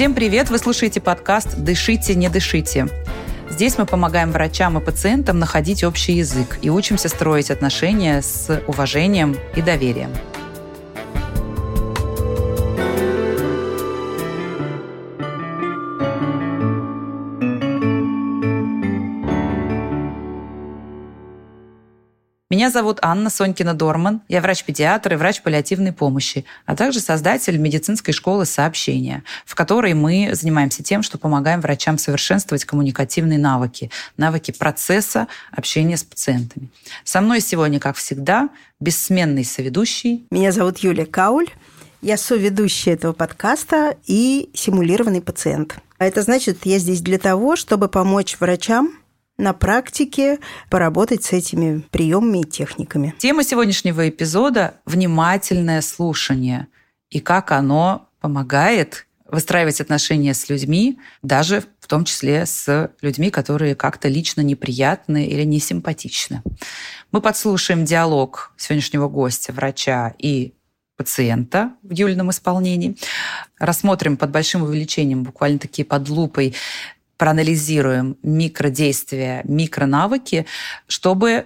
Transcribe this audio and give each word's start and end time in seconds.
Всем 0.00 0.14
привет! 0.14 0.48
Вы 0.48 0.56
слушаете 0.56 0.98
подкаст 0.98 1.58
«Дышите, 1.58 2.14
не 2.14 2.30
дышите». 2.30 2.88
Здесь 3.50 3.76
мы 3.76 3.84
помогаем 3.84 4.32
врачам 4.32 4.78
и 4.78 4.80
пациентам 4.82 5.38
находить 5.38 5.84
общий 5.84 6.14
язык 6.14 6.58
и 6.62 6.70
учимся 6.70 7.10
строить 7.10 7.50
отношения 7.50 8.22
с 8.22 8.62
уважением 8.66 9.36
и 9.54 9.60
доверием. 9.60 10.08
Меня 22.60 22.68
зовут 22.68 22.98
Анна 23.00 23.30
Сонькина-Дорман. 23.30 24.20
Я 24.28 24.42
врач-педиатр 24.42 25.14
и 25.14 25.16
врач 25.16 25.40
паллиативной 25.40 25.94
помощи, 25.94 26.44
а 26.66 26.76
также 26.76 27.00
создатель 27.00 27.56
медицинской 27.56 28.12
школы 28.12 28.44
сообщения, 28.44 29.24
в 29.46 29.54
которой 29.54 29.94
мы 29.94 30.34
занимаемся 30.34 30.82
тем, 30.82 31.02
что 31.02 31.16
помогаем 31.16 31.62
врачам 31.62 31.96
совершенствовать 31.96 32.66
коммуникативные 32.66 33.38
навыки, 33.38 33.90
навыки 34.18 34.50
процесса 34.50 35.26
общения 35.52 35.96
с 35.96 36.04
пациентами. 36.04 36.68
Со 37.02 37.22
мной 37.22 37.40
сегодня, 37.40 37.80
как 37.80 37.96
всегда, 37.96 38.50
бессменный 38.78 39.46
соведущий. 39.46 40.26
Меня 40.30 40.52
зовут 40.52 40.80
Юлия 40.80 41.06
Кауль. 41.06 41.48
Я 42.02 42.18
соведущая 42.18 42.92
этого 42.92 43.14
подкаста 43.14 43.96
и 44.06 44.50
симулированный 44.52 45.22
пациент. 45.22 45.76
А 45.96 46.04
это 46.04 46.20
значит, 46.20 46.66
я 46.66 46.78
здесь 46.78 47.00
для 47.00 47.18
того, 47.18 47.56
чтобы 47.56 47.88
помочь 47.88 48.36
врачам 48.38 48.99
на 49.40 49.52
практике 49.52 50.38
поработать 50.68 51.24
с 51.24 51.32
этими 51.32 51.80
приемами 51.90 52.40
и 52.40 52.44
техниками. 52.44 53.14
Тема 53.18 53.42
сегодняшнего 53.42 54.08
эпизода– 54.08 54.74
внимательное 54.84 55.80
слушание 55.80 56.68
и 57.10 57.20
как 57.20 57.50
оно 57.50 58.08
помогает 58.20 59.06
выстраивать 59.26 59.80
отношения 59.80 60.34
с 60.34 60.48
людьми, 60.48 60.98
даже 61.22 61.64
в 61.80 61.86
том 61.86 62.04
числе 62.04 62.46
с 62.46 62.90
людьми, 63.00 63.30
которые 63.30 63.74
как-то 63.74 64.08
лично 64.08 64.40
неприятны 64.40 65.26
или 65.26 65.44
несимпатичны. 65.44 66.42
Мы 67.12 67.20
подслушаем 67.20 67.84
диалог 67.84 68.52
сегодняшнего 68.56 69.08
гостя, 69.08 69.52
врача 69.52 70.14
и 70.18 70.54
пациента 70.96 71.72
в 71.82 71.92
Юлином 71.92 72.30
исполнении. 72.30 72.96
Рассмотрим 73.58 74.16
под 74.16 74.30
большим 74.30 74.64
увеличением, 74.64 75.22
буквально 75.22 75.58
такие 75.58 75.84
под 75.84 76.08
лупой, 76.08 76.54
проанализируем 77.20 78.16
микродействия, 78.22 79.42
микронавыки, 79.44 80.46
чтобы 80.86 81.44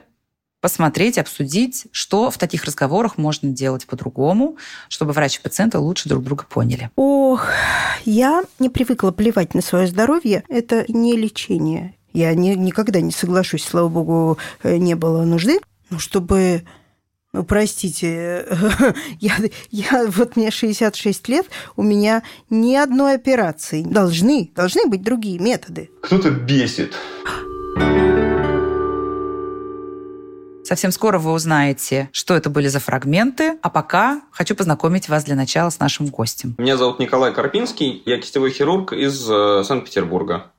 посмотреть, 0.60 1.18
обсудить, 1.18 1.88
что 1.90 2.30
в 2.30 2.38
таких 2.38 2.62
разговорах 2.62 3.18
можно 3.18 3.48
делать 3.50 3.84
по-другому, 3.84 4.56
чтобы 4.88 5.10
врач 5.10 5.38
и 5.38 5.42
пациенты 5.42 5.78
лучше 5.78 6.08
друг 6.08 6.22
друга 6.22 6.44
поняли. 6.48 6.90
Ох, 6.94 7.48
я 8.04 8.44
не 8.60 8.70
привыкла 8.70 9.10
плевать 9.10 9.52
на 9.54 9.62
свое 9.62 9.88
здоровье. 9.88 10.44
Это 10.48 10.84
не 10.86 11.16
лечение. 11.16 11.96
Я 12.12 12.32
не, 12.34 12.54
никогда 12.54 13.00
не 13.00 13.10
соглашусь, 13.10 13.64
слава 13.64 13.88
богу, 13.88 14.38
э, 14.62 14.76
не 14.76 14.94
было 14.94 15.24
нужды. 15.24 15.58
Но 15.90 15.98
чтобы 15.98 16.62
ну, 17.34 17.42
простите, 17.42 18.46
я, 19.20 19.34
я, 19.72 20.06
вот 20.06 20.36
мне 20.36 20.52
66 20.52 21.28
лет, 21.28 21.46
у 21.74 21.82
меня 21.82 22.22
ни 22.48 22.76
одной 22.76 23.16
операции. 23.16 23.82
Должны, 23.82 24.52
должны 24.54 24.86
быть 24.86 25.02
другие 25.02 25.40
методы. 25.40 25.90
Кто-то 26.00 26.30
бесит. 26.30 26.94
Совсем 30.62 30.92
скоро 30.92 31.18
вы 31.18 31.32
узнаете, 31.32 32.08
что 32.12 32.34
это 32.34 32.48
были 32.48 32.68
за 32.68 32.78
фрагменты, 32.78 33.58
а 33.62 33.68
пока 33.68 34.22
хочу 34.30 34.54
познакомить 34.54 35.08
вас 35.08 35.24
для 35.24 35.34
начала 35.34 35.68
с 35.70 35.78
нашим 35.78 36.06
гостем. 36.06 36.54
Меня 36.56 36.76
зовут 36.76 37.00
Николай 37.00 37.34
Карпинский, 37.34 38.02
я 38.06 38.18
кистевой 38.18 38.50
хирург 38.50 38.92
из 38.92 39.28
э, 39.28 39.62
Санкт-Петербурга. 39.64 40.52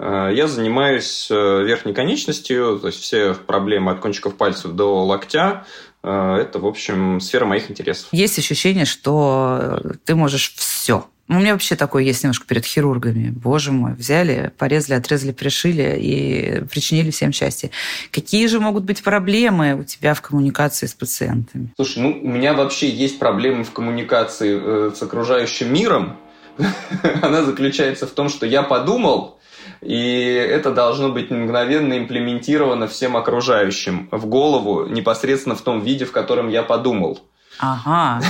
Э, 0.00 0.30
я 0.32 0.48
занимаюсь 0.48 1.28
э, 1.30 1.34
верхней 1.62 1.94
конечностью, 1.94 2.80
то 2.80 2.88
есть 2.88 3.00
все 3.00 3.34
проблемы 3.34 3.92
от 3.92 4.00
кончиков 4.00 4.34
пальцев 4.34 4.72
до 4.72 5.04
локтя, 5.04 5.64
это, 6.02 6.58
в 6.58 6.66
общем, 6.66 7.20
сфера 7.20 7.44
моих 7.44 7.70
интересов. 7.70 8.08
Есть 8.12 8.38
ощущение, 8.38 8.84
что 8.84 9.80
ты 10.04 10.14
можешь 10.14 10.54
все. 10.56 11.06
У 11.28 11.34
меня 11.34 11.52
вообще 11.52 11.76
такое 11.76 12.02
есть 12.02 12.22
немножко 12.24 12.46
перед 12.46 12.66
хирургами. 12.66 13.30
Боже 13.30 13.72
мой, 13.72 13.94
взяли, 13.94 14.52
порезали, 14.58 14.98
отрезали, 14.98 15.32
пришили 15.32 15.96
и 15.98 16.64
причинили 16.64 17.10
всем 17.10 17.32
счастье. 17.32 17.70
Какие 18.10 18.46
же 18.48 18.60
могут 18.60 18.84
быть 18.84 19.02
проблемы 19.02 19.74
у 19.74 19.84
тебя 19.84 20.12
в 20.14 20.20
коммуникации 20.20 20.86
с 20.86 20.92
пациентами? 20.92 21.72
Слушай, 21.76 22.02
ну 22.02 22.20
у 22.22 22.28
меня 22.28 22.52
вообще 22.52 22.90
есть 22.90 23.18
проблемы 23.18 23.64
в 23.64 23.70
коммуникации 23.70 24.60
э, 24.60 24.90
с 24.94 25.02
окружающим 25.02 25.72
миром. 25.72 26.18
Она 27.22 27.44
заключается 27.44 28.06
в 28.06 28.10
том, 28.10 28.28
что 28.28 28.44
я 28.44 28.62
подумал, 28.62 29.38
и 29.82 30.32
это 30.48 30.72
должно 30.72 31.08
быть 31.08 31.30
мгновенно 31.30 31.98
имплементировано 31.98 32.86
всем 32.86 33.16
окружающим 33.16 34.08
в 34.12 34.26
голову, 34.26 34.86
непосредственно 34.86 35.56
в 35.56 35.62
том 35.62 35.80
виде, 35.80 36.04
в 36.04 36.12
котором 36.12 36.48
я 36.48 36.62
подумал. 36.62 37.20
Ага. 37.58 38.20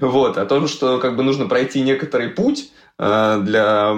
Вот, 0.00 0.38
о 0.38 0.46
том, 0.46 0.68
что 0.68 0.98
как 0.98 1.16
бы 1.16 1.22
нужно 1.22 1.46
пройти 1.46 1.82
некоторый 1.82 2.28
путь 2.28 2.70
э, 2.98 3.40
для 3.42 3.94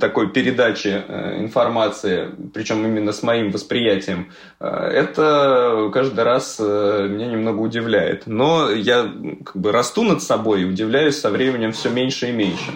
такой 0.00 0.30
передачи 0.30 1.02
э, 1.06 1.40
информации, 1.40 2.30
причем 2.52 2.84
именно 2.84 3.12
с 3.12 3.22
моим 3.22 3.50
восприятием, 3.50 4.32
э, 4.58 4.66
это 4.66 5.90
каждый 5.92 6.24
раз 6.24 6.58
меня 6.58 7.26
немного 7.26 7.60
удивляет. 7.60 8.26
Но 8.26 8.70
я 8.70 9.10
как 9.44 9.56
бы 9.56 9.70
расту 9.72 10.02
над 10.02 10.22
собой 10.22 10.62
и 10.62 10.64
удивляюсь 10.64 11.18
со 11.18 11.30
временем 11.30 11.72
все 11.72 11.90
меньше 11.90 12.28
и 12.28 12.32
меньше. 12.32 12.72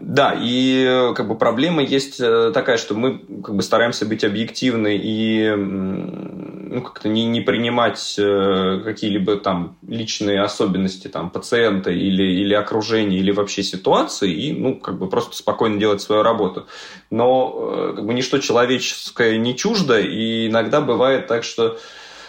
Да, 0.00 0.36
и 0.38 0.84
э, 0.86 1.14
как 1.14 1.26
бы 1.26 1.36
проблема 1.36 1.82
есть 1.82 2.20
э, 2.20 2.52
такая, 2.54 2.76
что 2.76 2.94
мы 2.94 3.18
как 3.42 3.56
бы 3.56 3.62
стараемся 3.62 4.06
быть 4.06 4.22
объективны 4.22 4.96
и 4.96 5.52
ну, 5.56 6.82
как-то 6.82 7.08
не, 7.08 7.24
не 7.24 7.40
принимать 7.40 8.14
э, 8.16 8.80
какие-либо 8.84 9.36
там 9.36 9.76
личные 9.86 10.42
особенности 10.42 11.08
там, 11.08 11.30
пациента 11.30 11.90
или, 11.90 12.22
или 12.22 12.54
окружения, 12.54 13.18
или 13.18 13.32
вообще 13.32 13.64
ситуации, 13.64 14.32
и 14.32 14.52
ну, 14.52 14.76
как 14.76 14.98
бы 14.98 15.08
просто 15.08 15.36
спокойно 15.36 15.80
делать 15.80 16.00
свою 16.00 16.22
работу. 16.22 16.66
Но 17.10 17.92
как 17.96 18.06
бы 18.06 18.14
ничто 18.14 18.38
человеческое 18.38 19.38
не 19.38 19.56
чуждо, 19.56 19.98
и 19.98 20.46
иногда 20.46 20.80
бывает 20.80 21.26
так, 21.26 21.42
что 21.42 21.78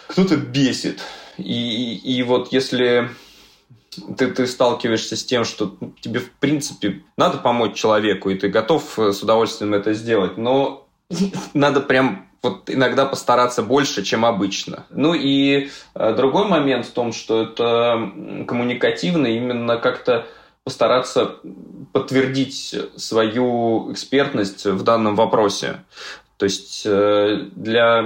кто-то 0.07 0.37
бесит. 0.37 1.01
И, 1.37 1.93
и, 1.93 2.17
и 2.17 2.23
вот 2.23 2.51
если 2.51 3.09
ты, 4.17 4.27
ты 4.27 4.47
сталкиваешься 4.47 5.15
с 5.15 5.23
тем, 5.23 5.45
что 5.45 5.75
тебе, 6.01 6.19
в 6.19 6.31
принципе, 6.31 7.01
надо 7.17 7.37
помочь 7.37 7.75
человеку, 7.75 8.29
и 8.29 8.35
ты 8.35 8.49
готов 8.49 8.97
э, 8.99 9.11
с 9.11 9.21
удовольствием 9.21 9.73
это 9.73 9.93
сделать, 9.93 10.37
но 10.37 10.87
надо 11.53 11.81
прям 11.81 12.29
вот 12.41 12.69
иногда 12.69 13.05
постараться 13.05 13.63
больше, 13.63 14.03
чем 14.03 14.25
обычно. 14.25 14.85
Ну 14.89 15.13
и 15.13 15.69
э, 15.95 16.13
другой 16.15 16.47
момент 16.47 16.85
в 16.85 16.91
том, 16.91 17.11
что 17.11 17.43
это 17.43 18.11
коммуникативно 18.47 19.27
именно 19.27 19.77
как-то 19.77 20.27
постараться 20.63 21.37
подтвердить 21.93 22.75
свою 22.95 23.91
экспертность 23.91 24.65
в 24.65 24.83
данном 24.83 25.15
вопросе. 25.15 25.83
То 26.39 26.45
есть 26.45 26.83
э, 26.85 27.47
для 27.53 28.01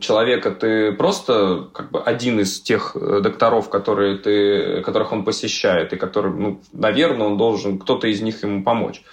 человека 0.00 0.50
ты 0.50 0.90
просто 0.90 1.68
как 1.72 1.92
бы 1.92 2.02
один 2.02 2.40
из 2.40 2.60
тех 2.60 2.96
э, 2.96 3.20
докторов, 3.20 3.70
которые 3.70 4.18
ты, 4.18 4.82
которых 4.82 5.12
он 5.12 5.24
посещает, 5.24 5.92
и 5.92 5.96
который, 5.96 6.32
ну, 6.32 6.60
наверное, 6.72 7.28
он 7.28 7.36
должен, 7.36 7.78
кто-то 7.78 8.08
из 8.08 8.20
них 8.20 8.42
ему 8.42 8.64
помочь. 8.64 9.04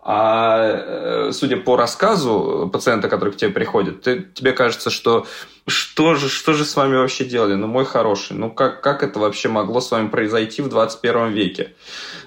А 0.00 1.28
э, 1.28 1.32
судя 1.32 1.58
по 1.58 1.76
рассказу 1.76 2.70
пациента, 2.72 3.10
который 3.10 3.34
к 3.34 3.36
тебе 3.36 3.50
приходит, 3.50 4.00
ты, 4.00 4.22
тебе 4.22 4.52
кажется, 4.52 4.88
что 4.88 5.26
что 5.66 6.14
же, 6.14 6.28
что 6.28 6.54
же 6.54 6.64
с 6.64 6.74
вами 6.74 6.96
вообще 6.96 7.24
делали? 7.24 7.54
Ну, 7.54 7.66
мой 7.66 7.84
хороший, 7.84 8.36
ну 8.36 8.50
как, 8.50 8.80
как 8.80 9.02
это 9.02 9.20
вообще 9.20 9.48
могло 9.48 9.80
с 9.80 9.90
вами 9.90 10.08
произойти 10.08 10.60
в 10.60 10.68
21 10.68 11.32
веке? 11.32 11.74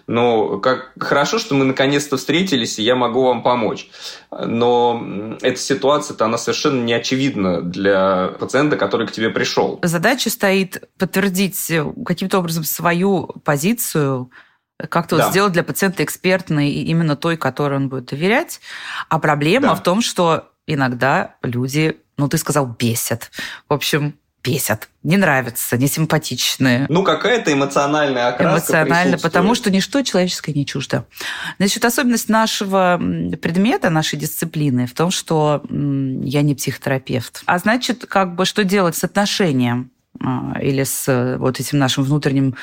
Ну, 0.07 0.59
как 0.59 0.93
хорошо, 0.99 1.39
что 1.39 1.55
мы 1.55 1.65
наконец-то 1.65 2.17
встретились, 2.17 2.79
и 2.79 2.83
я 2.83 2.95
могу 2.95 3.23
вам 3.23 3.43
помочь. 3.43 3.89
Но 4.31 5.35
эта 5.41 5.59
ситуация-то, 5.59 6.25
она 6.25 6.37
совершенно 6.37 6.81
не 6.81 6.93
очевидна 6.93 7.61
для 7.61 8.29
пациента, 8.39 8.77
который 8.77 9.07
к 9.07 9.11
тебе 9.11 9.29
пришел. 9.29 9.79
Задача 9.83 10.29
стоит 10.29 10.87
подтвердить 10.97 11.71
каким-то 12.05 12.39
образом 12.39 12.63
свою 12.63 13.27
позицию, 13.43 14.31
как-то 14.89 15.17
да. 15.17 15.23
вот 15.23 15.31
сделать 15.31 15.53
для 15.53 15.63
пациента 15.63 16.03
экспертной 16.03 16.69
именно 16.69 17.15
той, 17.15 17.37
которой 17.37 17.75
он 17.75 17.89
будет 17.89 18.05
доверять. 18.05 18.59
А 19.09 19.19
проблема 19.19 19.69
да. 19.69 19.75
в 19.75 19.83
том, 19.83 20.01
что 20.01 20.51
иногда 20.67 21.35
люди, 21.41 21.97
ну 22.17 22.27
ты 22.27 22.37
сказал, 22.37 22.67
бесят. 22.67 23.31
В 23.69 23.73
общем, 23.73 24.15
бесят, 24.45 24.89
не 25.03 25.17
нравятся, 25.17 25.77
не 25.77 25.87
симпатичные. 25.87 26.85
Ну, 26.87 27.03
какая-то 27.03 27.51
эмоциональная 27.51 28.27
окраска 28.27 28.73
Эмоционально, 28.73 29.17
потому 29.17 29.55
что 29.55 29.71
ничто 29.71 30.03
человеческое 30.03 30.53
не 30.53 30.65
чуждо. 30.65 31.05
Значит, 31.57 31.83
особенность 31.83 32.29
нашего 32.29 33.01
предмета, 33.41 33.89
нашей 33.89 34.19
дисциплины 34.19 34.85
в 34.85 34.93
том, 34.93 35.09
что 35.09 35.63
я 35.69 36.43
не 36.43 36.53
психотерапевт. 36.53 37.41
А 37.45 37.57
значит, 37.57 38.05
как 38.07 38.35
бы 38.35 38.45
что 38.45 38.63
делать 38.63 38.95
с 38.95 39.03
отношением 39.03 39.91
или 40.61 40.83
с 40.83 41.37
вот 41.37 41.59
этим 41.59 41.77
нашим 41.77 42.03
внутренним 42.03 42.55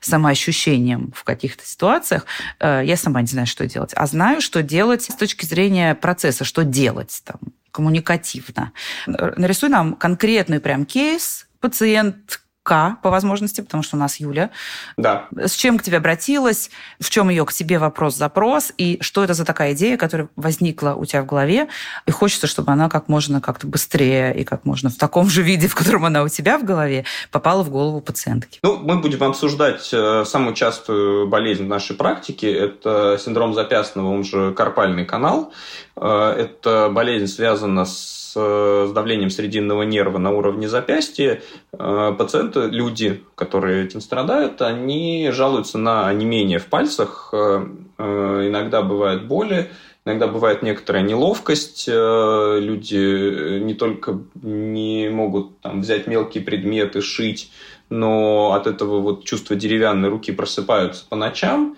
самоощущением 0.00 1.12
в 1.14 1.24
каких-то 1.24 1.64
ситуациях, 1.64 2.26
э, 2.60 2.82
я 2.84 2.96
сама 2.96 3.20
не 3.20 3.28
знаю, 3.28 3.46
что 3.46 3.66
делать. 3.66 3.92
А 3.94 4.06
знаю, 4.06 4.40
что 4.40 4.62
делать 4.62 5.02
с 5.02 5.14
точки 5.14 5.44
зрения 5.44 5.94
процесса, 5.94 6.44
что 6.44 6.64
делать 6.64 7.22
там 7.24 7.40
коммуникативно. 7.70 8.72
Нарисуй 9.06 9.68
нам 9.68 9.94
конкретный 9.94 10.60
прям 10.60 10.86
кейс, 10.86 11.46
пациент, 11.60 12.40
к 12.66 12.98
по 13.00 13.10
возможности, 13.10 13.60
потому 13.60 13.84
что 13.84 13.96
у 13.96 14.00
нас 14.00 14.16
Юля. 14.16 14.50
Да. 14.96 15.28
С 15.36 15.52
чем 15.52 15.78
к 15.78 15.84
тебе 15.84 15.98
обратилась, 15.98 16.68
в 16.98 17.08
чем 17.10 17.28
ее 17.28 17.46
к 17.46 17.52
тебе 17.52 17.78
вопрос-запрос, 17.78 18.72
и 18.76 18.98
что 19.00 19.22
это 19.22 19.34
за 19.34 19.44
такая 19.44 19.72
идея, 19.72 19.96
которая 19.96 20.28
возникла 20.34 20.94
у 20.96 21.04
тебя 21.04 21.22
в 21.22 21.26
голове, 21.26 21.68
и 22.06 22.10
хочется, 22.10 22.48
чтобы 22.48 22.72
она 22.72 22.88
как 22.88 23.08
можно 23.08 23.40
как-то 23.40 23.68
быстрее 23.68 24.36
и 24.36 24.42
как 24.42 24.64
можно 24.64 24.90
в 24.90 24.96
таком 24.96 25.30
же 25.30 25.42
виде, 25.42 25.68
в 25.68 25.76
котором 25.76 26.04
она 26.06 26.24
у 26.24 26.28
тебя 26.28 26.58
в 26.58 26.64
голове, 26.64 27.04
попала 27.30 27.62
в 27.62 27.70
голову 27.70 28.00
пациентки. 28.00 28.58
Ну, 28.64 28.78
мы 28.78 28.96
будем 28.96 29.22
обсуждать 29.22 29.88
э, 29.92 30.24
самую 30.24 30.54
частую 30.54 31.28
болезнь 31.28 31.66
в 31.66 31.68
нашей 31.68 31.94
практике. 31.94 32.52
Это 32.52 33.16
синдром 33.20 33.54
запястного, 33.54 34.08
он 34.08 34.24
же 34.24 34.52
карпальный 34.54 35.04
канал. 35.04 35.52
Э, 35.94 36.34
это 36.36 36.90
болезнь 36.92 37.28
связана 37.28 37.84
с 37.84 38.16
с 38.36 38.92
давлением 38.92 39.30
срединного 39.30 39.82
нерва 39.82 40.18
на 40.18 40.30
уровне 40.30 40.68
запястья, 40.68 41.40
э, 41.72 42.14
пациенты, 42.56 42.76
люди, 42.76 43.24
которые 43.34 43.84
этим 43.84 44.00
страдают, 44.00 44.62
они 44.62 45.30
жалуются 45.32 45.78
на 45.78 46.08
онемение 46.08 46.58
в 46.58 46.66
пальцах, 46.66 47.30
э, 47.32 47.66
э, 47.98 48.48
иногда 48.48 48.82
бывает 48.82 49.26
боли, 49.26 49.70
Иногда 50.08 50.28
бывает 50.28 50.62
некоторая 50.62 51.02
неловкость, 51.02 51.88
люди 51.88 53.58
не 53.58 53.74
только 53.74 54.20
не 54.40 55.08
могут 55.08 55.58
там, 55.60 55.80
взять 55.80 56.06
мелкие 56.06 56.44
предметы, 56.44 57.02
шить, 57.02 57.50
но 57.90 58.52
от 58.52 58.68
этого 58.68 59.00
вот 59.00 59.24
чувство 59.24 59.56
деревянной 59.56 60.08
руки 60.08 60.30
просыпаются 60.30 61.04
по 61.08 61.16
ночам. 61.16 61.76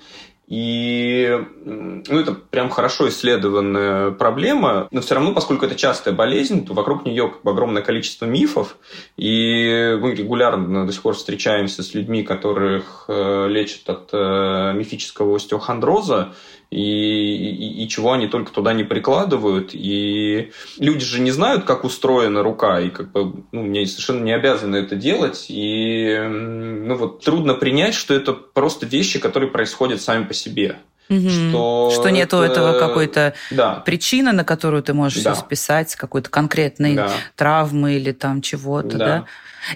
И 0.49 1.39
ну, 1.65 2.19
это 2.19 2.33
прям 2.33 2.71
хорошо 2.71 3.09
исследованная 3.11 4.13
проблема, 4.13 4.89
но 4.91 5.03
все 5.03 5.15
равно, 5.15 5.35
поскольку 5.35 5.67
это 5.67 5.75
частая 5.75 6.15
болезнь, 6.15 6.65
то 6.65 6.73
вокруг 6.73 7.05
нее 7.05 7.29
как 7.29 7.43
бы 7.43 7.51
огромное 7.51 7.83
количество 7.83 8.25
мифов, 8.25 8.79
и 9.19 9.99
мы 10.01 10.15
регулярно 10.15 10.87
до 10.87 10.93
сих 10.93 11.03
пор 11.03 11.15
встречаемся 11.15 11.83
с 11.83 11.93
людьми, 11.93 12.23
которых 12.23 13.05
э, 13.09 13.47
лечат 13.49 13.91
от 13.91 14.09
э, 14.13 14.73
мифического 14.75 15.37
остеохондроза, 15.37 16.33
и, 16.71 17.47
и, 17.47 17.85
и 17.85 17.89
чего 17.89 18.13
они 18.13 18.27
только 18.27 18.53
туда 18.53 18.73
не 18.73 18.85
прикладывают. 18.85 19.71
И 19.73 20.53
люди 20.79 21.05
же 21.05 21.21
не 21.21 21.31
знают, 21.31 21.65
как 21.65 21.85
устроена 21.85 22.43
рука, 22.43 22.81
и 22.81 22.91
как 22.91 23.11
бы 23.11 23.43
ну, 23.53 23.63
мне 23.63 23.87
совершенно 23.87 24.23
не 24.23 24.33
обязаны 24.33 24.77
это 24.77 24.95
делать. 24.95 25.47
И 25.49 26.19
ну, 26.19 26.95
вот 26.97 27.25
трудно 27.25 27.55
принять, 27.55 27.95
что 27.95 28.15
это 28.15 28.35
просто 28.35 28.87
вещи, 28.87 29.19
которые 29.19 29.51
происходят 29.51 30.03
сами 30.03 30.25
по 30.25 30.35
себе. 30.35 30.77
Угу. 31.09 31.31
Что, 31.31 31.91
что 31.95 32.11
нету 32.11 32.37
это... 32.39 32.53
этого 32.53 32.79
какой-то 32.79 33.35
да. 33.51 33.77
причины, 33.77 34.33
на 34.33 34.45
которую 34.45 34.83
ты 34.83 34.93
можешь 34.93 35.23
да. 35.23 35.35
списать, 35.35 35.97
какой-то 35.97 36.29
конкретной 36.29 36.97
да. 36.97 37.11
травмы 37.35 37.95
или 37.95 38.13
там 38.13 38.43
чего-то, 38.43 38.99
да. 38.99 39.07
да? 39.07 39.25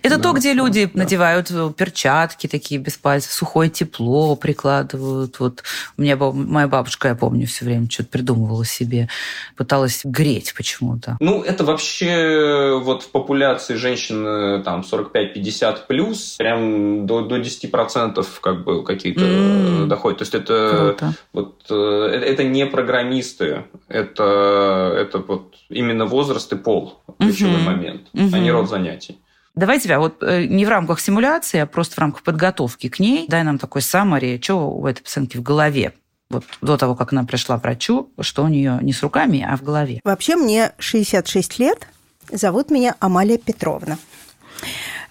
Это 0.02 0.17
да, 0.17 0.23
то, 0.23 0.32
где 0.32 0.52
люди 0.52 0.87
да. 0.87 1.02
надевают 1.02 1.50
э, 1.50 1.73
перчатки 1.76 2.46
такие 2.46 2.81
без 2.81 2.96
пальцев, 2.96 3.32
сухое 3.32 3.70
тепло 3.70 4.37
прикладывают. 4.37 5.38
Вот 5.40 5.62
у 5.96 6.02
меня 6.02 6.17
моя 6.17 6.69
бабушка, 6.69 7.08
я 7.08 7.14
помню, 7.14 7.46
все 7.46 7.64
время 7.64 7.88
что-то 7.90 8.11
придумывала 8.11 8.64
себе, 8.64 9.08
пыталась 9.56 10.02
греть 10.05 10.55
почему-то. 10.56 11.17
Ну, 11.20 11.43
это 11.43 11.64
вообще 11.64 12.11
э, 12.11 12.75
вот 12.79 13.02
в 13.02 13.11
популяции 13.11 13.75
женщин 13.75 14.26
э, 14.26 14.62
там 14.62 14.81
45-50 14.81 15.87
плюс 15.88 16.37
прям 16.38 17.06
до, 17.06 17.23
до 17.23 17.38
10% 17.38 18.25
как 18.40 18.64
бы 18.64 18.84
какие-то 18.84 19.20
mm. 19.20 19.87
доходят. 19.87 20.19
То 20.19 20.23
есть 20.23 20.34
это, 20.34 20.96
Круто. 20.99 21.14
вот, 21.32 21.70
это 21.70 22.44
не 22.44 22.67
программисты, 22.67 23.64
это, 23.88 24.94
это 24.96 25.19
вот 25.19 25.55
именно 25.69 26.06
возраст 26.06 26.52
и 26.52 26.56
пол 26.56 27.02
ключевой 27.19 27.56
mm-hmm. 27.56 27.64
момент, 27.64 28.02
mm-hmm. 28.14 28.31
а 28.32 28.38
не 28.38 28.50
род 28.50 28.69
занятий. 28.69 29.19
Давай 29.55 29.81
тебя 29.81 29.99
вот 29.99 30.23
э, 30.23 30.47
не 30.47 30.65
в 30.65 30.69
рамках 30.69 31.01
симуляции, 31.01 31.61
а 31.61 31.67
просто 31.67 31.97
в 31.97 31.99
рамках 31.99 32.23
подготовки 32.23 32.89
к 32.89 32.99
ней. 32.99 33.27
Дай 33.29 33.43
нам 33.43 33.59
такой 33.59 33.83
саммари, 33.83 34.41
что 34.43 34.71
у 34.71 34.87
этой 34.87 35.03
пациентки 35.03 35.37
в 35.37 35.43
голове 35.43 35.93
вот 36.31 36.45
до 36.63 36.79
того, 36.79 36.95
как 36.95 37.13
она 37.13 37.25
пришла 37.25 37.59
к 37.59 37.63
врачу, 37.63 38.11
что 38.21 38.45
у 38.45 38.49
нее 38.49 38.79
не 38.81 38.95
с 38.95 39.03
руками, 39.03 39.47
а 39.47 39.57
в 39.57 39.63
голове. 39.63 40.01
Вообще 40.03 40.37
мне 40.37 40.73
66 40.79 41.59
лет, 41.59 41.87
зовут 42.31 42.71
меня 42.71 42.97
Амалия 43.01 43.37
Петровна. 43.37 43.99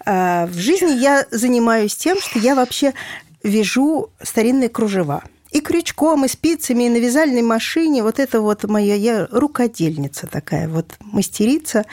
А, 0.04 0.46
в 0.46 0.54
жизни 0.54 1.00
я 1.00 1.24
занимаюсь 1.30 1.94
тем, 1.94 2.20
что 2.20 2.40
я 2.40 2.56
вообще 2.56 2.92
вяжу 3.44 4.10
старинные 4.20 4.68
кружева– 4.68 5.22
и 5.52 5.60
крючком, 5.60 6.24
и 6.24 6.28
спицами, 6.28 6.84
и 6.84 6.88
на 6.88 6.96
вязальной 6.96 7.42
машине. 7.42 8.02
Вот 8.02 8.18
это 8.18 8.40
вот 8.40 8.64
моя, 8.64 8.94
я 8.94 9.28
рукодельница 9.30 10.26
такая, 10.26 10.68
вот 10.68 10.86
мастерица. 11.00 11.84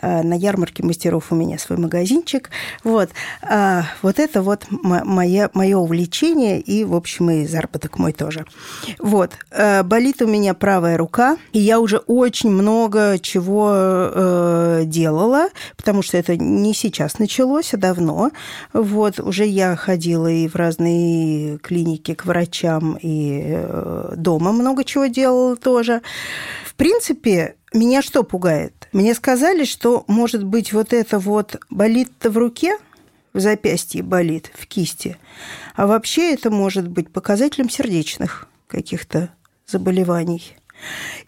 А, 0.00 0.22
на 0.22 0.34
ярмарке 0.34 0.82
мастеров 0.82 1.32
у 1.32 1.34
меня 1.34 1.58
свой 1.58 1.78
магазинчик. 1.78 2.50
Вот, 2.84 3.10
а, 3.42 3.84
вот 4.02 4.18
это 4.18 4.42
вот 4.42 4.66
мое, 4.70 5.50
мое 5.54 5.76
увлечение 5.76 6.60
и, 6.60 6.84
в 6.84 6.94
общем, 6.94 7.30
и 7.30 7.46
заработок 7.46 7.98
мой 7.98 8.12
тоже. 8.12 8.44
Вот, 8.98 9.32
а, 9.50 9.82
болит 9.82 10.20
у 10.20 10.26
меня 10.26 10.52
правая 10.54 10.98
рука, 10.98 11.38
и 11.52 11.58
я 11.58 11.80
уже 11.80 11.98
очень 11.98 12.50
много 12.50 13.18
чего 13.20 13.70
э, 13.72 14.82
делала, 14.84 15.48
потому 15.76 16.02
что 16.02 16.18
это 16.18 16.36
не 16.36 16.74
сейчас 16.74 17.18
началось, 17.18 17.72
а 17.72 17.76
давно. 17.76 18.30
Вот, 18.72 19.18
уже 19.18 19.46
я 19.46 19.76
ходила 19.76 20.26
и 20.26 20.48
в 20.48 20.56
разные 20.56 21.58
клиники 21.58 22.14
к 22.14 22.26
врачам, 22.26 22.97
и 23.02 23.42
э, 23.44 24.14
дома 24.16 24.52
много 24.52 24.84
чего 24.84 25.06
делала 25.06 25.56
тоже. 25.56 26.02
В 26.64 26.74
принципе, 26.74 27.56
меня 27.72 28.02
что 28.02 28.22
пугает? 28.22 28.88
Мне 28.92 29.14
сказали, 29.14 29.64
что, 29.64 30.04
может 30.06 30.44
быть, 30.44 30.72
вот 30.72 30.92
это 30.92 31.18
вот 31.18 31.56
болит-то 31.70 32.30
в 32.30 32.38
руке, 32.38 32.78
в 33.32 33.40
запястье 33.40 34.02
болит, 34.02 34.50
в 34.54 34.66
кисти, 34.66 35.16
а 35.76 35.86
вообще 35.86 36.32
это 36.32 36.50
может 36.50 36.88
быть 36.88 37.12
показателем 37.12 37.68
сердечных 37.68 38.48
каких-то 38.66 39.30
заболеваний 39.66 40.56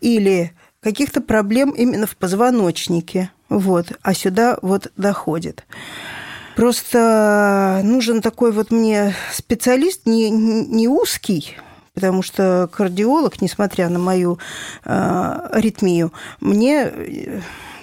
или 0.00 0.52
каких-то 0.80 1.20
проблем 1.20 1.70
именно 1.70 2.06
в 2.06 2.16
позвоночнике. 2.16 3.30
Вот, 3.48 3.92
а 4.02 4.14
сюда 4.14 4.58
вот 4.62 4.92
доходит. 4.96 5.66
Просто 6.56 7.80
нужен 7.84 8.20
такой 8.20 8.52
вот 8.52 8.70
мне 8.70 9.14
специалист 9.32 10.06
не, 10.06 10.30
не 10.30 10.88
узкий, 10.88 11.56
потому 11.94 12.22
что 12.22 12.68
кардиолог, 12.72 13.40
несмотря 13.40 13.88
на 13.88 13.98
мою 13.98 14.38
э, 14.84 14.90
аритмию, 15.52 16.12
мне 16.40 16.84
э, 16.84 17.40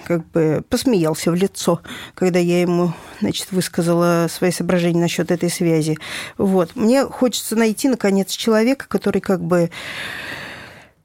как 0.08 0.26
бы 0.30 0.64
посмеялся 0.68 1.30
в 1.30 1.34
лицо, 1.34 1.82
когда 2.14 2.38
я 2.38 2.62
ему, 2.62 2.94
значит, 3.20 3.52
высказала 3.52 4.26
свои 4.30 4.50
соображения 4.50 5.00
насчет 5.00 5.30
этой 5.30 5.50
связи. 5.50 5.98
Вот. 6.38 6.74
Мне 6.76 7.04
хочется 7.04 7.56
найти, 7.56 7.88
наконец, 7.88 8.30
человека, 8.30 8.86
который 8.88 9.20
как 9.20 9.42
бы 9.42 9.70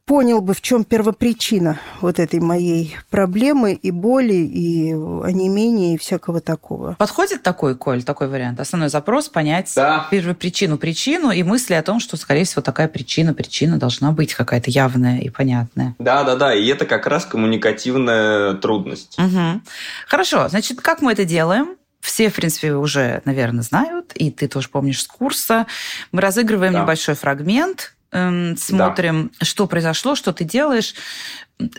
понял 0.05 0.41
бы, 0.41 0.53
в 0.53 0.61
чем 0.61 0.83
первопричина 0.83 1.79
вот 2.01 2.19
этой 2.19 2.39
моей 2.39 2.97
проблемы 3.09 3.73
и 3.73 3.91
боли, 3.91 4.33
и 4.33 4.91
онемения, 4.91 5.95
и 5.95 5.97
всякого 5.97 6.41
такого. 6.41 6.95
Подходит 6.99 7.43
такой, 7.43 7.75
Коль, 7.75 8.03
такой 8.03 8.27
вариант? 8.27 8.59
Основной 8.59 8.89
запрос– 8.89 9.29
понять 9.29 9.71
да. 9.75 10.07
первопричину, 10.11 10.77
причину 10.77 11.31
и 11.31 11.43
мысли 11.43 11.73
о 11.73 11.83
том, 11.83 11.99
что, 11.99 12.17
скорее 12.17 12.43
всего, 12.43 12.61
такая 12.61 12.87
причина, 12.87 13.33
причина 13.33 13.77
должна 13.77 14.11
быть 14.11 14.33
какая-то 14.33 14.69
явная 14.69 15.19
и 15.19 15.29
понятная. 15.29 15.95
Да, 15.99 16.23
да, 16.23 16.35
да. 16.35 16.53
И 16.53 16.67
это 16.67 16.85
как 16.85 17.07
раз 17.07 17.25
коммуникативная 17.25 18.53
трудность. 18.55 19.17
Угу. 19.17 19.61
Хорошо. 20.07 20.49
Значит, 20.49 20.81
как 20.81 21.01
мы 21.01 21.13
это 21.13 21.25
делаем? 21.25 21.77
все, 22.03 22.29
в 22.29 22.35
принципе, 22.35 22.73
уже, 22.73 23.21
наверное, 23.23 23.63
знают, 23.63 24.11
и 24.15 24.29
ты 24.29 24.49
тоже 24.49 24.67
помнишь 24.67 25.01
с 25.01 25.07
курса. 25.07 25.67
Мы 26.11 26.19
разыгрываем 26.19 26.73
да. 26.73 26.81
небольшой 26.81 27.15
фрагмент, 27.15 27.92
Эм, 28.13 28.55
смотрим, 28.57 29.31
да. 29.39 29.45
что 29.45 29.65
произошло, 29.65 30.13
что 30.15 30.33
ты 30.33 30.43
делаешь, 30.43 30.93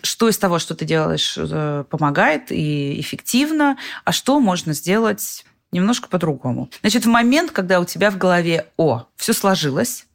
что 0.02 0.28
из 0.28 0.36
того, 0.36 0.58
что 0.58 0.74
ты 0.74 0.84
делаешь, 0.84 1.36
э, 1.38 1.84
помогает 1.88 2.50
и 2.50 3.00
эффективно, 3.00 3.76
а 4.04 4.10
что 4.10 4.40
можно 4.40 4.72
сделать 4.72 5.44
немножко 5.70 6.08
по-другому. 6.08 6.70
Значит, 6.80 7.04
в 7.04 7.08
момент, 7.08 7.52
когда 7.52 7.78
у 7.78 7.84
тебя 7.84 8.10
в 8.10 8.18
голове, 8.18 8.66
о, 8.76 9.06
все 9.16 9.32
сложилось, 9.32 10.06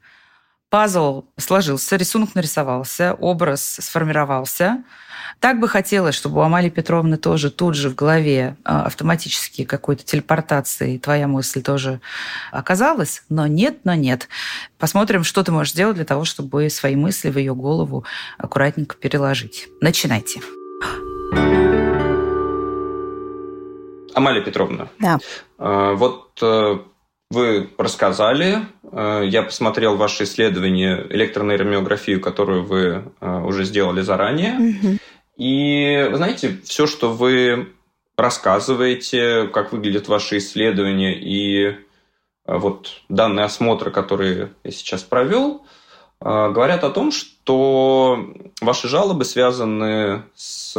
пазл 0.70 1.26
сложился, 1.38 1.96
рисунок 1.96 2.36
нарисовался, 2.36 3.14
образ 3.14 3.78
сформировался, 3.80 4.84
так 5.40 5.60
бы 5.60 5.68
хотелось, 5.70 6.16
чтобы 6.16 6.40
у 6.40 6.44
Амали 6.44 6.70
Петровны 6.70 7.18
тоже 7.18 7.50
тут 7.50 7.76
же 7.76 7.90
в 7.90 7.96
голове 7.96 8.58
а, 8.66 8.84
автоматически 8.84 9.64
какой-то 9.64 10.04
телепортацией 10.04 11.00
твоя 11.00 11.28
мысль 11.28 11.62
тоже 11.62 12.02
оказалась, 12.52 13.24
но 13.30 13.48
нет, 13.48 13.80
но 13.86 13.94
нет. 13.94 14.28
Посмотрим, 14.78 15.24
что 15.24 15.44
ты 15.44 15.52
можешь 15.52 15.74
сделать 15.74 15.96
для 15.96 16.06
того, 16.06 16.26
чтобы 16.26 16.70
свои 16.70 16.96
мысли 16.96 17.30
в 17.30 17.38
ее 17.38 17.56
голову 17.56 18.06
аккуратненько 18.38 18.98
переложить. 18.98 19.70
Начинайте. 19.80 20.42
Амалия 24.14 24.44
Петровна. 24.44 24.90
Да. 25.00 25.20
Вот 25.58 26.42
вы 27.32 27.70
рассказали, 27.78 28.66
я 28.92 29.44
посмотрел 29.44 29.98
ваше 29.98 30.24
исследование, 30.24 31.06
электронейромиографию, 31.10 32.20
которую 32.20 32.64
вы 32.64 33.12
уже 33.22 33.66
сделали 33.66 34.02
заранее. 34.02 34.54
Угу. 34.54 34.98
И, 35.38 36.08
вы 36.10 36.18
знаете, 36.18 36.58
все, 36.64 36.88
что 36.88 37.12
вы 37.12 37.70
рассказываете, 38.18 39.48
как 39.54 39.72
выглядят 39.72 40.08
ваши 40.08 40.40
исследования 40.40 41.14
и 41.14 41.78
вот 42.46 43.02
данные 43.10 43.46
осмотра, 43.46 43.92
которые 43.92 44.52
я 44.64 44.72
сейчас 44.72 45.04
провел, 45.04 45.64
говорят 46.20 46.84
о 46.84 46.90
том, 46.90 47.12
что 47.12 48.28
ваши 48.60 48.88
жалобы 48.88 49.24
связаны 49.24 50.24
с 50.36 50.76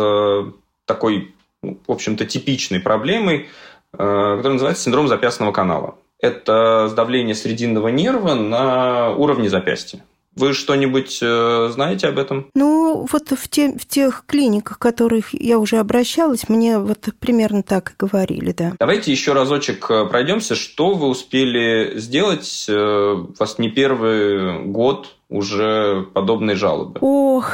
такой, 0.84 1.34
в 1.62 1.92
общем-то, 1.92 2.26
типичной 2.26 2.80
проблемой, 2.80 3.48
которая 3.92 4.52
называется 4.54 4.82
синдром 4.82 5.06
запястного 5.08 5.52
канала 5.52 5.94
это 6.20 6.88
сдавление 6.88 7.34
срединного 7.34 7.88
нерва 7.88 8.34
на 8.34 9.10
уровне 9.10 9.48
запястья. 9.48 10.04
Вы 10.36 10.54
что-нибудь 10.54 11.18
э, 11.20 11.70
знаете 11.72 12.06
об 12.06 12.18
этом? 12.18 12.46
Ну, 12.54 13.06
вот 13.10 13.30
в, 13.30 13.48
те, 13.48 13.76
в 13.76 13.84
тех 13.84 14.24
клиниках, 14.26 14.76
в 14.76 14.80
которых 14.80 15.34
я 15.34 15.58
уже 15.58 15.78
обращалась, 15.78 16.48
мне 16.48 16.78
вот 16.78 17.08
примерно 17.18 17.62
так 17.64 17.90
и 17.90 17.94
говорили, 17.98 18.52
да. 18.52 18.74
Давайте 18.78 19.10
еще 19.10 19.32
разочек 19.32 19.90
э, 19.90 20.06
пройдемся. 20.06 20.54
Что 20.54 20.94
вы 20.94 21.08
успели 21.08 21.98
сделать? 21.98 22.66
Э, 22.68 23.14
у 23.16 23.34
вас 23.38 23.58
не 23.58 23.70
первый 23.70 24.64
год 24.66 25.16
уже 25.30 26.06
подобные 26.12 26.56
жалобы? 26.56 26.98
Ох, 27.00 27.52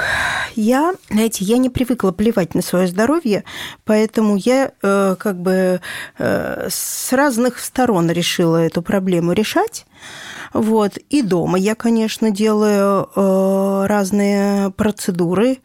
я, 0.56 0.94
знаете, 1.10 1.44
я 1.44 1.58
не 1.58 1.70
привыкла 1.70 2.10
плевать 2.10 2.54
на 2.54 2.62
свое 2.62 2.88
здоровье, 2.88 3.44
поэтому 3.84 4.36
я 4.36 4.72
э, 4.82 5.16
как 5.18 5.40
бы 5.40 5.80
э, 6.18 6.68
с 6.70 7.12
разных 7.12 7.58
сторон 7.60 8.10
решила 8.10 8.56
эту 8.56 8.82
проблему 8.82 9.32
решать. 9.32 9.86
Вот. 10.56 10.96
И 11.10 11.22
дома 11.22 11.58
я, 11.58 11.74
конечно, 11.74 12.30
делаю 12.30 13.08
э, 13.14 13.86
разные 13.86 14.70
процедуры, 14.70 15.58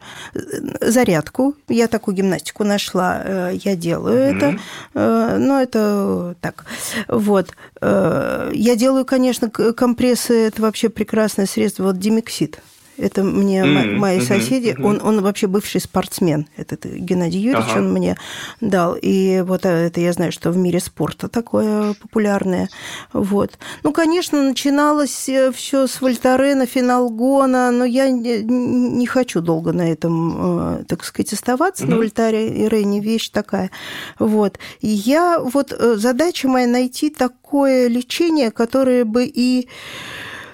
зарядку. 0.80 1.54
Я 1.68 1.88
такую 1.88 2.16
гимнастику 2.16 2.64
нашла, 2.64 3.22
э, 3.24 3.52
я 3.64 3.74
делаю 3.74 4.18
mm-hmm. 4.18 4.36
это. 4.36 4.58
Э, 4.94 5.36
но 5.38 5.60
это 5.60 6.36
так. 6.40 6.66
Вот. 7.08 7.54
Э, 7.80 8.50
я 8.52 8.76
делаю, 8.76 9.06
конечно, 9.06 9.48
компрессы, 9.50 10.46
это 10.46 10.60
вообще 10.60 10.90
прекрасное 10.90 11.46
средство. 11.46 11.84
Вот 11.84 11.98
димексид. 11.98 12.60
Это 12.98 13.22
мне 13.22 13.62
mm-hmm. 13.62 13.96
мои 13.96 14.20
соседи. 14.20 14.68
Mm-hmm. 14.68 14.84
Он, 14.84 15.00
он 15.02 15.20
вообще 15.22 15.46
бывший 15.46 15.80
спортсмен. 15.80 16.46
Этот 16.56 16.84
Геннадий 16.84 17.40
Юрьевич, 17.40 17.70
ага. 17.70 17.78
он 17.78 17.92
мне 17.92 18.16
дал. 18.60 18.96
И 19.00 19.42
вот 19.46 19.64
это 19.64 20.00
я 20.00 20.12
знаю, 20.12 20.30
что 20.30 20.50
в 20.50 20.56
мире 20.56 20.78
спорта 20.78 21.28
такое 21.28 21.94
популярное. 21.94 22.68
Вот. 23.12 23.58
Ну, 23.82 23.92
конечно, 23.92 24.42
начиналось 24.42 25.28
э, 25.28 25.52
все 25.52 25.86
с 25.86 26.00
Вольтарена, 26.00 26.66
Финалгона, 26.66 27.70
но 27.70 27.84
я 27.84 28.10
не, 28.10 28.42
не 28.42 29.06
хочу 29.06 29.40
долго 29.40 29.72
на 29.72 29.90
этом, 29.90 30.80
э, 30.80 30.84
так 30.84 31.04
сказать, 31.04 31.32
оставаться. 31.32 31.84
Mm-hmm. 31.84 31.90
На 31.90 31.96
Вольтаре 31.96 32.48
и 32.48 32.68
Рейне 32.68 33.00
вещь 33.00 33.30
такая. 33.30 33.70
Вот. 34.18 34.58
И 34.80 34.88
я 34.88 35.38
вот 35.40 35.72
э, 35.72 35.96
задача 35.96 36.46
моя 36.46 36.66
найти 36.66 37.08
такое 37.08 37.88
лечение, 37.88 38.50
которое 38.50 39.04
бы 39.04 39.24
и 39.24 39.68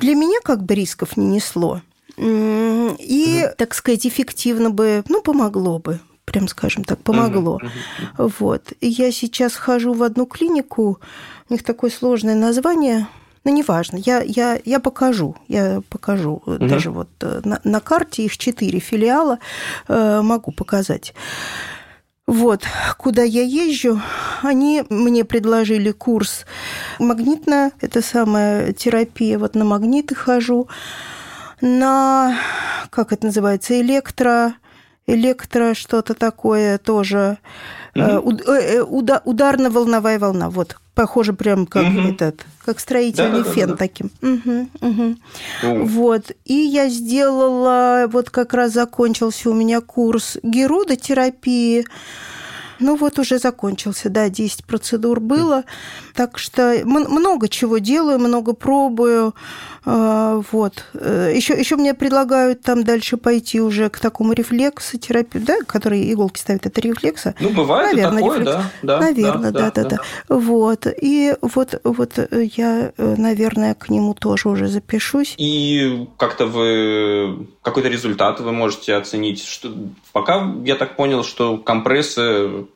для 0.01 0.15
меня 0.15 0.39
как 0.43 0.63
бы 0.63 0.75
рисков 0.75 1.17
не 1.17 1.27
несло. 1.27 1.83
И, 2.19 3.49
так 3.57 3.75
сказать, 3.75 4.07
эффективно 4.07 4.71
бы, 4.71 5.05
ну, 5.09 5.23
помогло 5.23 5.79
бы 5.79 6.01
прям 6.29 6.47
скажем 6.47 6.85
так, 6.85 6.99
помогло. 7.03 7.59
Uh-huh, 7.59 8.33
Вот. 8.39 8.73
И 8.81 8.89
я 8.89 9.11
сейчас 9.13 9.55
хожу 9.55 9.95
в 9.95 10.03
одну 10.03 10.27
клинику, 10.27 11.01
у 11.49 11.53
них 11.53 11.65
такое 11.65 11.91
сложное 11.91 12.35
название, 12.35 13.09
но 13.45 13.51
неважно, 13.51 13.97
я, 13.97 14.21
я, 14.21 14.61
я 14.65 14.79
покажу, 14.79 15.37
я 15.49 15.81
покажу. 15.89 16.43
Uh-huh. 16.45 16.69
Даже 16.69 16.91
вот 16.91 17.09
э, 17.23 17.41
на, 17.45 17.61
на 17.65 17.81
карте 17.81 18.25
их 18.25 18.37
четыре 18.37 18.79
филиала 18.79 19.39
э, 19.89 20.21
могу 20.23 20.53
показать. 20.53 21.15
Вот, 22.27 22.65
куда 22.99 23.23
я 23.23 23.43
езжу, 23.43 24.03
они 24.43 24.85
мне 24.91 25.25
предложили 25.25 25.93
курс 25.93 26.45
магнитная, 26.99 27.73
это 27.81 28.03
самая 28.03 28.75
терапия, 28.75 29.39
вот 29.39 29.55
на 29.55 29.65
магниты 29.65 30.15
хожу 30.15 30.69
на, 31.61 32.39
как 32.91 33.13
это 33.13 33.27
называется, 33.27 33.81
электро, 33.81 34.55
электро 35.07 35.75
что-то 35.75 36.15
такое 36.15 36.79
тоже, 36.79 37.39
mm-hmm. 37.95 39.23
ударно-волновая 39.25 40.19
волна, 40.19 40.51
вот, 40.51 40.77
похоже 40.95 41.33
прям 41.33 41.67
как 41.67 41.85
mm-hmm. 41.85 42.15
этот, 42.15 42.47
как 42.65 42.81
строительный 42.81 43.45
да, 43.45 43.51
фен 43.51 43.67
да, 43.69 43.73
да, 43.73 43.77
таким. 43.77 44.11
Угу, 44.21 44.69
угу. 44.81 45.17
Mm. 45.63 45.85
Вот, 45.85 46.33
и 46.45 46.55
я 46.55 46.89
сделала, 46.89 48.07
вот 48.11 48.31
как 48.31 48.55
раз 48.55 48.73
закончился 48.73 49.51
у 49.51 49.55
меня 49.55 49.81
курс 49.81 50.39
герудотерапии, 50.43 51.87
ну 52.81 52.97
вот 52.97 53.19
уже 53.19 53.39
закончился, 53.39 54.09
да, 54.09 54.29
10 54.29 54.65
процедур 54.65 55.21
было. 55.21 55.65
Так 56.15 56.39
что 56.39 56.81
много 56.85 57.49
чего 57.49 57.79
делаю, 57.79 58.19
много 58.19 58.53
пробую. 58.53 59.35
А, 59.91 60.43
вот. 60.53 60.85
Еще, 60.93 61.55
э, 61.55 61.61
еще 61.61 61.77
мне 61.77 61.95
предлагают 61.95 62.61
там 62.61 62.85
дальше 62.85 63.17
пойти 63.17 63.59
уже 63.59 63.89
к 63.89 63.99
такому 63.99 64.35
рефлексотерапии, 64.35 65.39
да, 65.39 65.57
который 65.67 66.13
иголки 66.13 66.39
ставят, 66.39 66.67
это 66.67 66.79
рефлекса. 66.83 67.35
Ну, 67.41 67.49
бывает 67.49 67.95
Наверное, 67.95 68.21
такое, 68.21 68.39
рефлекс. 68.41 68.57
да, 68.57 68.71
да. 68.83 69.01
Наверное, 69.01 69.51
да, 69.51 69.71
да, 69.71 69.71
да, 69.71 69.83
да, 69.85 69.97
да. 70.29 70.35
Вот. 70.35 70.87
И 71.01 71.35
вот, 71.41 71.81
вот 71.85 72.19
я, 72.33 72.93
э, 72.99 73.15
наверное, 73.17 73.75
к 73.75 73.89
нему 73.89 74.13
тоже 74.13 74.51
уже 74.51 74.69
запишусь. 74.69 75.35
И 75.39 76.07
как-то 76.19 76.45
вы 76.45 77.49
какой-то 77.63 77.89
результат 77.89 78.41
вы 78.41 78.53
можете 78.53 78.95
оценить? 78.95 79.43
Что 79.43 79.73
пока 80.13 80.55
я 80.67 80.75
так 80.75 80.97
понял, 80.97 81.25
что 81.25 81.57
компрессы 81.57 82.67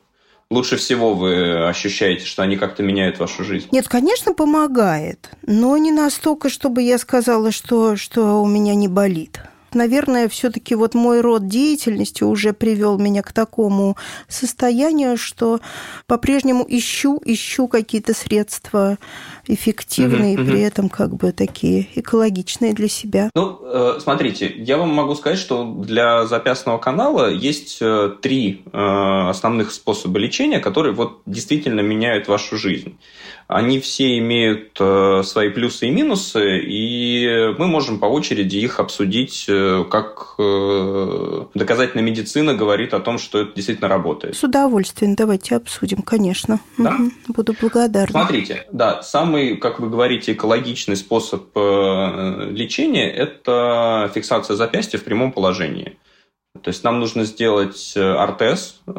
лучше 0.53 0.77
всего 0.77 1.13
вы 1.13 1.67
ощущаете, 1.67 2.25
что 2.25 2.43
они 2.43 2.57
как-то 2.57 2.83
меняют 2.83 3.19
вашу 3.19 3.43
жизнь? 3.43 3.67
Нет, 3.71 3.87
конечно, 3.87 4.33
помогает, 4.33 5.29
но 5.45 5.75
не 5.77 5.91
настолько, 5.91 6.49
чтобы 6.49 6.81
я 6.81 6.97
сказала, 6.97 7.51
что, 7.51 7.95
что 7.95 8.41
у 8.41 8.47
меня 8.47 8.75
не 8.75 8.87
болит 8.87 9.41
наверное, 9.75 10.29
все-таки 10.29 10.75
вот 10.75 10.93
мой 10.93 11.21
род 11.21 11.47
деятельности 11.47 12.23
уже 12.23 12.53
привел 12.53 12.97
меня 12.97 13.21
к 13.21 13.31
такому 13.31 13.97
состоянию, 14.27 15.17
что 15.17 15.59
по-прежнему 16.07 16.65
ищу, 16.67 17.21
ищу 17.25 17.67
какие-то 17.67 18.13
средства 18.13 18.97
эффективные, 19.47 20.35
угу, 20.35 20.45
при 20.45 20.55
угу. 20.55 20.63
этом 20.63 20.89
как 20.89 21.15
бы 21.15 21.31
такие 21.31 21.87
экологичные 21.95 22.73
для 22.73 22.87
себя. 22.87 23.29
Ну, 23.35 23.59
э, 23.61 23.99
смотрите, 23.99 24.53
я 24.57 24.77
вам 24.77 24.89
могу 24.89 25.15
сказать, 25.15 25.39
что 25.39 25.65
для 25.65 26.25
запястного 26.25 26.77
канала 26.77 27.29
есть 27.29 27.79
э, 27.81 28.15
три 28.21 28.63
э, 28.71 28.77
основных 29.29 29.71
способа 29.71 30.19
лечения, 30.19 30.59
которые 30.59 30.93
вот 30.93 31.21
действительно 31.25 31.81
меняют 31.81 32.27
вашу 32.27 32.57
жизнь. 32.57 32.97
Они 33.53 33.79
все 33.79 34.17
имеют 34.19 34.77
свои 35.25 35.49
плюсы 35.49 35.87
и 35.87 35.91
минусы, 35.91 36.59
и 36.59 37.53
мы 37.57 37.67
можем 37.67 37.99
по 37.99 38.05
очереди 38.05 38.57
их 38.57 38.79
обсудить, 38.79 39.45
как 39.89 40.35
доказательная 40.37 42.03
медицина 42.03 42.53
говорит 42.53 42.93
о 42.93 42.99
том, 42.99 43.17
что 43.17 43.39
это 43.39 43.55
действительно 43.55 43.87
работает. 43.87 44.35
С 44.35 44.43
удовольствием, 44.43 45.15
давайте 45.15 45.55
обсудим, 45.55 46.01
конечно. 46.01 46.59
Да? 46.77 46.95
Угу. 46.95 47.33
Буду 47.33 47.55
благодарна. 47.59 48.11
Смотрите, 48.11 48.65
да, 48.71 49.01
сам 49.01 49.23
самый, 49.23 49.57
как 49.57 49.79
вы 49.79 49.89
говорите, 49.89 50.33
экологичный 50.33 50.97
способ 50.97 51.45
э, 51.55 52.49
лечения– 52.51 53.09
это 53.11 54.11
фиксация 54.13 54.55
запястья 54.55 54.97
в 54.97 55.03
прямом 55.03 55.31
положении. 55.31 55.97
То 56.63 56.69
есть 56.69 56.83
нам 56.85 56.99
нужно 57.01 57.25
сделать 57.25 57.93
э, 57.95 58.01
ортез, 58.01 58.81
э, 58.87 58.91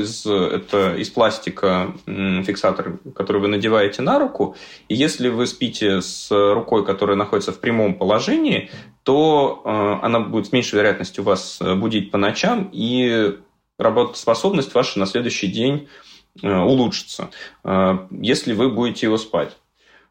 из, 0.00 0.26
это 0.26 0.94
из 0.96 1.08
пластика 1.08 1.94
фиксатор, 2.06 2.98
который 3.14 3.40
вы 3.40 3.48
надеваете 3.48 4.02
на 4.02 4.18
руку. 4.18 4.54
И 4.88 4.94
если 4.94 5.28
вы 5.28 5.46
спите 5.46 6.02
с 6.02 6.30
рукой, 6.30 6.84
которая 6.84 7.16
находится 7.16 7.52
в 7.52 7.60
прямом 7.60 7.94
положении, 7.94 8.70
то 9.02 9.62
она 10.02 10.20
будет 10.20 10.46
с 10.46 10.52
меньшей 10.52 10.76
вероятностью 10.76 11.24
вас 11.24 11.58
будить 11.60 12.10
по 12.10 12.18
ночам, 12.18 12.68
и 12.70 13.38
работоспособность 13.78 14.74
ваша 14.74 14.98
на 14.98 15.06
следующий 15.06 15.46
день 15.46 15.88
улучшится, 16.42 17.30
если 18.10 18.52
вы 18.52 18.70
будете 18.70 19.06
его 19.06 19.16
спать. 19.16 19.56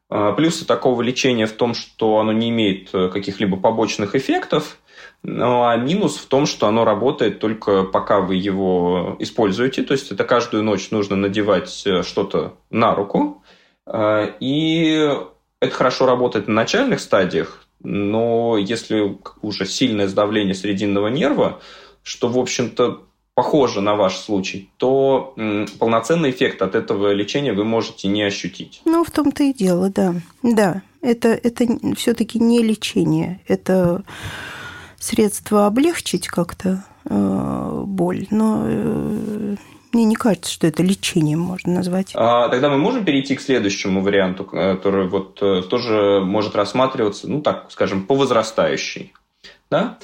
Плюсы 0.10 0.66
такого 0.66 1.04
лечения 1.04 1.46
в 1.46 1.54
том, 1.54 1.76
что 1.76 2.18
оно 2.18 2.32
не 2.32 2.50
имеет 2.50 2.90
э, 2.94 3.10
каких-либо 3.10 3.58
побочных 3.58 4.16
эффектов, 4.16 4.79
ну, 5.24 5.64
а 5.64 5.76
минус 5.76 6.18
в 6.18 6.28
том, 6.28 6.46
что 6.46 6.68
оно 6.68 6.86
работает 6.86 7.40
только 7.40 7.84
пока 7.84 8.22
вы 8.22 8.36
его 8.36 9.16
используете. 9.20 9.84
То 9.84 9.94
есть 9.94 10.12
это 10.12 10.24
каждую 10.24 10.64
ночь 10.64 10.92
нужно 10.92 11.16
надевать 11.16 11.84
э, 11.86 12.04
что-то 12.04 12.56
на 12.70 12.96
руку. 12.96 13.44
А, 13.86 14.34
и 14.40 15.10
это 15.60 15.72
хорошо 15.74 16.06
работает 16.06 16.48
на 16.48 16.54
начальных 16.54 17.02
стадиях, 17.02 17.66
но 17.82 18.58
если 18.58 19.18
уже 19.42 19.66
сильное 19.66 20.08
сдавление 20.08 20.56
срединного 20.56 21.08
нерва, 21.08 21.60
что, 22.02 22.30
в 22.30 22.38
общем-то, 22.38 23.02
похоже 23.34 23.82
на 23.82 23.96
ваш 23.96 24.18
случай, 24.18 24.70
то 24.78 25.36
полноценный 25.80 26.32
эффект 26.32 26.62
от 26.62 26.76
этого 26.76 27.12
лечения 27.12 27.54
вы 27.54 27.66
можете 27.66 28.08
не 28.08 28.24
ощутить. 28.24 28.82
Ну, 28.86 29.04
в 29.04 29.12
том-то 29.12 29.44
и 29.44 29.54
дело, 29.54 29.90
да. 29.90 30.16
Да, 30.44 30.82
это, 31.02 31.30
это 31.30 31.66
все-таки 31.96 32.40
не 32.40 32.62
лечение, 32.62 33.42
это 33.48 34.04
средство 35.00 35.66
облегчить 35.66 36.28
как-то 36.28 36.84
э, 37.06 37.84
боль, 37.86 38.28
но 38.30 38.64
э, 38.66 39.56
мне 39.92 40.04
не 40.04 40.16
кажется, 40.16 40.52
что 40.52 40.68
это 40.68 40.84
лечением 40.84 41.40
можно 41.40 41.74
назвать. 41.74 42.12
А, 42.14 42.50
тогда 42.50 42.70
мы 42.70 42.78
можем 42.78 43.06
перейти 43.06 43.36
к 43.36 43.42
следующему 43.42 44.02
варианту, 44.02 44.46
который 44.46 45.08
вот 45.08 45.40
э, 45.42 45.64
тоже 45.64 46.22
может 46.24 46.56
рассматриваться, 46.56 47.28
ну 47.28 47.42
так, 47.42 47.68
скажем, 47.70 48.06
по 48.06 48.16
возрастающей. 48.16 49.14
Да? 49.72 49.98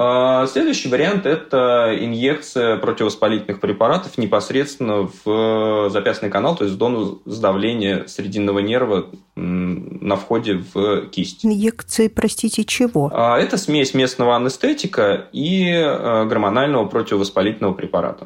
А, 0.00 0.46
следующий 0.46 0.88
вариант– 0.88 1.26
это 1.26 1.92
инъекция 1.98 2.76
противовоспалительных 2.76 3.58
препаратов 3.58 4.16
непосредственно 4.16 5.10
в 5.24 5.90
запястный 5.90 6.30
канал, 6.30 6.54
то 6.54 6.62
есть 6.62 6.76
в 6.76 6.78
зону 6.78 7.20
сдавления 7.24 8.06
срединного 8.06 8.60
нерва 8.60 9.06
на 9.34 10.14
входе 10.14 10.62
в 10.72 11.06
кисть. 11.06 11.44
Инъекции, 11.44 12.06
простите, 12.06 12.64
чего? 12.64 13.10
А, 13.12 13.38
это 13.40 13.56
смесь 13.56 13.92
местного 13.92 14.36
анестетика 14.36 15.26
и 15.32 15.68
э, 15.68 16.26
гормонального 16.26 16.86
противовоспалительного 16.86 17.74
препарата. 17.74 18.24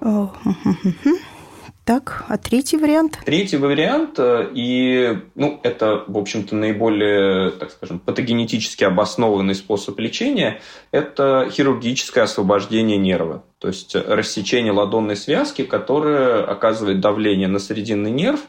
Так, 1.84 2.24
а 2.28 2.38
третий 2.38 2.76
вариант? 2.76 3.18
Третий 3.24 3.56
вариант, 3.56 4.14
э, 4.18 4.50
и 4.54 5.18
ну, 5.34 5.58
это, 5.64 6.04
в 6.06 6.16
общем-то, 6.16 6.54
наиболее, 6.54 7.50
так 7.50 7.72
скажем, 7.72 7.98
патогенетически 7.98 8.84
обоснованный 8.84 9.56
способ 9.56 9.98
лечения, 9.98 10.60
это 10.92 11.48
хирургическое 11.50 12.22
освобождение 12.22 12.98
нерва. 12.98 13.42
То 13.58 13.68
есть 13.68 13.96
рассечение 13.96 14.72
ладонной 14.72 15.16
связки, 15.16 15.64
которое 15.64 16.44
оказывает 16.44 17.00
давление 17.00 17.48
на 17.48 17.58
срединный 17.58 18.12
нерв, 18.12 18.40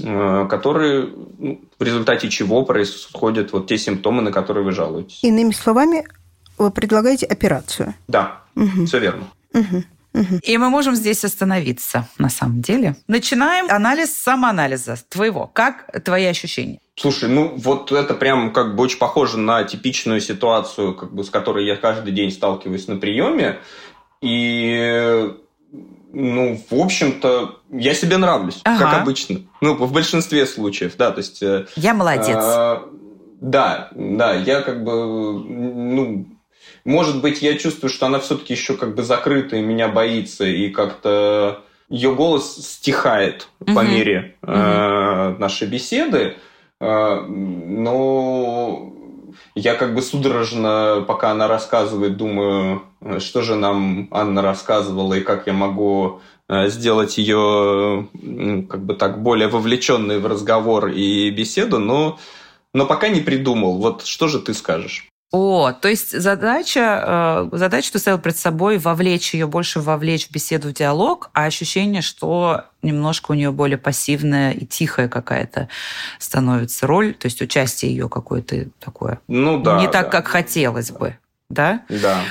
э, 0.00 0.46
который, 0.48 1.12
ну, 1.38 1.60
в 1.76 1.82
результате 1.82 2.28
чего 2.28 2.64
происходят 2.64 3.52
вот 3.52 3.66
те 3.66 3.76
симптомы, 3.76 4.22
на 4.22 4.30
которые 4.30 4.64
вы 4.64 4.70
жалуетесь. 4.70 5.18
Иными 5.24 5.50
словами, 5.50 6.06
вы 6.58 6.70
предлагаете 6.70 7.26
операцию? 7.26 7.94
Да, 8.06 8.42
угу. 8.54 8.86
все 8.86 9.00
верно. 9.00 9.24
Угу. 9.52 9.82
И 10.42 10.58
мы 10.58 10.70
можем 10.70 10.94
здесь 10.94 11.24
остановиться, 11.24 12.08
на 12.18 12.28
самом 12.28 12.60
деле. 12.60 12.96
Начинаем 13.08 13.66
анализ 13.70 14.14
самоанализа 14.14 14.96
твоего. 15.08 15.46
Как 15.46 16.04
твои 16.04 16.26
ощущения? 16.26 16.80
Слушай, 16.96 17.30
ну 17.30 17.54
вот 17.56 17.90
это 17.90 18.14
прям 18.14 18.52
как 18.52 18.76
бы 18.76 18.82
очень 18.82 18.98
похоже 18.98 19.38
на 19.38 19.64
типичную 19.64 20.20
ситуацию, 20.20 20.94
как 20.94 21.14
бы, 21.14 21.24
с 21.24 21.30
которой 21.30 21.66
я 21.66 21.76
каждый 21.76 22.12
день 22.12 22.30
сталкиваюсь 22.30 22.86
на 22.88 22.96
приеме. 22.96 23.58
И 24.20 25.32
ну, 26.12 26.60
в 26.70 26.78
общем-то, 26.78 27.60
я 27.70 27.94
себе 27.94 28.18
нравлюсь, 28.18 28.60
ага. 28.64 28.84
как 28.84 29.02
обычно. 29.02 29.40
Ну, 29.60 29.74
в 29.74 29.92
большинстве 29.92 30.46
случаев, 30.46 30.96
да, 30.98 31.10
то 31.10 31.18
есть... 31.18 31.42
Э, 31.42 31.66
я 31.76 31.94
молодец. 31.94 32.36
А, 32.36 32.86
да, 33.40 33.88
да, 33.94 34.34
я 34.34 34.60
как 34.60 34.84
бы, 34.84 34.92
ну, 35.42 36.26
может 36.84 37.20
быть, 37.20 37.42
я 37.42 37.56
чувствую, 37.56 37.90
что 37.90 38.06
она 38.06 38.18
все-таки 38.18 38.54
еще 38.54 38.76
как 38.76 38.94
бы 38.94 39.02
закрыта 39.02 39.56
и 39.56 39.62
меня 39.62 39.88
боится, 39.88 40.44
и 40.44 40.68
как-то 40.70 41.62
ее 41.88 42.14
голос 42.14 42.56
стихает 42.56 43.48
угу. 43.60 43.74
по 43.74 43.80
мере 43.80 44.36
угу. 44.42 44.52
э, 44.52 45.36
нашей 45.38 45.68
беседы. 45.68 46.36
Э, 46.80 47.20
но 47.20 48.92
я 49.54 49.74
как 49.74 49.94
бы 49.94 50.02
судорожно, 50.02 51.04
пока 51.06 51.30
она 51.30 51.46
рассказывает, 51.46 52.16
думаю, 52.16 52.82
что 53.18 53.42
же 53.42 53.54
нам 53.54 54.08
Анна 54.10 54.42
рассказывала 54.42 55.14
и 55.14 55.20
как 55.20 55.46
я 55.46 55.52
могу 55.52 56.20
э, 56.48 56.68
сделать 56.68 57.18
ее 57.18 58.08
как 58.68 58.84
бы 58.84 58.94
так 58.94 59.22
более 59.22 59.48
вовлеченной 59.48 60.18
в 60.18 60.26
разговор 60.26 60.88
и 60.88 61.30
беседу, 61.30 61.78
но, 61.78 62.18
но 62.74 62.86
пока 62.86 63.08
не 63.08 63.20
придумал. 63.20 63.78
Вот 63.78 64.04
что 64.04 64.26
же 64.26 64.40
ты 64.40 64.54
скажешь? 64.54 65.11
О, 65.32 65.72
то 65.72 65.88
есть 65.88 66.18
задача, 66.20 67.48
э, 67.52 67.56
задача 67.56 67.90
ты 67.90 67.98
ставил 67.98 68.18
перед 68.18 68.36
собой 68.36 68.76
вовлечь 68.76 69.32
ее, 69.32 69.46
больше 69.46 69.80
вовлечь 69.80 70.28
в 70.28 70.30
беседу, 70.30 70.68
в 70.68 70.74
диалог, 70.74 71.30
а 71.32 71.46
ощущение, 71.46 72.02
что 72.02 72.66
немножко 72.82 73.30
у 73.30 73.34
нее 73.34 73.50
более 73.50 73.78
пассивная 73.78 74.52
и 74.52 74.66
тихая 74.66 75.08
какая-то 75.08 75.68
становится 76.18 76.86
роль, 76.86 77.14
то 77.14 77.26
есть 77.26 77.40
участие 77.40 77.92
ее 77.92 78.10
какое-то 78.10 78.66
такое. 78.78 79.20
Ну 79.26 79.58
да. 79.58 79.80
Не 79.80 79.88
так, 79.88 80.06
да. 80.06 80.10
как 80.10 80.28
хотелось 80.28 80.90
бы, 80.90 81.16
да? 81.48 81.80
Да. 81.88 82.24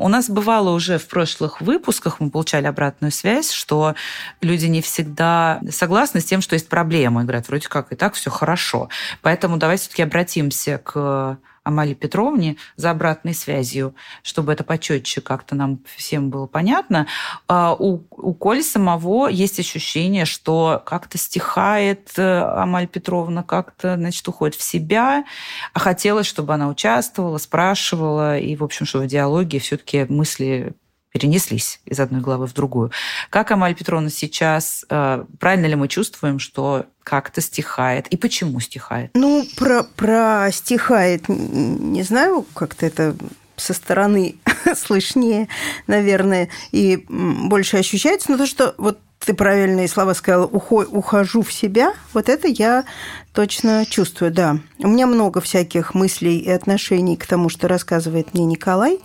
У 0.00 0.08
нас 0.08 0.30
бывало 0.30 0.70
уже 0.70 0.98
в 0.98 1.08
прошлых 1.08 1.60
выпусках, 1.60 2.20
мы 2.20 2.30
получали 2.30 2.66
обратную 2.66 3.10
связь, 3.10 3.50
что 3.50 3.96
люди 4.40 4.66
не 4.66 4.82
всегда 4.82 5.60
согласны 5.68 6.20
с 6.20 6.24
тем, 6.24 6.40
что 6.40 6.54
есть 6.54 6.68
проблемы. 6.68 7.22
Говорят, 7.24 7.48
вроде 7.48 7.68
как 7.68 7.92
и 7.92 7.96
так 7.96 8.14
все 8.14 8.30
хорошо. 8.30 8.88
Поэтому 9.20 9.56
давайте 9.56 9.82
все-таки 9.82 10.02
обратимся 10.02 10.78
к 10.78 11.38
Амали 11.64 11.94
Петровне 11.94 12.56
за 12.76 12.90
обратной 12.90 13.34
связью, 13.34 13.94
чтобы 14.22 14.52
это 14.52 14.64
почетче 14.64 15.20
как-то 15.20 15.54
нам 15.54 15.80
всем 15.96 16.30
было 16.30 16.46
понятно. 16.46 17.06
А, 17.48 17.74
у, 17.74 18.04
у 18.10 18.34
Коли 18.34 18.60
самого 18.60 19.28
есть 19.28 19.58
ощущение, 19.58 20.26
что 20.26 20.82
как-то 20.84 21.16
стихает 21.16 22.12
э, 22.18 22.22
Амаль 22.22 22.86
Петровна, 22.86 23.42
как-то, 23.42 23.96
значит, 23.96 24.28
уходит 24.28 24.54
в 24.54 24.62
себя, 24.62 25.24
а 25.72 25.78
хотелось, 25.78 26.26
чтобы 26.26 26.52
она 26.52 26.68
участвовала, 26.68 27.38
спрашивала, 27.38 28.38
и, 28.38 28.54
в 28.56 28.62
общем, 28.62 28.84
что 28.84 29.00
в 29.00 29.06
диалоге 29.06 29.58
все-таки 29.58 30.04
мысли 30.04 30.74
перенеслись 31.14 31.80
из 31.86 32.00
одной 32.00 32.20
главы 32.20 32.48
в 32.48 32.54
другую. 32.54 32.90
Как 33.30 33.52
Амаль 33.52 33.76
Петровна 33.76 34.10
сейчас, 34.10 34.84
э, 34.90 35.24
правильно 35.38 35.66
ли 35.66 35.76
мы 35.76 35.86
чувствуем, 35.86 36.40
что 36.40 36.86
как-то 37.04 37.40
стихает? 37.40 38.08
И 38.08 38.16
почему 38.16 38.58
стихает? 38.58 39.12
Ну, 39.14 39.46
про, 39.56 39.84
про 39.84 40.48
стихает 40.50 41.28
не 41.28 42.02
знаю, 42.02 42.44
как-то 42.52 42.84
это 42.84 43.16
со 43.54 43.74
стороны 43.74 44.34
слышнее, 44.76 45.46
наверное, 45.86 46.48
и 46.72 47.04
больше 47.08 47.76
ощущается, 47.76 48.32
но 48.32 48.36
то, 48.36 48.46
что 48.46 48.74
вот 48.76 48.98
ты 49.24 49.34
правильные 49.34 49.88
слова 49.88 50.14
сказала, 50.14 50.46
ухожу 50.46 51.42
в 51.42 51.52
себя, 51.52 51.94
вот 52.12 52.28
это 52.28 52.48
я 52.48 52.84
точно 53.32 53.84
чувствую, 53.86 54.30
да. 54.32 54.58
У 54.78 54.88
меня 54.88 55.06
много 55.06 55.40
всяких 55.40 55.94
мыслей 55.94 56.38
и 56.38 56.50
отношений 56.50 57.16
к 57.16 57.26
тому, 57.26 57.48
что 57.48 57.68
рассказывает 57.68 58.34
мне 58.34 58.44
Николай. 58.44 59.00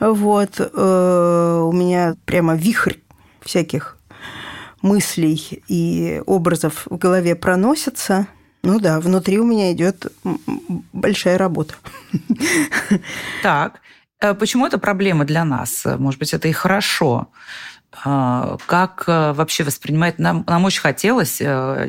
Вот. 0.00 0.60
Э, 0.60 1.60
у 1.62 1.72
меня 1.72 2.16
прямо 2.24 2.54
вихрь 2.54 2.96
всяких 3.40 3.96
мыслей 4.82 5.62
и 5.68 6.22
образов 6.26 6.86
в 6.90 6.98
голове 6.98 7.34
проносится. 7.34 8.26
Ну 8.62 8.78
да, 8.78 9.00
внутри 9.00 9.38
у 9.38 9.44
меня 9.44 9.72
идет 9.72 10.12
большая 10.92 11.38
работа. 11.38 11.74
Так, 13.42 13.80
э, 14.20 14.34
почему 14.34 14.66
это 14.66 14.78
проблема 14.78 15.24
для 15.24 15.44
нас? 15.44 15.84
Может 15.84 16.20
быть, 16.20 16.34
это 16.34 16.46
и 16.48 16.52
хорошо. 16.52 17.28
А, 18.04 18.56
как 18.66 19.04
э, 19.06 19.32
вообще 19.32 19.64
воспринимает... 19.64 20.18
Нам, 20.18 20.44
нам 20.46 20.64
очень 20.64 20.80
хотелось, 20.80 21.38
э, 21.40 21.86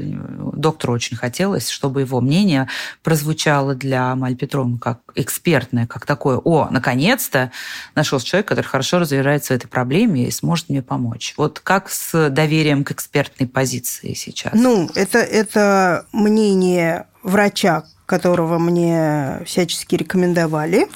доктору 0.54 0.94
очень 0.94 1.16
хотелось, 1.16 1.70
чтобы 1.70 2.02
его 2.02 2.20
мнение 2.20 2.68
прозвучало 3.04 3.74
для 3.74 4.14
Маль 4.16 4.36
Петровны 4.36 4.78
как 4.78 5.00
экспертное, 5.16 5.88
как 5.88 6.06
такое, 6.06 6.38
о, 6.38 6.68
наконец-то 6.70 7.52
нашелся 7.96 8.26
человек, 8.26 8.48
который 8.48 8.66
хорошо 8.66 9.00
разбирается 9.00 9.54
в 9.54 9.58
этой 9.58 9.68
проблеме 9.68 10.28
и 10.28 10.32
сможет 10.32 10.70
мне 10.70 10.82
помочь. 10.82 11.34
Вот 11.38 11.62
как 11.62 11.90
с 11.90 12.30
доверием 12.30 12.84
к 12.84 12.92
экспертной 12.92 13.48
позиции 13.48 14.14
сейчас? 14.14 14.54
Ну, 14.54 14.90
это, 14.96 15.20
это 15.20 16.06
мнение 16.12 17.08
врача, 17.24 17.84
которого 18.06 18.60
мне 18.60 19.42
всячески 19.46 19.96
рекомендовали. 19.96 20.88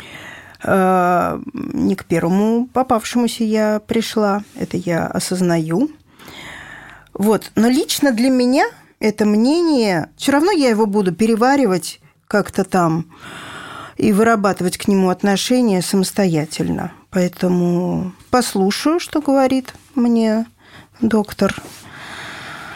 Э, 0.63 1.39
не 1.53 1.95
к 1.95 2.05
первому 2.05 2.67
попавшемуся 2.67 3.43
я 3.43 3.79
пришла, 3.85 4.43
это 4.55 4.77
я 4.77 5.07
осознаю. 5.07 5.91
Вот. 7.13 7.51
Но 7.55 7.67
лично 7.67 8.11
для 8.11 8.29
меня 8.29 8.65
это 8.99 9.25
мнение, 9.25 10.09
все 10.17 10.31
равно 10.31 10.51
я 10.51 10.69
его 10.69 10.85
буду 10.85 11.13
переваривать 11.13 11.99
как-то 12.27 12.63
там 12.63 13.05
и 13.95 14.11
вырабатывать 14.11 14.77
к 14.77 14.87
нему 14.87 15.09
отношения 15.09 15.81
самостоятельно. 15.81 16.91
Поэтому 17.09 18.13
послушаю, 18.29 18.99
что 18.99 19.21
говорит 19.21 19.73
мне 19.95 20.45
доктор, 21.01 21.55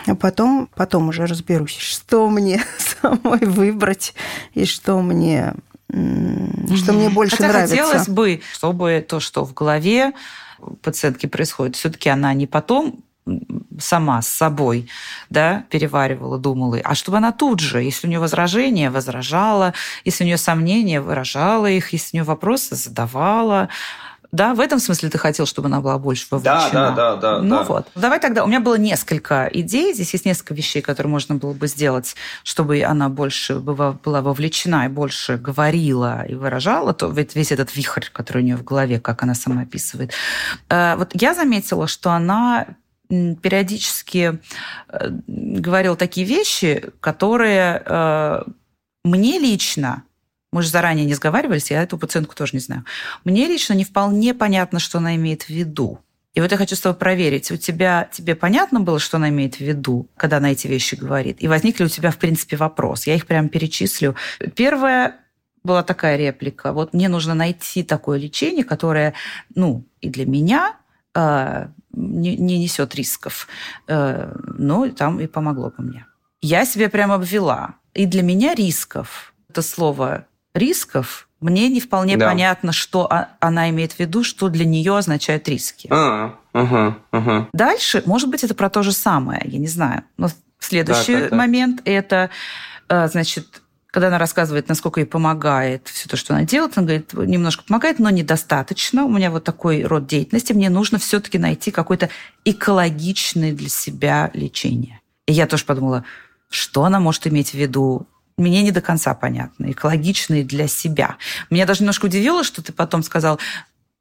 а 0.07 0.15
потом, 0.15 0.69
потом 0.75 1.09
уже 1.09 1.25
разберусь, 1.25 1.77
что 1.77 2.29
мне 2.29 2.63
самой 3.01 3.45
выбрать 3.45 4.13
и 4.53 4.65
что 4.65 5.01
мне 5.01 5.53
что 5.91 6.93
мне 6.93 7.09
больше 7.09 7.35
Хотя 7.35 7.49
нравится. 7.49 7.75
хотелось 7.75 8.07
бы, 8.07 8.41
чтобы 8.53 9.05
то, 9.07 9.19
что 9.19 9.45
в 9.45 9.53
голове 9.53 10.13
пациентки 10.81 11.25
происходит, 11.25 11.75
все-таки 11.75 12.09
она 12.09 12.33
не 12.33 12.47
потом 12.47 13.03
сама 13.79 14.21
с 14.21 14.27
собой 14.27 14.89
да, 15.29 15.65
переваривала, 15.69 16.39
думала, 16.39 16.79
а 16.83 16.95
чтобы 16.95 17.17
она 17.17 17.31
тут 17.31 17.59
же, 17.59 17.81
если 17.81 18.07
у 18.07 18.09
нее 18.09 18.19
возражения, 18.19 18.89
возражала, 18.89 19.73
если 20.05 20.23
у 20.23 20.27
нее 20.27 20.37
сомнения, 20.37 21.01
выражала 21.01 21.69
их, 21.69 21.93
если 21.93 22.09
у 22.13 22.15
нее 22.17 22.23
вопросы, 22.23 22.75
задавала, 22.75 23.69
Да, 24.31 24.53
в 24.53 24.61
этом 24.61 24.79
смысле 24.79 25.09
ты 25.09 25.17
хотел, 25.17 25.45
чтобы 25.45 25.67
она 25.67 25.81
была 25.81 25.97
больше 25.97 26.25
вовлечена? 26.31 26.71
Да, 26.71 26.91
да, 26.91 27.15
да. 27.15 27.15
да 27.15 27.41
ну 27.41 27.57
да. 27.57 27.63
вот. 27.63 27.87
Давай 27.95 28.19
тогда. 28.19 28.43
У 28.45 28.47
меня 28.47 28.61
было 28.61 28.75
несколько 28.77 29.49
идей. 29.51 29.93
Здесь 29.93 30.13
есть 30.13 30.25
несколько 30.25 30.53
вещей, 30.53 30.81
которые 30.81 31.11
можно 31.11 31.35
было 31.35 31.53
бы 31.53 31.67
сделать, 31.67 32.15
чтобы 32.43 32.81
она 32.83 33.09
больше 33.09 33.55
была 33.55 34.21
вовлечена 34.21 34.85
и 34.85 34.87
больше 34.89 35.37
говорила 35.37 36.25
и 36.25 36.35
выражала 36.35 36.93
то, 36.93 37.07
весь 37.07 37.51
этот 37.51 37.75
вихрь, 37.75 38.05
который 38.13 38.41
у 38.41 38.45
нее 38.45 38.55
в 38.55 38.63
голове, 38.63 38.99
как 38.99 39.23
она 39.23 39.35
сама 39.35 39.63
описывает. 39.63 40.13
Э, 40.69 40.95
вот 40.95 41.11
я 41.13 41.33
заметила, 41.33 41.87
что 41.87 42.11
она 42.11 42.67
периодически 43.09 44.39
э, 44.87 45.09
говорила 45.27 45.97
такие 45.97 46.25
вещи, 46.25 46.91
которые 47.01 47.83
э, 47.85 48.43
мне 49.03 49.39
лично 49.39 50.03
мы 50.51 50.61
же 50.61 50.69
заранее 50.69 51.05
не 51.05 51.13
сговаривались, 51.13 51.71
я 51.71 51.83
эту 51.83 51.97
пациентку 51.97 52.35
тоже 52.35 52.51
не 52.53 52.59
знаю. 52.59 52.85
Мне 53.23 53.47
лично 53.47 53.73
не 53.73 53.85
вполне 53.85 54.33
понятно, 54.33 54.79
что 54.79 54.97
она 54.97 55.15
имеет 55.15 55.43
в 55.43 55.49
виду. 55.49 55.99
И 56.33 56.39
вот 56.39 56.51
я 56.51 56.57
хочу 56.57 56.75
с 56.75 56.79
тобой 56.79 56.97
проверить, 56.97 57.51
у 57.51 57.57
тебя, 57.57 58.09
тебе 58.11 58.35
понятно 58.35 58.79
было, 58.79 58.99
что 58.99 59.17
она 59.17 59.29
имеет 59.29 59.55
в 59.55 59.61
виду, 59.61 60.09
когда 60.15 60.37
она 60.37 60.51
эти 60.51 60.67
вещи 60.67 60.95
говорит? 60.95 61.37
И 61.39 61.47
возник 61.47 61.79
ли 61.79 61.85
у 61.85 61.89
тебя, 61.89 62.11
в 62.11 62.17
принципе, 62.17 62.55
вопрос? 62.55 63.05
Я 63.05 63.15
их 63.15 63.27
прям 63.27 63.49
перечислю. 63.49 64.15
Первое 64.55 65.17
была 65.63 65.83
такая 65.83 66.17
реплика. 66.17 66.71
Вот 66.71 66.93
мне 66.93 67.09
нужно 67.09 67.33
найти 67.33 67.83
такое 67.83 68.17
лечение, 68.17 68.63
которое, 68.63 69.13
ну, 69.55 69.85
и 69.99 70.09
для 70.09 70.25
меня 70.25 70.77
э, 71.13 71.67
не, 71.91 72.37
не 72.37 72.59
несет 72.59 72.95
рисков. 72.95 73.47
Э, 73.87 74.33
но 74.57 74.89
там 74.89 75.19
и 75.19 75.27
помогло 75.27 75.69
бы 75.77 75.83
мне. 75.83 76.05
Я 76.41 76.65
себе 76.65 76.89
прям 76.89 77.11
обвела. 77.11 77.75
И 77.93 78.05
для 78.05 78.23
меня 78.23 78.55
рисков, 78.55 79.33
это 79.49 79.61
слово 79.61 80.25
рисков, 80.53 81.27
мне 81.39 81.69
не 81.69 81.81
вполне 81.81 82.17
да. 82.17 82.27
понятно, 82.27 82.71
что 82.71 83.09
она 83.39 83.69
имеет 83.71 83.93
в 83.93 83.99
виду, 83.99 84.23
что 84.23 84.49
для 84.49 84.65
нее 84.65 84.95
означают 84.95 85.47
риски. 85.47 85.87
А, 85.89 86.35
ага, 86.53 86.99
ага. 87.11 87.49
Дальше, 87.51 88.03
может 88.05 88.29
быть, 88.29 88.43
это 88.43 88.53
про 88.53 88.69
то 88.69 88.83
же 88.83 88.91
самое, 88.91 89.41
я 89.45 89.57
не 89.57 89.67
знаю. 89.67 90.03
Но 90.17 90.29
следующий 90.59 91.13
так, 91.13 91.21
так, 91.21 91.29
так. 91.31 91.39
момент 91.39 91.81
это, 91.85 92.29
э, 92.89 93.07
значит, 93.07 93.61
когда 93.87 94.07
она 94.07 94.19
рассказывает, 94.19 94.69
насколько 94.69 95.01
ей 95.01 95.05
помогает 95.05 95.87
все 95.89 96.07
то, 96.07 96.15
что 96.15 96.33
она 96.33 96.43
делает, 96.43 96.77
она 96.77 96.85
говорит, 96.85 97.11
немножко 97.13 97.63
помогает, 97.63 97.99
но 97.99 98.09
недостаточно. 98.09 99.05
У 99.05 99.09
меня 99.09 99.31
вот 99.31 99.43
такой 99.43 99.83
род 99.83 100.07
деятельности. 100.07 100.53
Мне 100.53 100.69
нужно 100.69 100.97
все-таки 100.97 101.37
найти 101.37 101.71
какое-то 101.71 102.09
экологичное 102.45 103.51
для 103.51 103.67
себя 103.67 104.31
лечение. 104.33 105.01
И 105.25 105.33
я 105.33 105.45
тоже 105.45 105.65
подумала, 105.65 106.05
что 106.49 106.85
она 106.85 106.99
может 106.99 107.27
иметь 107.27 107.49
в 107.49 107.55
виду 107.55 108.07
мне 108.41 108.63
не 108.63 108.71
до 108.71 108.81
конца 108.81 109.13
понятно. 109.13 109.71
Экологичный 109.71 110.43
для 110.43 110.67
себя. 110.67 111.17
Меня 111.49 111.65
даже 111.65 111.81
немножко 111.81 112.05
удивило, 112.05 112.43
что 112.43 112.61
ты 112.61 112.73
потом 112.73 113.03
сказал, 113.03 113.39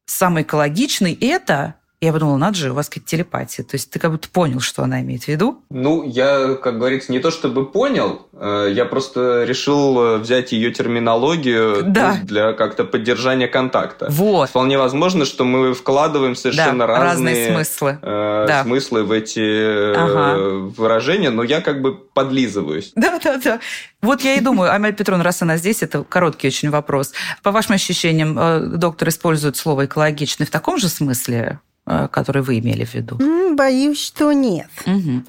самый 0.07 0.43
экологичный– 0.43 1.13
это 1.21 1.75
я 2.03 2.15
подумала, 2.15 2.39
надо 2.39 2.57
же, 2.57 2.71
у 2.71 2.75
вас 2.75 2.89
какая-то 2.89 3.11
телепатия. 3.11 3.63
То 3.63 3.75
есть 3.75 3.91
ты 3.91 3.99
как 3.99 4.11
будто 4.11 4.29
понял, 4.31 4.61
что 4.61 4.83
она 4.83 5.03
имеет 5.03 5.25
в 5.25 5.29
виду? 5.29 5.63
Ну, 5.69 6.03
я, 6.03 6.55
как 6.55 6.79
говорится, 6.79 7.13
не 7.13 7.19
то 7.19 7.31
чтобы 7.31 7.67
понял, 7.67 8.27
э, 8.33 8.71
я 8.73 8.87
просто 8.87 9.45
решил 9.45 10.01
э, 10.01 10.17
взять 10.17 10.53
ее 10.53 10.73
терминологию 10.73 11.83
да. 11.83 12.17
для 12.23 12.55
как-то 12.55 12.85
поддержания 12.85 13.49
контакта. 13.49 14.07
Вот. 14.09 14.49
Вполне 14.49 14.79
возможно, 14.79 15.27
что 15.27 15.45
мы 15.45 15.75
вкладываем 15.75 16.37
совершенно 16.37 16.87
да, 16.87 16.87
разные, 16.87 17.05
разные 17.05 17.53
смыслы. 17.53 17.99
Э, 18.01 18.45
да. 18.49 18.63
смыслы 18.63 19.05
в 19.05 19.13
эти 19.13 19.95
ага. 19.95 20.71
выражения, 20.75 21.29
но 21.29 21.43
я 21.43 21.61
как 21.61 21.83
бы 21.83 21.95
подлизываюсь. 21.95 22.93
Да, 22.97 23.21
да, 23.23 23.37
да. 23.37 23.61
Вот 24.01 24.23
я 24.23 24.37
и 24.37 24.41
думаю, 24.41 24.73
Амель 24.73 24.95
Петровна, 24.95 25.23
раз 25.23 25.43
она 25.43 25.59
здесь, 25.59 25.83
это 25.83 26.03
короткий 26.03 26.47
очень 26.47 26.71
вопрос. 26.71 27.13
По 27.43 27.51
вашим 27.51 27.75
ощущениям, 27.75 28.79
доктор 28.79 29.11
использует 29.11 29.59
слово 29.59 29.85
экологичный 29.85 30.47
в 30.47 30.51
таком 30.51 30.79
же 30.79 30.89
смысле? 30.89 31.61
Э, 31.93 32.07
который 32.07 32.43
вы 32.43 32.61
имели 32.61 32.85
в 32.85 32.95
виду? 32.95 33.19
Боюсь, 33.57 34.01
что 34.01 34.31
нет. 34.31 34.69
Угу. 34.87 35.25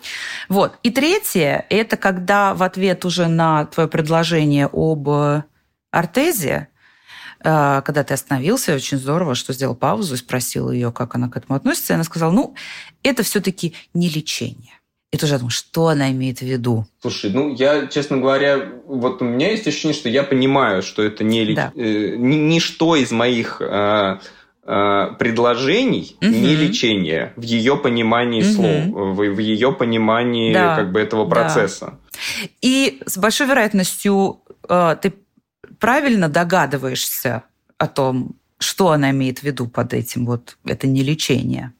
Вот. 0.50 0.74
И 0.84 0.92
третье, 0.92 1.66
это 1.72 1.98
когда 1.98 2.54
в 2.54 2.62
ответ 2.62 3.04
уже 3.04 3.28
на 3.28 3.66
твое 3.66 3.90
предложение 3.90 4.70
об 4.72 5.10
ортезе, 5.90 6.68
э, 7.44 7.82
когда 7.84 8.04
ты 8.04 8.14
остановился, 8.14 8.76
очень 8.76 9.00
здорово, 9.00 9.34
что 9.34 9.54
сделал 9.54 9.74
паузу 9.74 10.14
и 10.14 10.18
спросил 10.18 10.70
ее, 10.70 10.92
как 10.92 11.16
она 11.16 11.30
к 11.30 11.38
этому 11.38 11.58
относится, 11.58 11.94
и 11.94 11.96
она 11.96 12.04
сказала, 12.04 12.32
ну, 12.32 12.54
это 13.02 13.24
все-таки 13.24 13.74
не 13.96 14.08
лечение. 14.10 14.74
И 15.12 15.18
тоже 15.18 15.38
думаю, 15.38 15.50
что 15.50 15.88
она 15.88 16.12
имеет 16.12 16.40
в 16.40 16.44
виду? 16.44 16.86
Слушай, 17.02 17.32
ну 17.32 17.56
я, 17.56 17.88
честно 17.88 18.18
говоря, 18.18 18.70
вот 18.86 19.24
у 19.24 19.26
меня 19.26 19.50
есть 19.50 19.66
ощущение, 19.66 19.98
что 19.98 20.10
я 20.10 20.22
понимаю, 20.22 20.84
что 20.84 21.02
это 21.02 21.24
не 21.24 21.56
да. 21.56 21.74
э, 21.76 22.18
ничто 22.18 22.96
из 22.96 23.12
моих 23.12 23.62
э, 23.62 23.66
Э, 23.66 24.18
предложений, 25.20 26.16
угу. 26.22 26.30
не 26.32 26.56
лечения 26.56 27.34
в 27.36 27.42
ее 27.42 27.76
понимании 27.76 28.42
угу. 28.42 28.52
слов, 28.52 29.18
в, 29.18 29.36
в 29.36 29.40
ее 29.40 29.74
понимании 29.74 30.54
да. 30.54 30.78
как 30.78 30.92
бы 30.92 31.00
этого 31.02 31.28
процесса. 31.28 31.86
Да. 31.86 32.48
И 32.62 33.02
с 33.06 33.18
большой 33.18 33.48
вероятностью 33.48 34.42
э, 34.70 34.96
ты 35.02 35.14
правильно 35.80 36.30
догадываешься 36.30 37.44
о 37.78 37.88
том, 37.88 38.36
что 38.60 38.92
она 38.92 39.10
имеет 39.10 39.40
в 39.40 39.44
виду 39.44 39.68
под 39.68 39.94
этим 39.94 40.26
вот 40.26 40.58
это 40.66 40.88
не 40.88 41.04
лечение. 41.04 41.74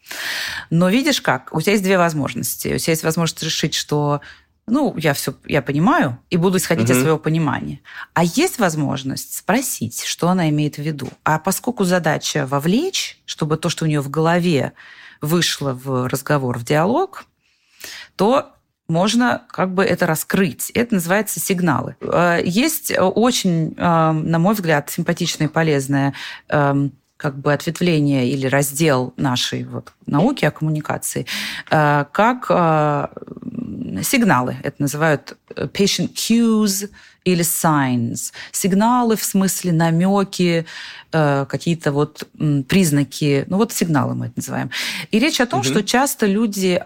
Но 0.70 0.90
видишь 0.90 1.22
как, 1.22 1.54
у 1.54 1.62
тебя 1.62 1.74
есть 1.74 1.84
две 1.84 1.98
возможности. 1.98 2.74
У 2.74 2.78
тебя 2.78 2.92
есть 2.92 3.04
возможность 3.04 3.44
решить, 3.44 3.76
что 3.76 4.20
ну, 4.68 4.94
я 4.98 5.14
все, 5.14 5.34
я 5.46 5.62
понимаю, 5.62 6.20
и 6.30 6.38
буду 6.38 6.58
исходить 6.58 6.90
угу. 6.90 6.94
из 6.94 7.02
своего 7.02 7.18
понимания. 7.18 7.82
А 8.14 8.24
есть 8.24 8.60
возможность 8.60 9.36
спросить, 9.36 10.04
что 10.04 10.30
она 10.30 10.50
имеет 10.50 10.76
в 10.76 10.82
виду. 10.82 11.10
А 11.24 11.40
поскольку 11.40 11.84
задача 11.84 12.46
вовлечь, 12.46 13.20
чтобы 13.26 13.58
то, 13.58 13.70
что 13.70 13.86
у 13.86 13.88
нее 13.88 14.02
в 14.02 14.10
голове 14.10 14.74
вышло 15.20 15.74
в 15.74 16.08
разговор, 16.08 16.58
в 16.58 16.64
диалог, 16.64 17.26
то 18.16 18.54
можно 18.88 19.46
как 19.50 19.74
бы 19.74 19.84
это 19.84 20.06
раскрыть. 20.06 20.70
Это 20.72 20.96
называется 20.96 21.40
сигналы. 21.40 21.96
Э, 22.02 22.42
есть 22.44 22.92
очень, 22.98 23.74
э, 23.78 24.12
на 24.12 24.40
мой 24.40 24.54
взгляд, 24.54 24.90
симпатичное 24.90 25.48
и 25.48 25.50
полезное 25.50 26.14
эм, 26.50 26.92
как 27.22 27.38
бы 27.38 27.54
ответвление 27.54 28.28
или 28.28 28.48
раздел 28.48 29.14
нашей 29.16 29.64
вот 29.64 29.94
науки 30.08 30.44
о 30.44 30.52
коммуникации, 30.52 31.28
э, 31.70 32.06
как 32.12 32.46
сигналы. 34.02 34.56
Это 34.64 34.82
называют 34.82 35.38
э, 35.56 35.68
patient 35.68 36.14
cues 36.16 36.90
или 37.24 37.44
signs. 37.44 38.34
Сигналы 38.52 39.16
в 39.16 39.24
смысле 39.24 39.72
намеки, 39.72 40.66
э, 41.12 41.46
какие-то 41.48 41.92
вот 41.92 42.28
признаки. 42.68 43.46
Ну 43.48 43.58
вот 43.58 43.72
сигналы 43.72 44.16
мы 44.16 44.26
это 44.26 44.34
называем. 44.38 44.72
И 45.12 45.20
речь 45.20 45.40
о 45.40 45.46
том, 45.46 45.60
угу. 45.60 45.68
что 45.68 45.84
часто 45.84 46.26
люди 46.26 46.82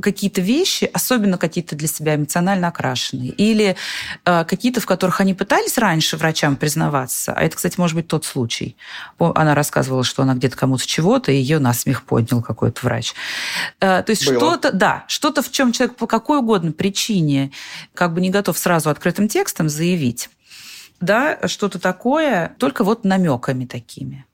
какие-то 0.00 0.40
вещи, 0.40 0.88
особенно 0.92 1.38
какие-то 1.38 1.76
для 1.76 1.88
себя 1.88 2.14
эмоционально 2.14 2.68
окрашенные, 2.68 3.30
или 3.30 3.76
э, 4.24 4.44
какие-то, 4.44 4.80
в 4.80 4.86
которых 4.86 5.20
они 5.20 5.34
пытались 5.34 5.78
раньше 5.78 6.16
врачам 6.16 6.56
признаваться, 6.56 7.32
а 7.32 7.42
это, 7.42 7.56
кстати, 7.56 7.78
может 7.78 7.96
быть 7.96 8.08
тот 8.08 8.24
случай. 8.24 8.76
Она 9.18 9.54
рассказывала, 9.54 10.04
что 10.04 10.22
она 10.22 10.34
где-то 10.34 10.56
кому-то 10.56 10.86
чего-то, 10.86 11.32
и 11.32 11.36
ее 11.36 11.58
насмех 11.58 12.02
поднял 12.04 12.42
какой-то 12.42 12.80
врач. 12.82 13.14
Э, 13.80 14.02
то 14.02 14.10
есть 14.10 14.22
что-то, 14.22 14.72
да, 14.72 15.04
что-то, 15.08 15.42
в 15.42 15.50
чем 15.50 15.72
человек 15.72 15.96
по 15.96 16.06
какой 16.06 16.38
угодно 16.38 16.72
причине 16.72 17.52
как 17.94 18.14
бы 18.14 18.20
не 18.20 18.30
готов 18.30 18.58
сразу 18.58 18.90
открытым 18.90 19.28
текстом 19.28 19.68
заявить, 19.68 20.30
да, 21.00 21.38
что-то 21.46 21.78
такое, 21.78 22.54
только 22.58 22.84
вот 22.84 23.04
намеками 23.04 23.64
такими. 23.64 24.26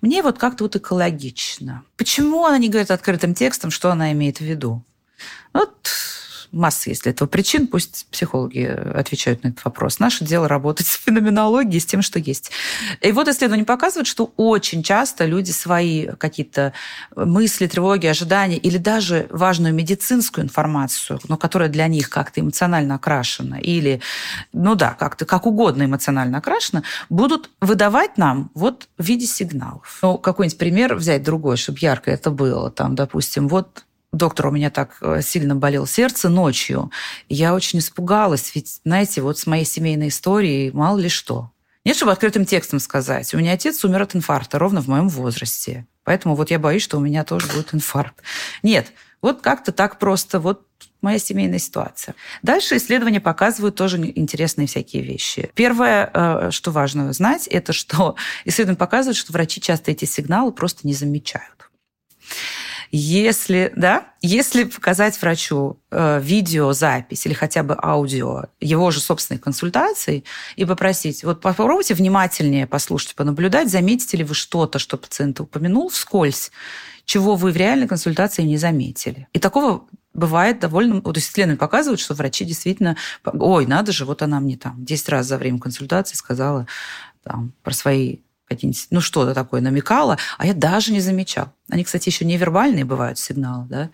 Мне 0.00 0.22
вот 0.22 0.38
как-то 0.38 0.64
вот 0.64 0.76
экологично. 0.76 1.82
Почему 1.96 2.44
она 2.44 2.58
не 2.58 2.68
говорит 2.68 2.90
открытым 2.90 3.34
текстом, 3.34 3.70
что 3.70 3.90
она 3.90 4.12
имеет 4.12 4.38
в 4.38 4.44
виду? 4.44 4.82
Вот 5.52 5.88
масса 6.56 6.90
есть 6.90 7.02
для 7.02 7.12
этого 7.12 7.28
причин, 7.28 7.66
пусть 7.66 8.06
психологи 8.10 8.64
отвечают 8.64 9.44
на 9.44 9.48
этот 9.48 9.64
вопрос. 9.64 9.98
Наше 9.98 10.24
дело 10.24 10.48
работать 10.48 10.86
с 10.86 10.96
феноменологией, 10.96 11.80
с 11.80 11.86
тем, 11.86 12.02
что 12.02 12.18
есть. 12.18 12.50
И 13.00 13.12
вот 13.12 13.28
исследования 13.28 13.64
показывают, 13.64 14.08
что 14.08 14.32
очень 14.36 14.82
часто 14.82 15.26
люди 15.26 15.50
свои 15.50 16.06
какие-то 16.06 16.72
мысли, 17.14 17.66
тревоги, 17.66 18.06
ожидания 18.06 18.56
или 18.56 18.78
даже 18.78 19.26
важную 19.30 19.74
медицинскую 19.74 20.44
информацию, 20.44 21.20
но 21.28 21.36
которая 21.36 21.68
для 21.68 21.86
них 21.86 22.10
как-то 22.10 22.40
эмоционально 22.40 22.96
окрашена 22.96 23.58
или, 23.58 24.00
ну 24.52 24.74
да, 24.74 24.94
как-то 24.94 25.24
как 25.24 25.46
угодно 25.46 25.84
эмоционально 25.84 26.38
окрашена, 26.38 26.82
будут 27.08 27.50
выдавать 27.60 28.18
нам 28.18 28.50
вот 28.54 28.88
в 28.98 29.04
виде 29.04 29.26
сигналов. 29.26 29.98
Ну, 30.02 30.18
какой-нибудь 30.18 30.58
пример 30.58 30.94
взять 30.94 31.22
другой, 31.22 31.56
чтобы 31.56 31.78
ярко 31.80 32.10
это 32.10 32.30
было. 32.30 32.70
Там, 32.70 32.94
допустим, 32.94 33.48
вот 33.48 33.85
доктор, 34.16 34.48
у 34.48 34.50
меня 34.50 34.70
так 34.70 34.96
э, 35.00 35.20
сильно 35.22 35.54
болел 35.54 35.86
сердце 35.86 36.28
ночью. 36.28 36.90
Я 37.28 37.54
очень 37.54 37.78
испугалась, 37.78 38.52
ведь, 38.54 38.80
знаете, 38.84 39.22
вот 39.22 39.38
с 39.38 39.46
моей 39.46 39.64
семейной 39.64 40.08
историей 40.08 40.70
мало 40.72 40.98
ли 40.98 41.08
что. 41.08 41.50
Нет, 41.84 41.96
чтобы 41.96 42.12
открытым 42.12 42.44
текстом 42.44 42.80
сказать. 42.80 43.32
У 43.32 43.38
меня 43.38 43.52
отец 43.52 43.84
умер 43.84 44.02
от 44.02 44.16
инфаркта 44.16 44.58
ровно 44.58 44.82
в 44.82 44.88
моем 44.88 45.08
возрасте. 45.08 45.86
Поэтому 46.02 46.34
вот 46.34 46.50
я 46.50 46.58
боюсь, 46.58 46.82
что 46.82 46.98
у 46.98 47.00
меня 47.00 47.24
тоже 47.24 47.46
будет 47.46 47.74
инфаркт. 47.74 48.22
Нет, 48.62 48.92
вот 49.22 49.40
как-то 49.40 49.72
так 49.72 49.98
просто, 49.98 50.40
вот 50.40 50.62
моя 51.02 51.18
семейная 51.18 51.58
ситуация. 51.58 52.14
Дальше 52.42 52.76
исследования 52.76 53.20
показывают 53.20 53.76
тоже 53.76 53.98
интересные 53.98 54.66
всякие 54.66 55.02
вещи. 55.02 55.50
Первое, 55.54 56.10
э, 56.12 56.50
что 56.50 56.70
важно 56.70 57.12
знать, 57.12 57.46
это 57.46 57.72
что 57.72 58.16
исследования 58.44 58.78
показывают, 58.78 59.16
что 59.16 59.32
врачи 59.32 59.60
часто 59.60 59.92
эти 59.92 60.04
сигналы 60.04 60.52
просто 60.52 60.86
не 60.86 60.94
замечают. 60.94 61.70
Если, 62.90 63.72
да, 63.76 64.08
если 64.22 64.64
показать 64.64 65.20
врачу 65.20 65.78
э, 65.90 66.20
видеозапись 66.22 67.26
или 67.26 67.34
хотя 67.34 67.62
бы 67.62 67.76
аудио 67.80 68.44
его 68.60 68.90
же 68.90 69.00
собственной 69.00 69.38
консультации 69.38 70.24
и 70.56 70.64
попросить, 70.64 71.24
вот 71.24 71.40
попробуйте 71.40 71.94
внимательнее 71.94 72.66
послушать, 72.66 73.14
понаблюдать, 73.14 73.70
заметите 73.70 74.16
ли 74.16 74.24
вы 74.24 74.34
что-то, 74.34 74.78
что 74.78 74.96
пациент 74.96 75.40
упомянул 75.40 75.88
вскользь, 75.88 76.50
чего 77.04 77.36
вы 77.36 77.52
в 77.52 77.56
реальной 77.56 77.88
консультации 77.88 78.42
не 78.42 78.56
заметили. 78.56 79.28
И 79.32 79.38
такого 79.38 79.84
бывает 80.12 80.58
довольно... 80.58 81.00
Вот 81.00 81.16
исследования 81.16 81.58
показывают, 81.58 82.00
что 82.00 82.14
врачи 82.14 82.44
действительно... 82.44 82.96
Ой, 83.24 83.66
надо 83.66 83.92
же, 83.92 84.04
вот 84.04 84.22
она 84.22 84.40
мне 84.40 84.56
там 84.56 84.84
10 84.84 85.08
раз 85.10 85.26
за 85.26 85.38
время 85.38 85.58
консультации 85.58 86.16
сказала 86.16 86.66
там, 87.22 87.52
про 87.62 87.72
свои 87.72 88.18
какие-нибудь, 88.46 88.86
ну, 88.90 89.00
что-то 89.00 89.34
такое 89.34 89.60
намекала, 89.60 90.18
а 90.38 90.46
я 90.46 90.54
даже 90.54 90.92
не 90.92 91.00
замечал. 91.00 91.52
Они, 91.68 91.84
кстати, 91.84 92.08
еще 92.08 92.24
невербальные 92.24 92.84
бывают 92.84 93.18
сигналы, 93.18 93.66
да, 93.68 93.90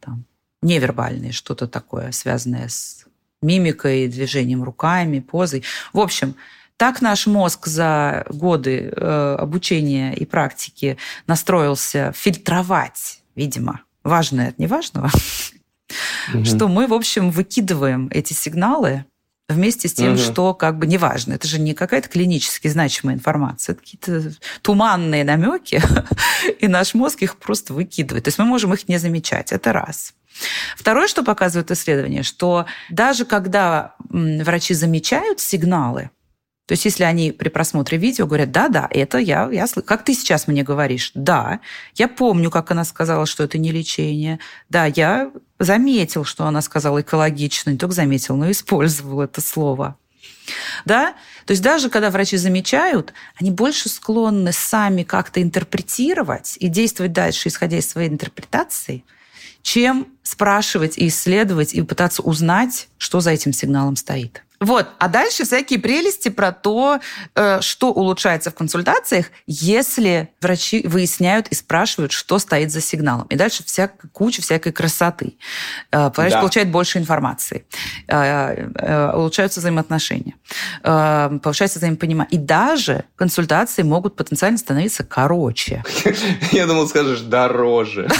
там, 0.00 0.24
невербальные, 0.62 1.32
что-то 1.32 1.66
такое, 1.66 2.12
связанное 2.12 2.68
с 2.68 3.04
мимикой, 3.42 4.08
движением 4.08 4.64
руками, 4.64 5.20
позой. 5.20 5.62
В 5.92 6.00
общем, 6.00 6.34
так 6.76 7.00
наш 7.02 7.26
мозг 7.26 7.66
за 7.66 8.26
годы 8.28 8.92
э, 8.94 9.36
обучения 9.38 10.14
и 10.14 10.24
практики 10.24 10.98
настроился 11.26 12.12
фильтровать, 12.14 13.20
видимо, 13.36 13.82
важное 14.02 14.48
от 14.48 14.58
неважного, 14.58 15.10
угу. 16.34 16.44
что 16.44 16.68
мы, 16.68 16.86
в 16.86 16.94
общем, 16.94 17.30
выкидываем 17.30 18.08
эти 18.10 18.32
сигналы 18.32 19.04
вместе 19.48 19.88
с 19.88 19.94
тем, 19.94 20.14
угу. 20.14 20.18
что 20.18 20.54
как 20.54 20.78
бы 20.78 20.86
неважно. 20.86 21.34
Это 21.34 21.46
же 21.46 21.60
не 21.60 21.74
какая-то 21.74 22.08
клинически 22.08 22.68
значимая 22.68 23.16
информация, 23.16 23.74
это 23.74 23.82
какие-то 23.82 24.32
туманные 24.62 25.24
намеки, 25.24 25.82
и 26.60 26.68
наш 26.68 26.94
мозг 26.94 27.22
их 27.22 27.36
просто 27.36 27.74
выкидывает. 27.74 28.24
То 28.24 28.28
есть 28.28 28.38
мы 28.38 28.46
можем 28.46 28.72
их 28.72 28.88
не 28.88 28.98
замечать. 28.98 29.52
Это 29.52 29.72
раз. 29.72 30.14
Второе, 30.76 31.06
что 31.06 31.22
показывает 31.22 31.70
исследование, 31.70 32.22
что 32.22 32.66
даже 32.90 33.24
когда 33.24 33.94
врачи 34.08 34.74
замечают 34.74 35.40
сигналы, 35.40 36.10
то 36.66 36.72
есть, 36.72 36.86
если 36.86 37.04
они 37.04 37.30
при 37.30 37.50
просмотре 37.50 37.98
видео 37.98 38.26
говорят, 38.26 38.50
да, 38.50 38.68
да, 38.68 38.88
это 38.90 39.18
я, 39.18 39.50
я 39.52 39.66
слышу. 39.66 39.86
Как 39.86 40.02
ты 40.02 40.14
сейчас 40.14 40.48
мне 40.48 40.62
говоришь? 40.62 41.10
Да, 41.14 41.60
я 41.94 42.08
помню, 42.08 42.50
как 42.50 42.70
она 42.70 42.84
сказала, 42.84 43.26
что 43.26 43.44
это 43.44 43.58
не 43.58 43.70
лечение. 43.70 44.40
Да, 44.70 44.86
я 44.86 45.30
заметил, 45.58 46.24
что 46.24 46.46
она 46.46 46.62
сказала 46.62 47.00
экологично, 47.00 47.70
не 47.70 47.78
только 47.78 47.94
заметил, 47.94 48.36
но 48.36 48.48
и 48.48 48.52
использовал 48.52 49.20
это 49.22 49.40
слово. 49.40 49.96
Да? 50.84 51.14
То 51.46 51.52
есть 51.52 51.62
даже 51.62 51.90
когда 51.90 52.10
врачи 52.10 52.36
замечают, 52.36 53.12
они 53.40 53.50
больше 53.50 53.88
склонны 53.88 54.52
сами 54.52 55.02
как-то 55.02 55.42
интерпретировать 55.42 56.56
и 56.58 56.68
действовать 56.68 57.12
дальше, 57.12 57.48
исходя 57.48 57.78
из 57.78 57.88
своей 57.88 58.08
интерпретации, 58.08 59.04
чем 59.62 60.08
спрашивать 60.22 60.98
и 60.98 61.08
исследовать 61.08 61.74
и 61.74 61.82
пытаться 61.82 62.22
узнать, 62.22 62.88
что 62.98 63.20
за 63.20 63.30
этим 63.30 63.52
сигналом 63.52 63.96
стоит. 63.96 64.42
Вот. 64.64 64.88
А 64.98 65.08
дальше 65.08 65.44
всякие 65.44 65.78
прелести 65.78 66.30
про 66.30 66.50
то, 66.50 66.98
э, 67.34 67.60
что 67.60 67.92
улучшается 67.92 68.50
в 68.50 68.54
консультациях, 68.54 69.26
если 69.46 70.30
врачи 70.40 70.86
выясняют 70.86 71.48
и 71.48 71.54
спрашивают, 71.54 72.12
что 72.12 72.38
стоит 72.38 72.72
за 72.72 72.80
сигналом. 72.80 73.26
И 73.26 73.36
дальше 73.36 73.62
вся, 73.64 73.90
куча 74.12 74.40
всякой 74.40 74.72
красоты. 74.72 75.36
Э, 75.92 76.10
врач 76.16 76.32
да. 76.32 76.40
получает 76.40 76.70
больше 76.70 76.98
информации. 76.98 77.66
Э, 78.08 79.12
улучшаются 79.14 79.60
взаимоотношения. 79.60 80.34
Повышается 80.82 81.78
взаимопонимание. 81.78 82.30
И 82.30 82.38
даже 82.38 83.04
консультации 83.16 83.82
могут 83.82 84.16
потенциально 84.16 84.56
становиться 84.56 85.04
короче. 85.04 85.84
Я 86.52 86.66
думал, 86.66 86.88
скажешь, 86.88 87.20
дороже. 87.20 88.08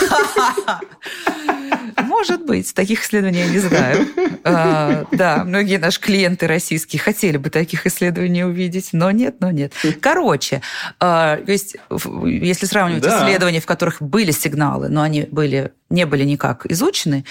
Может 1.97 2.45
быть, 2.45 2.75
таких 2.75 3.03
исследований 3.03 3.41
я 3.41 3.49
не 3.49 3.59
знаю. 3.59 4.09
Да, 4.45 5.45
многие 5.45 5.79
наши 5.79 6.01
клиенты 6.01 6.34
российские 6.43 7.01
хотели 7.01 7.37
бы 7.37 7.51
таких 7.51 7.87
исследований 7.87 8.45
увидеть, 8.45 8.91
но 8.93 9.11
нет, 9.11 9.37
но 9.41 9.51
нет. 9.51 9.73
Короче, 10.01 10.63
а, 11.01 11.37
то 11.37 11.53
есть, 11.53 11.77
если 12.25 12.67
сравнивать 12.67 13.03
да. 13.03 13.25
исследования, 13.25 13.61
в 13.61 13.67
которых 13.67 14.03
были 14.03 14.31
сигналы, 14.31 14.89
но 14.89 15.03
они 15.03 15.27
были, 15.31 15.73
не 15.91 16.07
были 16.07 16.25
никак 16.25 16.67
изучены, 16.67 17.25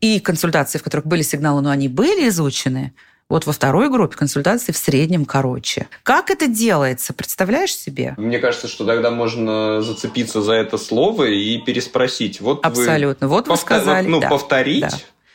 и 0.00 0.20
консультации, 0.20 0.78
в 0.78 0.82
которых 0.82 1.06
были 1.06 1.22
сигналы, 1.22 1.62
но 1.62 1.70
они 1.70 1.88
были 1.88 2.28
изучены, 2.28 2.92
вот 3.28 3.44
во 3.44 3.52
второй 3.52 3.90
группе 3.90 4.16
консультации 4.16 4.72
в 4.72 4.78
среднем 4.78 5.26
короче. 5.26 5.88
Как 6.02 6.30
это 6.30 6.46
делается? 6.46 7.12
Представляешь 7.12 7.74
себе? 7.76 8.14
Мне 8.16 8.38
кажется, 8.38 8.68
что 8.68 8.86
тогда 8.86 9.10
можно 9.10 9.82
зацепиться 9.82 10.40
за 10.40 10.54
это 10.54 10.78
слово 10.78 11.24
и 11.24 11.58
переспросить. 11.58 12.40
Вот 12.40 12.64
Абсолютно. 12.64 13.28
Вы 13.28 13.34
вот 13.34 13.48
вы 13.48 13.56
сказали. 13.56 14.06
Ну, 14.06 14.20
да. 14.20 14.30
повторить. 14.30 14.80
Да. 14.80 14.90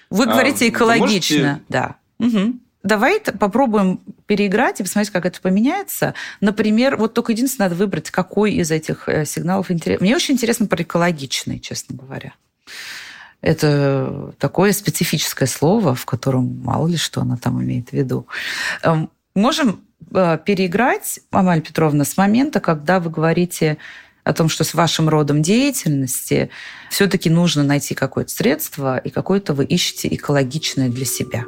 Вы 0.10 0.26
говорите 0.26 0.66
а, 0.66 0.70
экологично. 0.70 1.38
Можете... 1.38 1.62
Да. 1.70 1.96
Угу. 2.20 2.54
Давай 2.84 3.22
попробуем 3.22 4.02
переиграть 4.26 4.80
и 4.80 4.84
посмотреть, 4.84 5.12
как 5.12 5.26
это 5.26 5.40
поменяется. 5.42 6.14
Например, 6.42 6.98
вот 6.98 7.14
только 7.14 7.32
единственное, 7.32 7.70
надо 7.70 7.80
выбрать, 7.80 8.12
какой 8.12 8.54
из 8.54 8.72
этих 8.72 9.08
э, 9.08 9.26
сигналов 9.26 9.72
интересен. 9.72 10.04
Мне 10.04 10.16
очень 10.16 10.34
интересно 10.36 10.68
про 10.68 10.84
экологичный, 10.84 11.60
честно 11.60 11.96
говоря. 11.96 12.34
Это 13.40 14.34
такое 14.38 14.74
специфическое 14.74 15.48
слово, 15.48 15.96
в 15.96 16.06
котором 16.06 16.62
мало 16.62 16.88
ли 16.88 16.98
что 16.98 17.22
она 17.22 17.38
там 17.38 17.62
имеет 17.62 17.90
в 17.90 17.94
виду. 17.94 18.28
Эм, 18.84 19.10
можем 19.34 19.86
э, 20.14 20.38
переиграть, 20.46 21.22
Амаль 21.32 21.62
Петровна, 21.62 22.04
с 22.04 22.18
момента, 22.18 22.60
когда 22.60 23.00
вы 23.00 23.10
говорите 23.10 23.78
о 24.24 24.34
том, 24.34 24.50
что 24.50 24.64
с 24.64 24.74
вашим 24.74 25.10
родом 25.10 25.42
деятельности 25.42 26.50
все-таки 26.90 27.30
нужно 27.30 27.64
найти 27.64 27.94
какое-то 27.96 28.32
средство, 28.32 28.98
и 28.98 29.10
какое-то 29.10 29.54
вы 29.54 29.66
ищете 29.66 30.08
экологичное 30.14 30.90
для 30.90 31.06
себя. 31.06 31.46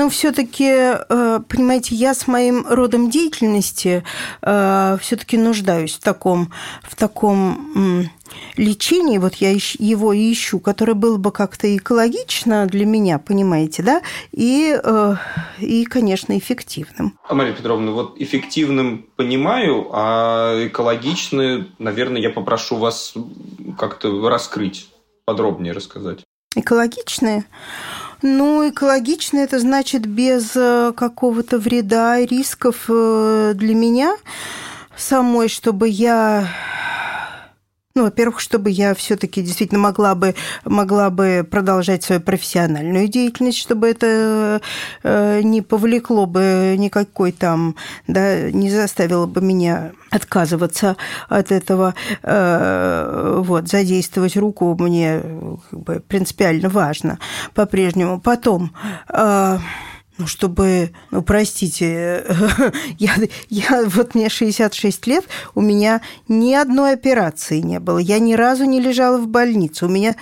Но 0.00 0.08
все-таки, 0.08 0.64
э, 0.64 1.40
понимаете, 1.46 1.94
я 1.94 2.14
с 2.14 2.26
моим 2.26 2.66
родом 2.66 3.10
деятельности 3.10 4.02
э, 4.40 4.96
все-таки 4.98 5.36
нуждаюсь 5.36 5.92
в 5.96 6.00
таком, 6.00 6.50
в 6.82 6.96
таком 6.96 8.08
лечении, 8.56 9.18
вот 9.18 9.34
я 9.34 9.50
его 9.50 10.14
и 10.14 10.32
ищу, 10.32 10.58
которое 10.58 10.94
было 10.94 11.18
бы 11.18 11.32
как-то 11.32 11.76
экологично 11.76 12.64
для 12.64 12.86
меня, 12.86 13.18
понимаете, 13.18 13.82
да, 13.82 14.00
и, 14.32 14.74
э, 14.82 15.16
и 15.58 15.84
конечно, 15.84 16.38
эффективным. 16.38 17.18
А, 17.28 17.34
Мария 17.34 17.52
Петровна, 17.52 17.90
вот 17.90 18.18
эффективным 18.18 19.04
понимаю, 19.16 19.90
а 19.92 20.66
экологичный, 20.66 21.70
наверное, 21.78 22.22
я 22.22 22.30
попрошу 22.30 22.76
вас 22.76 23.12
как-то 23.78 24.30
раскрыть, 24.30 24.88
подробнее 25.26 25.74
рассказать. 25.74 26.20
Экологичные? 26.56 27.44
Ну, 28.22 28.68
экологично 28.68 29.38
это 29.38 29.58
значит 29.58 30.06
без 30.06 30.52
э, 30.54 30.92
какого-то 30.94 31.58
вреда, 31.58 32.20
рисков 32.20 32.84
э, 32.88 33.52
для 33.54 33.74
меня 33.74 34.16
самой, 34.94 35.48
чтобы 35.48 35.88
я 35.88 36.46
ну, 37.94 38.04
во-первых, 38.04 38.38
чтобы 38.40 38.70
я 38.70 38.94
все-таки 38.94 39.42
действительно 39.42 39.80
могла 39.80 40.14
бы, 40.14 40.34
могла 40.64 41.10
бы 41.10 41.46
продолжать 41.48 42.04
свою 42.04 42.20
профессиональную 42.20 43.08
деятельность, 43.08 43.58
чтобы 43.58 43.88
это 43.88 44.60
э, 45.02 45.40
не 45.42 45.60
повлекло 45.60 46.26
бы 46.26 46.76
никакой 46.78 47.32
там, 47.32 47.74
да, 48.06 48.50
не 48.50 48.70
заставило 48.70 49.26
бы 49.26 49.40
меня 49.40 49.92
отказываться 50.10 50.96
от 51.28 51.50
этого, 51.50 51.94
э, 52.22 53.40
вот, 53.44 53.68
задействовать 53.68 54.36
руку 54.36 54.76
мне 54.78 55.22
как 55.70 55.80
бы, 55.80 56.02
принципиально 56.06 56.68
важно 56.68 57.18
по-прежнему. 57.54 58.20
Потом 58.20 58.72
э, 59.08 59.58
ну, 60.20 60.26
чтобы, 60.26 60.90
ну, 61.10 61.22
простите, 61.22 62.24
я, 62.98 63.14
я, 63.48 63.84
вот 63.86 64.14
мне 64.14 64.28
66 64.28 65.06
лет, 65.06 65.24
у 65.54 65.62
меня 65.62 66.02
ни 66.28 66.52
одной 66.52 66.92
операции 66.92 67.60
не 67.60 67.80
было, 67.80 67.98
я 67.98 68.18
ни 68.18 68.34
разу 68.34 68.64
не 68.64 68.80
лежала 68.80 69.16
в 69.16 69.26
больнице, 69.26 69.86
у 69.86 69.88
меня 69.88 70.14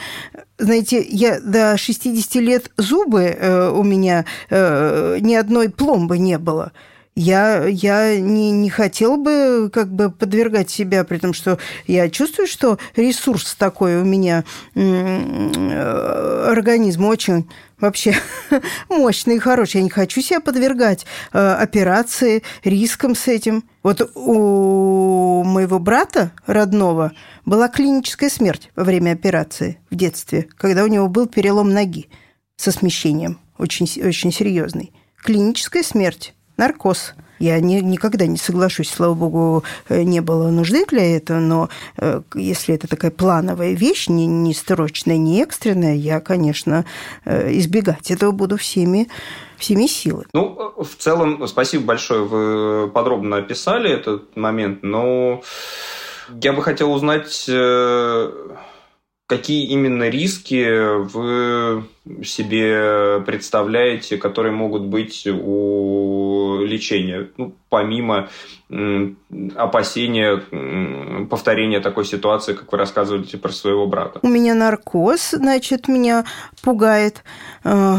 знаете, 0.56 1.04
я 1.08 1.40
до 1.40 1.76
60 1.76 2.34
лет 2.37 2.70
зубы 2.76 3.22
э, 3.22 3.70
у 3.70 3.82
меня 3.82 4.24
э, 4.50 5.18
ни 5.20 5.34
одной 5.34 5.68
пломбы 5.68 6.18
не 6.18 6.38
было 6.38 6.72
я, 7.18 7.66
я 7.66 8.18
не, 8.18 8.52
не 8.52 8.70
хотел 8.70 9.16
бы 9.16 9.70
как 9.72 9.92
бы 9.92 10.11
подвергать 10.11 10.70
себя, 10.70 11.02
при 11.02 11.18
том, 11.18 11.33
что 11.33 11.59
я 11.87 12.09
чувствую, 12.09 12.46
что 12.46 12.78
ресурс 12.94 13.57
такой 13.57 14.00
у 14.00 14.04
меня, 14.04 14.44
организм 14.74 17.07
очень 17.07 17.48
вообще 17.81 18.14
мощный 18.88 19.37
и 19.37 19.40
хороший. 19.40 19.78
Я 19.78 19.83
не 19.83 19.90
хочу 19.90 20.20
себя 20.20 20.40
подвергать 20.40 21.07
э, 21.33 21.38
операции, 21.38 22.42
рискам 22.62 23.14
с 23.14 23.26
этим. 23.26 23.64
Вот 23.83 24.11
у 24.14 25.42
моего 25.44 25.78
брата 25.78 26.33
родного 26.46 27.12
была 27.44 27.68
клиническая 27.68 28.31
смерть 28.31 28.70
во 28.76 28.85
время 28.85 29.12
операции 29.12 29.81
в 29.90 29.96
детстве, 29.96 30.48
когда 30.57 30.85
у 30.85 30.88
него 30.88 31.09
был 31.09 31.26
перелом 31.26 31.72
ноги 31.72 32.09
со 32.57 32.70
смещением, 32.70 33.38
очень, 33.59 33.87
очень 34.04 34.33
серьезный. 34.33 34.92
Клиническая 35.22 35.83
смерть, 35.83 36.35
наркоз– 36.58 37.14
я 37.38 37.60
не, 37.60 37.80
никогда 37.80 38.26
не 38.26 38.36
соглашусь, 38.36 38.90
слава 38.90 39.14
богу, 39.14 39.64
э, 39.88 40.02
не 40.02 40.20
было 40.20 40.50
нужды 40.50 40.84
для 40.86 41.16
этого, 41.16 41.38
но 41.38 41.68
э, 41.96 42.22
если 42.34 42.74
это 42.74 42.88
такая 42.88 43.10
плановая 43.10 43.72
вещь, 43.72 44.08
не, 44.08 44.26
не 44.26 44.54
срочная, 44.54 45.16
не 45.16 45.42
экстренная, 45.42 45.94
я, 45.94 46.20
конечно, 46.20 46.84
э, 47.24 47.52
избегать 47.58 48.10
этого 48.10 48.32
буду 48.32 48.56
всеми 48.56 49.08
всеми 49.56 49.86
силами. 49.86 50.26
Ну, 50.34 50.72
в 50.76 50.94
целом, 50.98 51.46
спасибо 51.48 51.84
большое, 51.84 52.22
вы 52.22 52.88
подробно 52.88 53.38
описали 53.38 53.90
этот 53.90 54.36
момент, 54.36 54.84
но 54.84 55.42
я 56.40 56.52
бы 56.52 56.62
хотел 56.62 56.92
узнать 56.92 57.50
Какие 59.28 59.66
именно 59.66 60.08
риски 60.08 61.02
вы 61.04 61.84
себе 62.24 63.20
представляете, 63.26 64.16
которые 64.16 64.52
могут 64.52 64.84
быть 64.84 65.26
у 65.26 66.60
лечения, 66.64 67.28
ну, 67.36 67.54
помимо 67.68 68.30
опасения 69.54 70.38
повторения 71.26 71.80
такой 71.80 72.06
ситуации, 72.06 72.54
как 72.54 72.72
вы 72.72 72.78
рассказываете 72.78 73.36
про 73.36 73.52
своего 73.52 73.86
брата? 73.86 74.18
У 74.22 74.28
меня 74.28 74.54
наркоз, 74.54 75.32
значит, 75.32 75.88
меня 75.88 76.24
пугает. 76.62 77.22
Э, 77.64 77.96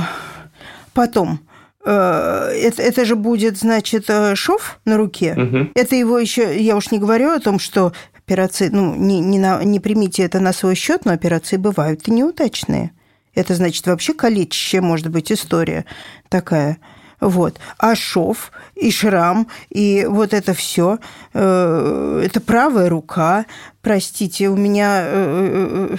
потом, 0.95 1.41
э, 1.85 1.91
это, 1.91 2.81
это 2.81 3.05
же 3.05 3.15
будет, 3.15 3.55
значит, 3.55 4.05
э, 4.07 4.33
шов 4.33 4.79
на 4.83 4.97
руке. 4.97 5.35
Угу. 5.37 5.69
Это 5.75 5.95
его 5.95 6.17
еще, 6.17 6.59
я 6.59 6.75
уж 6.75 6.89
не 6.89 6.97
говорю 6.97 7.29
о 7.29 7.39
том, 7.39 7.59
что 7.59 7.93
операции, 8.29 8.69
ну, 8.71 8.93
не, 8.93 9.19
не, 9.19 9.39
на, 9.39 9.63
не 9.63 9.79
примите 9.79 10.23
это 10.23 10.39
на 10.39 10.53
свой 10.53 10.75
счет, 10.75 11.03
но 11.03 11.13
операции 11.13 11.57
бывают 11.57 12.07
и 12.07 12.11
неудачные. 12.11 12.91
Это 13.33 13.55
значит 13.55 13.87
вообще 13.87 14.13
калечащая 14.13 14.81
может 14.81 15.09
быть 15.09 15.31
история 15.31 15.85
такая. 16.29 16.77
Вот. 17.19 17.59
А 17.79 17.95
шов 17.95 18.51
и 18.75 18.91
шрам, 18.91 19.47
и 19.69 20.05
вот 20.07 20.33
это 20.33 20.53
все, 20.53 20.99
э, 21.33 22.21
это 22.23 22.39
правая 22.39 22.87
рука. 22.87 23.45
Простите, 23.81 24.47
у 24.47 24.55
меня 24.55 25.01
э, 25.03 25.97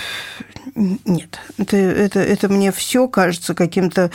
э, 0.76 0.82
нет, 1.04 1.40
это, 1.58 1.76
это, 1.76 2.20
это 2.20 2.48
мне 2.48 2.70
все 2.70 3.08
кажется 3.08 3.54
каким-то 3.54 4.10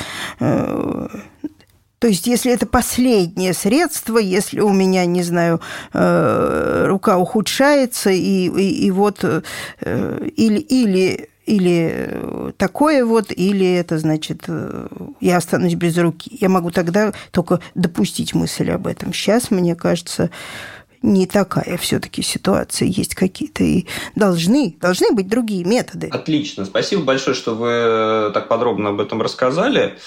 то 2.00 2.08
есть, 2.08 2.28
если 2.28 2.52
это 2.52 2.66
последнее 2.66 3.54
средство, 3.54 4.18
если 4.18 4.60
у 4.60 4.72
меня, 4.72 5.06
не 5.06 5.24
знаю, 5.24 5.62
э, 5.94 6.86
рука 6.88 7.18
ухудшается, 7.18 8.10
и, 8.10 8.48
и, 8.50 8.86
и 8.86 8.92
вот 8.92 9.24
э, 9.24 9.42
или, 10.36 10.60
или 10.60 11.30
или 11.46 12.54
такое 12.58 13.06
вот, 13.06 13.32
или 13.32 13.74
это 13.74 14.00
значит, 14.00 14.46
э, 14.48 14.88
я 15.22 15.38
останусь 15.38 15.76
без 15.76 15.98
руки. 15.98 16.36
Я 16.42 16.50
могу 16.50 16.72
тогда 16.72 17.14
только 17.32 17.60
допустить 17.76 18.34
мысль 18.34 18.72
об 18.72 18.88
этом. 18.88 19.14
Сейчас, 19.14 19.52
мне 19.52 19.76
кажется, 19.76 20.32
не 21.04 21.28
такая 21.28 21.78
все-таки 21.78 22.24
ситуация, 22.24 22.88
есть 22.88 23.14
какие-то 23.14 23.64
и 23.64 23.86
должны, 24.16 24.76
должны 24.82 25.12
быть 25.12 25.28
другие 25.28 25.64
методы. 25.64 26.08
Отлично, 26.08 26.66
спасибо 26.66 27.04
большое, 27.04 27.36
что 27.36 27.54
вы 27.54 28.32
так 28.34 28.48
подробно 28.48 28.90
об 28.90 29.00
этом 29.00 29.22
рассказали. 29.22 29.98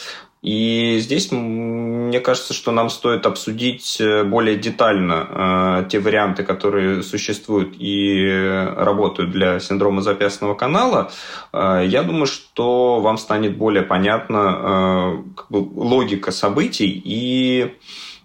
И 0.42 0.98
здесь 1.00 1.32
мне 1.32 2.20
кажется, 2.20 2.54
что 2.54 2.70
нам 2.70 2.90
стоит 2.90 3.26
обсудить 3.26 4.00
э, 4.00 4.22
более 4.22 4.56
детально 4.56 5.82
э, 5.84 5.88
те 5.90 5.98
варианты, 5.98 6.44
которые 6.44 7.02
существуют 7.02 7.74
и 7.78 8.72
работают 8.76 9.32
для 9.32 9.58
синдрома 9.58 10.00
запястного 10.00 10.54
канала. 10.54 11.10
Э, 11.52 11.82
я 11.84 12.02
думаю, 12.02 12.26
что 12.26 13.00
вам 13.00 13.18
станет 13.18 13.56
более 13.56 13.82
понятна 13.82 14.38
э, 14.38 15.32
как 15.36 15.50
бы, 15.50 15.58
логика 15.58 16.30
событий 16.30 17.02
и 17.04 17.74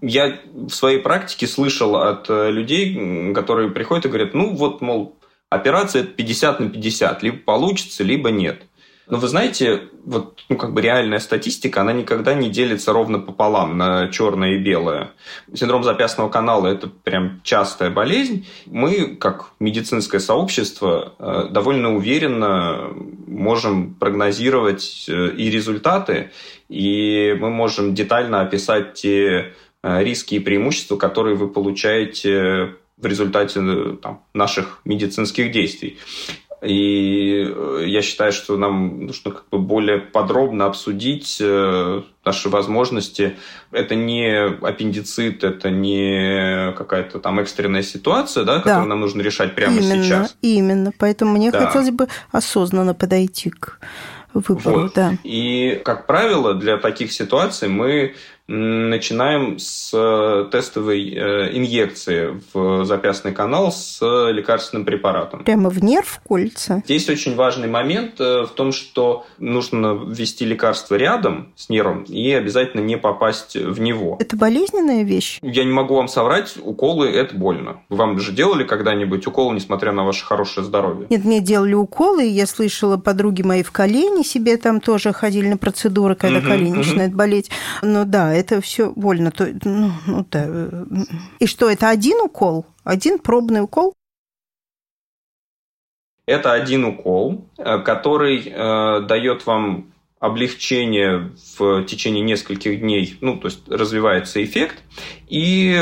я 0.05 0.37
в 0.53 0.69
своей 0.69 0.99
практике 0.99 1.47
слышал 1.47 1.95
от 1.95 2.29
э, 2.29 2.51
людей, 2.51 3.33
которые 3.33 3.71
приходят 3.71 4.05
и 4.05 4.09
говорят, 4.09 4.33
ну 4.33 4.53
вот, 4.53 4.81
мол, 4.81 5.17
операция 5.49 6.03
50 6.03 6.59
на 6.59 6.69
50, 6.69 7.23
либо 7.23 7.37
получится, 7.37 8.03
либо 8.03 8.29
нет. 8.29 8.63
Но 9.07 9.17
вы 9.17 9.27
знаете, 9.27 9.89
вот, 10.05 10.39
ну, 10.47 10.55
как 10.55 10.73
бы 10.73 10.81
реальная 10.81 11.19
статистика, 11.19 11.81
она 11.81 11.91
никогда 11.91 12.33
не 12.33 12.49
делится 12.49 12.93
ровно 12.93 13.19
пополам 13.19 13.77
на 13.77 14.07
черное 14.07 14.53
и 14.53 14.59
белое. 14.59 15.11
Синдром 15.53 15.83
запястного 15.83 16.29
канала– 16.29 16.67
это 16.73 16.87
прям 16.87 17.41
частая 17.43 17.89
болезнь. 17.89 18.47
Мы, 18.65 19.15
как 19.17 19.51
медицинское 19.59 20.19
сообщество, 20.19 21.13
э, 21.19 21.47
довольно 21.51 21.95
уверенно 21.95 22.93
можем 23.27 23.93
прогнозировать 23.95 25.05
э, 25.09 25.31
и 25.31 25.49
результаты, 25.49 26.31
и 26.69 27.35
мы 27.39 27.49
можем 27.49 27.93
детально 27.93 28.39
описать 28.39 28.93
те 28.93 29.53
э, 29.83 30.03
риски 30.03 30.35
и 30.35 30.39
преимущества, 30.39 30.95
которые 30.95 31.35
вы 31.35 31.49
получаете 31.49 32.75
в 32.97 33.05
результате 33.05 33.59
там, 34.01 34.23
наших 34.33 34.79
медицинских 34.85 35.51
действий. 35.51 35.97
И 36.63 37.45
э, 37.45 37.83
я 37.87 38.01
считаю, 38.01 38.31
что 38.31 38.57
нам 38.57 39.07
нужно 39.07 39.31
как 39.31 39.43
бы 39.51 39.57
более 39.57 39.99
подробно 39.99 40.65
обсудить 40.65 41.37
э, 41.41 42.01
наши 42.23 42.49
возможности. 42.49 43.37
Это 43.71 43.95
не 43.95 44.45
аппендицит, 44.61 45.43
это 45.43 45.69
не 45.69 46.71
какая-то 46.73 47.19
там 47.19 47.39
экстренная 47.39 47.83
ситуация, 47.83 48.45
да, 48.45 48.59
которую 48.59 48.83
да. 48.83 48.89
нам 48.89 49.01
нужно 49.01 49.21
решать 49.21 49.55
прямо 49.55 49.77
именно, 49.77 50.03
сейчас. 50.03 50.37
Именно. 50.41 50.91
Поэтому 50.97 51.33
мне 51.33 51.51
да. 51.51 51.65
хотелось 51.65 51.91
бы 51.91 52.07
осознанно 52.31 52.93
подойти 52.93 53.49
к 53.49 53.79
выбору. 54.33 54.81
Вот. 54.81 54.93
Да. 54.95 55.13
И, 55.23 55.81
как 55.83 56.07
правило, 56.07 56.53
для 56.53 56.77
таких 56.77 57.11
ситуаций 57.11 57.67
мы 57.67 58.15
начинаем 58.47 59.57
с 59.57 59.91
э, 59.93 60.49
тестовой 60.51 61.13
э, 61.13 61.57
инъекции 61.57 62.41
в 62.53 62.83
запястный 62.83 63.31
канал 63.31 63.71
с 63.71 64.01
лекарственным 64.01 64.85
препаратом. 64.85 65.43
Прямо 65.45 65.69
в 65.69 65.81
нерв 65.81 66.19
кольца? 66.27 66.81
Здесь 66.85 67.09
очень 67.09 67.35
важный 67.35 67.69
момент 67.69 68.19
э, 68.19 68.43
в 68.43 68.49
том, 68.49 68.73
что 68.73 69.25
нужно 69.39 69.93
ввести 69.93 70.43
лекарство 70.45 70.95
рядом 70.95 71.53
с 71.55 71.69
нервом 71.69 72.03
и 72.03 72.31
обязательно 72.31 72.81
не 72.81 72.97
попасть 72.97 73.55
в 73.55 73.79
него. 73.79 74.17
Это 74.19 74.35
болезненная 74.35 75.03
вещь? 75.03 75.39
Я 75.41 75.63
не 75.63 75.71
могу 75.71 75.95
вам 75.95 76.09
соврать, 76.09 76.55
уколы– 76.61 77.09
это 77.09 77.35
больно. 77.35 77.77
Вам 77.87 78.19
же 78.19 78.33
делали 78.33 78.65
когда-нибудь 78.65 79.25
уколы, 79.25 79.55
несмотря 79.55 79.93
на 79.93 80.03
ваше 80.03 80.25
хорошее 80.25 80.65
здоровье? 80.65 81.07
Нет, 81.09 81.23
мне 81.23 81.39
делали 81.39 81.73
уколы, 81.75 82.23
я 82.23 82.45
слышала, 82.45 82.97
подруги 82.97 83.41
мои 83.41 83.63
в 83.63 83.71
колени 83.71 84.23
себе 84.23 84.57
там 84.57 84.81
тоже 84.81 85.13
ходили 85.13 85.47
на 85.47 85.57
процедуры, 85.57 86.15
когда 86.15 86.39
угу, 86.39 86.47
колени 86.47 86.71
угу. 86.71 86.79
начинают 86.79 87.13
болеть. 87.13 87.49
Но 87.81 88.03
да, 88.03 88.32
это 88.33 88.61
все 88.61 88.91
больно. 88.91 89.31
То, 89.31 89.47
ну, 89.63 89.91
ну, 90.07 90.25
да. 90.29 90.47
И 91.39 91.47
что, 91.47 91.69
это 91.69 91.89
один 91.89 92.19
укол? 92.21 92.65
Один 92.83 93.19
пробный 93.19 93.61
укол? 93.61 93.93
Это 96.25 96.53
один 96.53 96.85
укол, 96.85 97.49
э, 97.57 97.79
который 97.79 98.43
э, 98.45 99.01
дает 99.07 99.45
вам 99.45 99.92
облегчение 100.23 101.31
в 101.57 101.83
течение 101.83 102.23
нескольких 102.23 102.79
дней, 102.79 103.17
ну, 103.19 103.35
то 103.35 103.49
есть 103.49 103.59
развивается 103.67 104.41
эффект, 104.41 104.77
и 105.27 105.77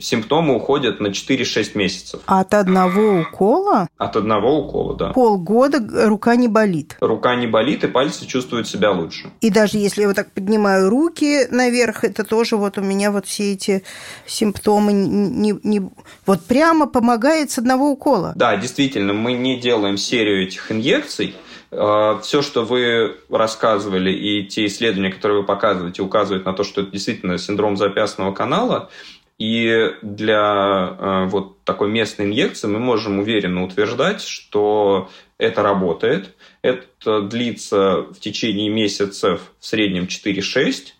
симптомы 0.00 0.56
уходят 0.56 0.98
на 0.98 1.08
4-6 1.08 1.72
месяцев. 1.74 2.20
От 2.24 2.54
одного 2.54 3.20
укола? 3.20 3.88
От 3.98 4.16
одного 4.16 4.60
укола, 4.60 4.96
да. 4.96 5.12
Полгода 5.12 6.08
рука 6.08 6.36
не 6.36 6.48
болит? 6.48 6.96
Рука 7.02 7.34
не 7.34 7.46
болит, 7.46 7.84
и 7.84 7.86
пальцы 7.86 8.26
чувствуют 8.26 8.66
себя 8.66 8.92
лучше. 8.92 9.30
И 9.42 9.50
даже 9.50 9.76
если 9.76 10.00
я 10.00 10.06
вот 10.06 10.16
так 10.16 10.32
поднимаю 10.32 10.88
руки 10.88 11.46
наверх, 11.50 12.04
это 12.04 12.24
тоже 12.24 12.56
вот 12.56 12.78
у 12.78 12.80
меня 12.80 13.10
вот 13.10 13.26
все 13.26 13.52
эти 13.52 13.82
симптомы 14.24 14.94
не, 14.94 15.52
не... 15.62 15.82
Вот 16.24 16.46
прямо 16.46 16.86
помогает 16.86 17.50
с 17.50 17.58
одного 17.58 17.90
укола? 17.90 18.32
Да, 18.36 18.56
действительно, 18.56 19.12
мы 19.12 19.34
не 19.34 19.60
делаем 19.60 19.98
серию 19.98 20.44
этих 20.44 20.72
инъекций, 20.72 21.34
все, 21.72 22.42
что 22.42 22.64
вы 22.64 23.16
рассказывали, 23.30 24.12
и 24.12 24.44
те 24.44 24.66
исследования, 24.66 25.10
которые 25.10 25.40
вы 25.40 25.46
показываете, 25.46 26.02
указывают 26.02 26.44
на 26.44 26.52
то, 26.52 26.64
что 26.64 26.82
это 26.82 26.90
действительно 26.90 27.38
синдром 27.38 27.78
запястного 27.78 28.32
канала. 28.32 28.90
И 29.38 29.94
для 30.02 30.38
а, 30.38 31.26
вот 31.26 31.64
такой 31.64 31.88
местной 31.88 32.26
инъекции 32.26 32.68
мы 32.68 32.78
можем 32.78 33.18
уверенно 33.18 33.64
утверждать, 33.64 34.22
что 34.22 35.10
это 35.38 35.62
работает. 35.62 36.34
Это 36.60 37.22
длится 37.22 38.02
в 38.02 38.20
течение 38.20 38.68
месяцев 38.68 39.40
в 39.58 39.66
среднем 39.66 40.04
4-6. 40.04 40.92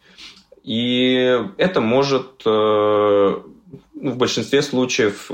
И 0.64 1.40
это 1.56 1.80
может 1.80 2.42
э, 2.44 2.48
в 2.50 4.16
большинстве 4.16 4.62
случаев 4.62 5.30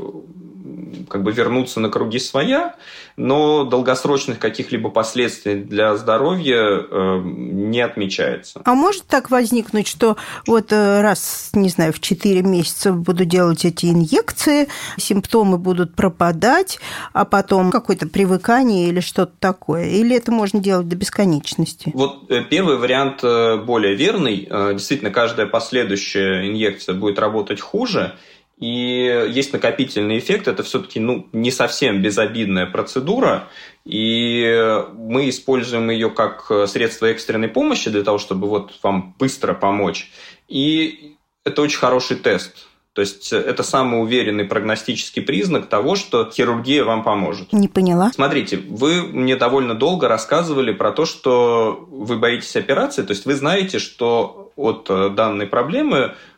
как 1.09 1.23
бы 1.23 1.33
вернуться 1.33 1.81
на 1.81 1.89
круги 1.89 2.19
своя, 2.19 2.77
но 3.17 3.65
долгосрочных 3.65 4.39
каких-либо 4.39 4.91
последствий 4.91 5.57
для 5.57 5.97
здоровья 5.97 6.59
э, 6.59 7.21
не 7.25 7.81
отмечается. 7.81 8.61
А 8.65 8.75
может 8.75 9.05
так 9.07 9.31
возникнуть, 9.31 9.89
что 9.89 10.17
вот 10.47 10.73
э, 10.73 11.01
раз, 11.01 11.51
не 11.53 11.69
знаю, 11.69 11.93
в 11.93 12.01
4 12.01 12.43
месяца 12.43 12.93
буду 12.93 13.25
делать 13.25 13.65
эти 13.65 13.87
инъекции, 13.87 14.69
симптомы 14.97 15.59
будут 15.59 15.95
пропадать, 15.95 16.79
а 17.13 17.25
потом 17.25 17.71
какое-то 17.71 18.09
привыкание 18.09 18.89
или 18.89 19.01
что-то 19.01 19.33
такое? 19.39 19.87
Или 19.87 20.17
это 20.17 20.31
можно 20.31 20.61
делать 20.61 20.89
до 20.89 20.97
бесконечности? 20.97 21.91
Вот 21.95 22.31
э, 22.31 22.43
первый 22.49 22.77
вариант 22.77 23.23
более 23.65 23.95
верный. 23.95 24.49
Действительно, 24.73 25.11
каждая 25.11 25.47
последующая 25.47 26.49
инъекция 26.49 26.95
будет 26.95 27.19
работать 27.19 27.61
хуже, 27.61 28.15
и 28.61 29.29
есть 29.31 29.53
накопительный 29.53 30.19
эффект, 30.19 30.49
это 30.49 30.65
все-таки 30.65 30.99
ну, 30.99 31.29
не 31.33 31.53
совсем 31.53 32.03
безобидная 32.03 32.67
процедура, 32.67 33.49
и 33.85 34.85
мы 34.95 35.29
используем 35.29 35.91
ее 35.91 36.11
как 36.11 36.51
средство 36.67 37.07
экстренной 37.07 37.49
помощи 37.49 37.89
для 37.89 38.03
того, 38.03 38.19
чтобы 38.19 38.49
вот 38.49 38.73
вам 38.83 39.15
быстро 39.19 39.55
помочь. 39.55 40.11
И 40.49 41.15
это 41.45 41.63
очень 41.63 41.79
хороший 41.79 42.17
тест. 42.17 42.67
То 42.95 43.03
есть 43.03 43.33
это 43.33 43.63
самый 43.63 44.03
уверенный 44.03 44.45
прогностический 44.45 45.23
признак 45.23 45.69
того, 45.69 45.95
что 45.95 46.29
хирургия 46.29 46.83
вам 46.83 47.05
поможет. 47.05 47.53
Не 47.53 47.69
поняла. 47.69 48.11
Смотрите, 48.13 48.57
вы 48.57 49.03
мне 49.05 49.37
довольно 49.37 49.77
долго 49.77 50.09
рассказывали 50.09 50.73
про 50.73 50.91
то, 50.91 51.05
что 51.05 51.87
вы 51.89 52.19
боитесь 52.19 52.57
операции. 52.57 53.03
То 53.03 53.13
есть 53.13 53.25
вы 53.25 53.37
знаете, 53.37 53.79
что 53.79 54.51
от 54.57 54.91
данной 55.15 55.47
проблемы 55.47 56.17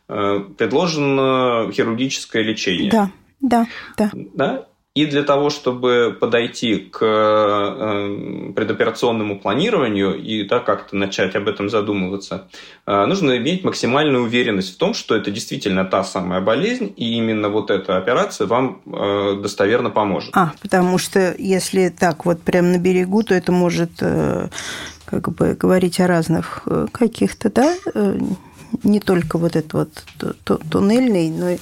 предложено 0.57 1.71
хирургическое 1.71 2.43
лечение. 2.43 2.91
Да, 2.91 3.11
да, 3.39 3.67
да. 3.97 4.11
да? 4.33 4.65
И 4.93 5.05
для 5.05 5.23
того, 5.23 5.49
чтобы 5.49 6.17
подойти 6.19 6.75
к 6.75 6.99
э, 7.01 8.51
предоперационному 8.53 9.39
планированию 9.39 10.21
и 10.21 10.43
да, 10.43 10.59
как-то 10.59 10.97
начать 10.97 11.33
об 11.33 11.47
этом 11.47 11.69
задумываться, 11.69 12.49
э, 12.85 13.05
нужно 13.05 13.37
иметь 13.37 13.63
максимальную 13.63 14.25
уверенность 14.25 14.75
в 14.75 14.77
том, 14.77 14.93
что 14.93 15.15
это 15.15 15.31
действительно 15.31 15.85
та 15.85 16.03
самая 16.03 16.41
болезнь, 16.41 16.93
и 16.97 17.15
именно 17.15 17.47
вот 17.47 17.71
эта 17.71 17.95
операция 17.95 18.47
вам 18.47 18.81
достоверно 19.41 19.91
поможет. 19.91 20.35
А, 20.35 20.51
потому 20.61 20.97
что 20.97 21.35
если 21.37 21.87
так 21.87 22.25
вот 22.25 22.41
прямо 22.41 22.67
на 22.67 22.77
берегу, 22.77 23.23
то 23.23 23.33
это 23.33 23.53
может 23.53 23.91
как 25.05 25.29
бы 25.33 25.53
говорить 25.53 26.01
о 26.01 26.07
разных 26.07 26.67
каких-то, 26.91 27.49
да, 27.49 27.75
не 28.83 28.99
только 28.99 29.37
вот 29.37 29.55
этот 29.55 29.73
вот 29.73 30.61
туннельный, 30.69 31.29
но 31.29 31.49
и 31.51 31.57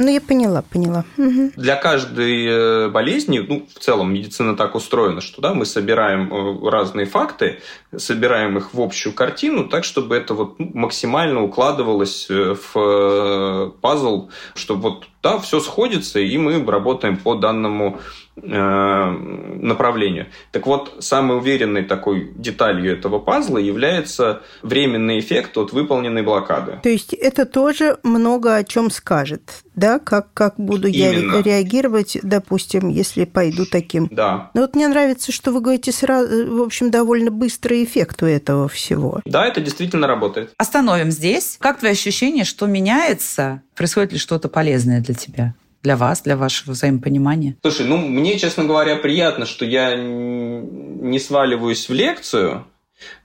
ну, 0.00 0.08
я 0.08 0.20
поняла, 0.22 0.62
поняла. 0.62 1.04
Угу. 1.18 1.52
Для 1.56 1.76
каждой 1.76 2.46
э, 2.46 2.88
болезни, 2.88 3.38
ну, 3.46 3.68
в 3.72 3.78
целом 3.78 4.14
медицина 4.14 4.56
так 4.56 4.74
устроена, 4.74 5.20
что 5.20 5.42
да, 5.42 5.52
мы 5.52 5.66
собираем 5.66 6.32
э, 6.32 6.70
разные 6.70 7.04
факты, 7.04 7.60
собираем 7.94 8.56
их 8.56 8.72
в 8.72 8.80
общую 8.80 9.12
картину, 9.12 9.68
так, 9.68 9.84
чтобы 9.84 10.16
это 10.16 10.32
вот 10.32 10.58
ну, 10.58 10.70
максимально 10.72 11.42
укладывалось 11.42 12.28
э, 12.30 12.56
в 12.72 13.74
пазл, 13.82 14.30
чтобы 14.54 14.80
вот, 14.80 15.04
да, 15.22 15.38
все 15.38 15.60
сходится, 15.60 16.18
и 16.18 16.38
мы 16.38 16.64
работаем 16.64 17.18
по 17.18 17.34
данному 17.34 18.00
направлению. 18.42 20.26
Так 20.52 20.66
вот, 20.66 20.96
самой 21.00 21.38
уверенной 21.38 21.84
такой 21.84 22.32
деталью 22.34 22.92
этого 22.92 23.18
пазла 23.18 23.58
является 23.58 24.42
временный 24.62 25.20
эффект 25.20 25.56
от 25.58 25.72
выполненной 25.72 26.22
блокады. 26.22 26.80
То 26.82 26.88
есть 26.88 27.12
это 27.12 27.46
тоже 27.46 27.98
много 28.02 28.56
о 28.56 28.64
чем 28.64 28.90
скажет, 28.90 29.42
да? 29.74 29.98
Как, 29.98 30.32
как 30.32 30.54
буду 30.56 30.88
Именно. 30.88 31.36
я 31.36 31.42
реагировать, 31.42 32.18
допустим, 32.22 32.88
если 32.88 33.24
пойду 33.24 33.64
таким. 33.70 34.08
Да. 34.10 34.50
Но 34.54 34.62
вот 34.62 34.74
мне 34.74 34.88
нравится, 34.88 35.32
что 35.32 35.52
вы 35.52 35.60
говорите 35.60 35.92
сразу, 35.92 36.56
в 36.58 36.62
общем, 36.62 36.90
довольно 36.90 37.30
быстрый 37.30 37.84
эффект 37.84 38.22
у 38.22 38.26
этого 38.26 38.68
всего. 38.68 39.20
Да, 39.24 39.46
это 39.46 39.60
действительно 39.60 40.06
работает. 40.06 40.52
Остановим 40.56 41.10
здесь. 41.10 41.56
Как 41.60 41.78
твои 41.78 41.92
ощущения, 41.92 42.44
что 42.44 42.66
меняется? 42.66 43.62
Происходит 43.74 44.12
ли 44.12 44.18
что-то 44.18 44.48
полезное 44.48 45.00
для 45.00 45.14
тебя? 45.14 45.54
Для 45.82 45.96
вас, 45.96 46.22
для 46.22 46.36
вашего 46.36 46.72
взаимопонимания? 46.72 47.56
Слушай, 47.62 47.86
ну, 47.86 47.96
мне, 47.98 48.38
честно 48.38 48.64
говоря, 48.64 48.96
приятно, 48.96 49.46
что 49.46 49.64
я 49.64 49.96
не 49.96 51.18
сваливаюсь 51.18 51.88
в 51.88 51.92
лекцию, 51.92 52.64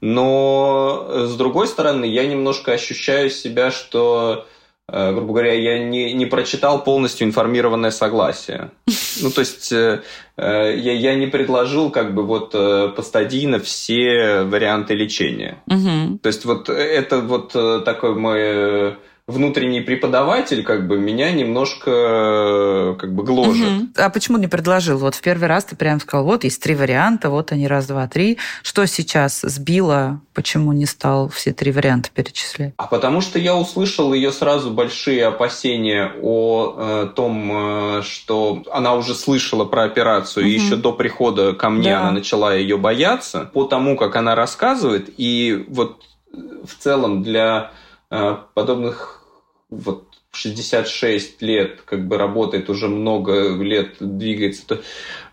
но, 0.01 1.26
с 1.28 1.36
другой 1.36 1.68
стороны, 1.68 2.06
я 2.06 2.26
немножко 2.26 2.72
ощущаю 2.72 3.30
себя, 3.30 3.72
что 3.72 4.47
э, 4.88 5.12
грубо 5.12 5.34
говоря, 5.34 5.53
я 5.53 5.84
не, 5.84 6.14
не 6.14 6.26
прочитал 6.26 6.84
полностью 6.84 7.28
информированное 7.28 7.91
согласие. 7.91 8.72
Ну, 9.22 9.32
то 9.32 9.39
есть 9.39 9.72
э, 9.72 10.03
э, 10.36 10.76
я, 10.78 10.91
я 10.91 11.16
не 11.16 11.28
предложил 11.28 11.89
как 11.89 12.14
бы 12.14 12.24
вот 12.24 12.51
постадийно 12.97 13.60
все 13.60 14.41
варианты 14.41 14.93
лечения. 14.93 15.64
Угу. 15.68 16.20
То 16.22 16.28
есть 16.28 16.43
вот 16.43 16.68
это 16.68 17.22
вот 17.22 17.53
такой 17.86 18.14
мой 18.14 18.97
внутренний 19.28 19.82
преподаватель 19.82 20.63
как 20.63 20.88
бы 20.88 20.99
меня 20.99 21.32
немножко 21.32 21.89
э, 21.89 22.95
как 22.99 23.13
бы 23.13 23.23
гложет. 23.23 23.67
Угу. 23.67 23.88
А 23.97 24.09
почему 24.11 24.38
не 24.38 24.47
предложил? 24.47 24.99
Вот 24.99 25.15
в 25.15 25.21
первый 25.21 25.47
раз 25.47 25.65
ты 25.65 25.76
прям 25.76 25.99
сказал, 25.99 26.26
вот 26.26 26.43
есть 26.43 26.61
три 26.61 26.76
варианта, 26.76 27.32
вот 27.32 27.51
они 27.51 27.67
раз, 27.67 27.88
два, 27.88 28.07
три. 28.07 28.38
Что 28.61 28.86
сейчас 28.86 29.41
сбило? 29.41 30.21
Почему 30.36 30.73
не 30.73 30.86
стал 30.86 31.30
все 31.30 31.53
три 31.53 31.71
варианта 31.71 32.09
перечислять? 32.13 32.76
А 32.78 32.86
потому 32.86 33.21
что 33.21 33.39
я 33.39 33.55
услышал 33.55 34.13
ее 34.13 34.32
сразу 34.32 34.69
большие 34.69 35.26
опасения 35.26 36.13
о 36.21 36.76
э, 36.78 37.09
том, 37.15 37.51
э, 37.51 38.01
что 38.03 38.63
она 38.71 38.93
уже 38.93 39.15
слышала 39.15 39.65
про 39.65 39.86
операцию, 39.86 40.45
угу. 40.45 40.51
и 40.51 40.53
еще 40.53 40.76
до 40.76 40.91
прихода 40.91 41.53
ко 41.53 41.71
мне 41.71 41.89
да. 41.89 42.01
она 42.01 42.11
начала 42.11 42.53
ее 42.53 42.78
бояться. 42.78 43.49
По 43.53 43.63
тому, 43.63 43.97
как 43.97 44.15
она 44.15 44.36
рассказывает, 44.36 45.09
и 45.17 45.65
вот 45.67 46.03
в 46.32 46.76
целом 46.78 47.23
для 47.23 47.71
э, 47.71 47.84
подобных 48.53 49.22
вот 49.70 50.05
66 50.32 51.41
лет 51.41 51.82
как 51.82 52.07
бы 52.07 52.18
работает, 52.18 52.70
уже 52.70 52.88
много 52.88 53.55
лет 53.55 53.95
двигается. 53.99 54.68
То, 54.68 54.82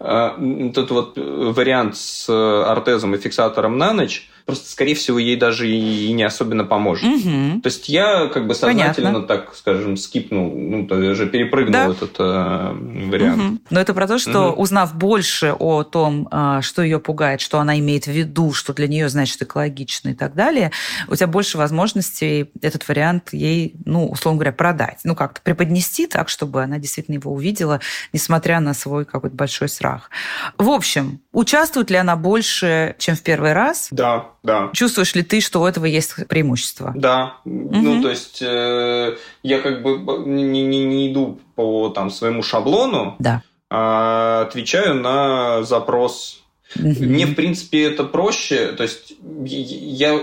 э, 0.00 0.70
тут 0.74 0.90
вот 0.90 1.16
вариант 1.16 1.96
с 1.96 2.28
ортезом 2.28 3.14
и 3.14 3.18
фиксатором 3.18 3.78
на 3.78 3.92
ночь, 3.92 4.30
просто, 4.46 4.70
скорее 4.70 4.94
всего, 4.94 5.18
ей 5.18 5.36
даже 5.36 5.68
и 5.68 6.12
не 6.12 6.22
особенно 6.22 6.64
поможет. 6.64 7.04
Угу. 7.04 7.60
То 7.62 7.66
есть 7.66 7.88
я 7.88 8.28
как 8.28 8.46
бы 8.46 8.54
сознательно, 8.54 9.12
Понятно. 9.12 9.26
так 9.26 9.54
скажем, 9.54 9.96
скипнул, 9.96 10.54
ну, 10.54 10.86
даже 10.86 11.26
перепрыгнул 11.26 11.72
да. 11.72 11.90
этот 11.90 12.16
э, 12.18 12.72
вариант. 13.10 13.42
Угу. 13.42 13.58
Но 13.70 13.80
это 13.80 13.94
про 13.94 14.06
то, 14.06 14.18
что 14.18 14.50
угу. 14.50 14.62
узнав 14.62 14.94
больше 14.94 15.54
о 15.58 15.82
том, 15.82 16.28
э, 16.30 16.60
что 16.62 16.82
ее 16.82 16.98
пугает, 16.98 17.40
что 17.40 17.58
она 17.58 17.78
имеет 17.78 18.04
в 18.04 18.10
виду, 18.10 18.52
что 18.52 18.72
для 18.74 18.88
нее 18.88 19.08
значит 19.08 19.40
экологично 19.42 20.10
и 20.10 20.14
так 20.14 20.34
далее, 20.34 20.72
у 21.08 21.16
тебя 21.16 21.26
больше 21.26 21.58
возможностей 21.58 22.50
этот 22.60 22.86
вариант 22.88 23.30
ей, 23.32 23.74
ну, 23.84 24.06
условно 24.08 24.38
говоря, 24.38 24.52
продать. 24.52 25.00
Ну, 25.04 25.14
как-то 25.14 25.40
преподнести 25.42 26.06
так, 26.06 26.28
чтобы 26.28 26.62
она 26.62 26.78
действительно 26.78 27.14
его 27.14 27.32
увидела, 27.32 27.80
несмотря 28.12 28.60
на 28.60 28.74
свой 28.74 29.04
какой-то 29.04 29.36
большой 29.36 29.68
страх. 29.68 30.10
В 30.58 30.68
общем, 30.68 31.20
участвует 31.32 31.90
ли 31.90 31.96
она 31.96 32.16
больше, 32.16 32.96
чем 32.98 33.16
в 33.16 33.22
первый 33.22 33.52
раз? 33.52 33.88
Да 33.90 34.32
да. 34.42 34.70
Чувствуешь 34.72 35.14
ли 35.14 35.22
ты, 35.22 35.40
что 35.40 35.60
у 35.62 35.66
этого 35.66 35.84
есть 35.84 36.26
преимущество? 36.28 36.92
Да. 36.96 37.36
Угу. 37.44 37.76
Ну, 37.76 38.02
то 38.02 38.10
есть 38.10 38.42
э, 38.42 39.16
я 39.42 39.60
как 39.60 39.82
бы 39.82 39.98
не, 40.26 40.42
не, 40.42 40.84
не 40.84 41.12
иду 41.12 41.38
по 41.54 41.90
там, 41.90 42.10
своему 42.10 42.42
шаблону, 42.42 43.16
да. 43.20 43.42
а 43.70 44.42
отвечаю 44.42 44.96
на 44.96 45.62
запрос. 45.62 46.42
Угу. 46.76 47.04
Мне, 47.04 47.26
в 47.26 47.34
принципе, 47.34 47.84
это 47.84 48.02
проще. 48.02 48.72
То 48.72 48.82
есть 48.82 49.14
я 49.46 50.18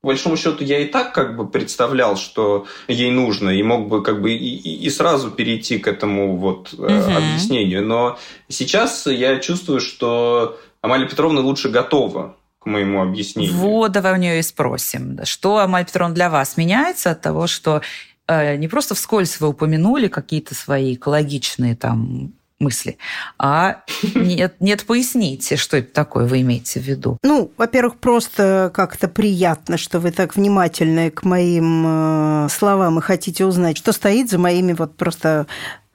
по 0.00 0.08
большому 0.08 0.36
счету 0.36 0.64
я 0.64 0.78
и 0.78 0.86
так 0.86 1.12
как 1.12 1.36
бы 1.36 1.46
представлял, 1.46 2.16
что 2.16 2.66
ей 2.86 3.10
нужно, 3.10 3.50
и 3.50 3.62
мог 3.62 3.88
бы 3.88 4.02
как 4.02 4.22
бы 4.22 4.32
и, 4.32 4.86
и 4.86 4.88
сразу 4.90 5.30
перейти 5.30 5.78
к 5.78 5.88
этому 5.88 6.36
вот 6.36 6.72
угу. 6.72 6.86
объяснению. 6.86 7.84
Но 7.84 8.18
сейчас 8.48 9.06
я 9.06 9.38
чувствую, 9.40 9.80
что 9.80 10.58
Амалия 10.80 11.08
Петровна 11.08 11.40
лучше 11.40 11.68
готова 11.68 12.36
моему 12.68 13.02
объяснению. 13.02 13.54
Вот, 13.54 13.92
давай 13.92 14.14
у 14.14 14.16
нее 14.16 14.38
и 14.38 14.42
спросим. 14.42 15.18
Что, 15.24 15.58
Амаль 15.58 15.86
Петровна, 15.86 16.14
для 16.14 16.30
вас 16.30 16.56
меняется 16.56 17.10
от 17.10 17.20
того, 17.20 17.46
что 17.46 17.82
э, 18.26 18.56
не 18.56 18.68
просто 18.68 18.94
вскользь 18.94 19.40
вы 19.40 19.48
упомянули 19.48 20.08
какие-то 20.08 20.54
свои 20.54 20.94
экологичные 20.94 21.74
там 21.74 22.32
мысли. 22.60 22.98
А 23.38 23.82
нет, 24.14 24.56
нет, 24.60 24.84
поясните, 24.84 25.56
что 25.56 25.76
это 25.76 25.92
такое 25.92 26.26
вы 26.26 26.40
имеете 26.40 26.80
в 26.80 26.84
виду. 26.84 27.18
Ну, 27.22 27.52
во-первых, 27.56 27.96
просто 27.96 28.70
как-то 28.74 29.08
приятно, 29.08 29.78
что 29.78 30.00
вы 30.00 30.10
так 30.10 30.36
внимательны 30.36 31.10
к 31.10 31.24
моим 31.24 31.84
э, 31.86 32.48
словам 32.50 32.98
и 32.98 33.02
хотите 33.02 33.44
узнать, 33.46 33.76
что 33.76 33.92
стоит 33.92 34.30
за 34.30 34.38
моими 34.38 34.72
вот 34.72 34.96
просто 34.96 35.46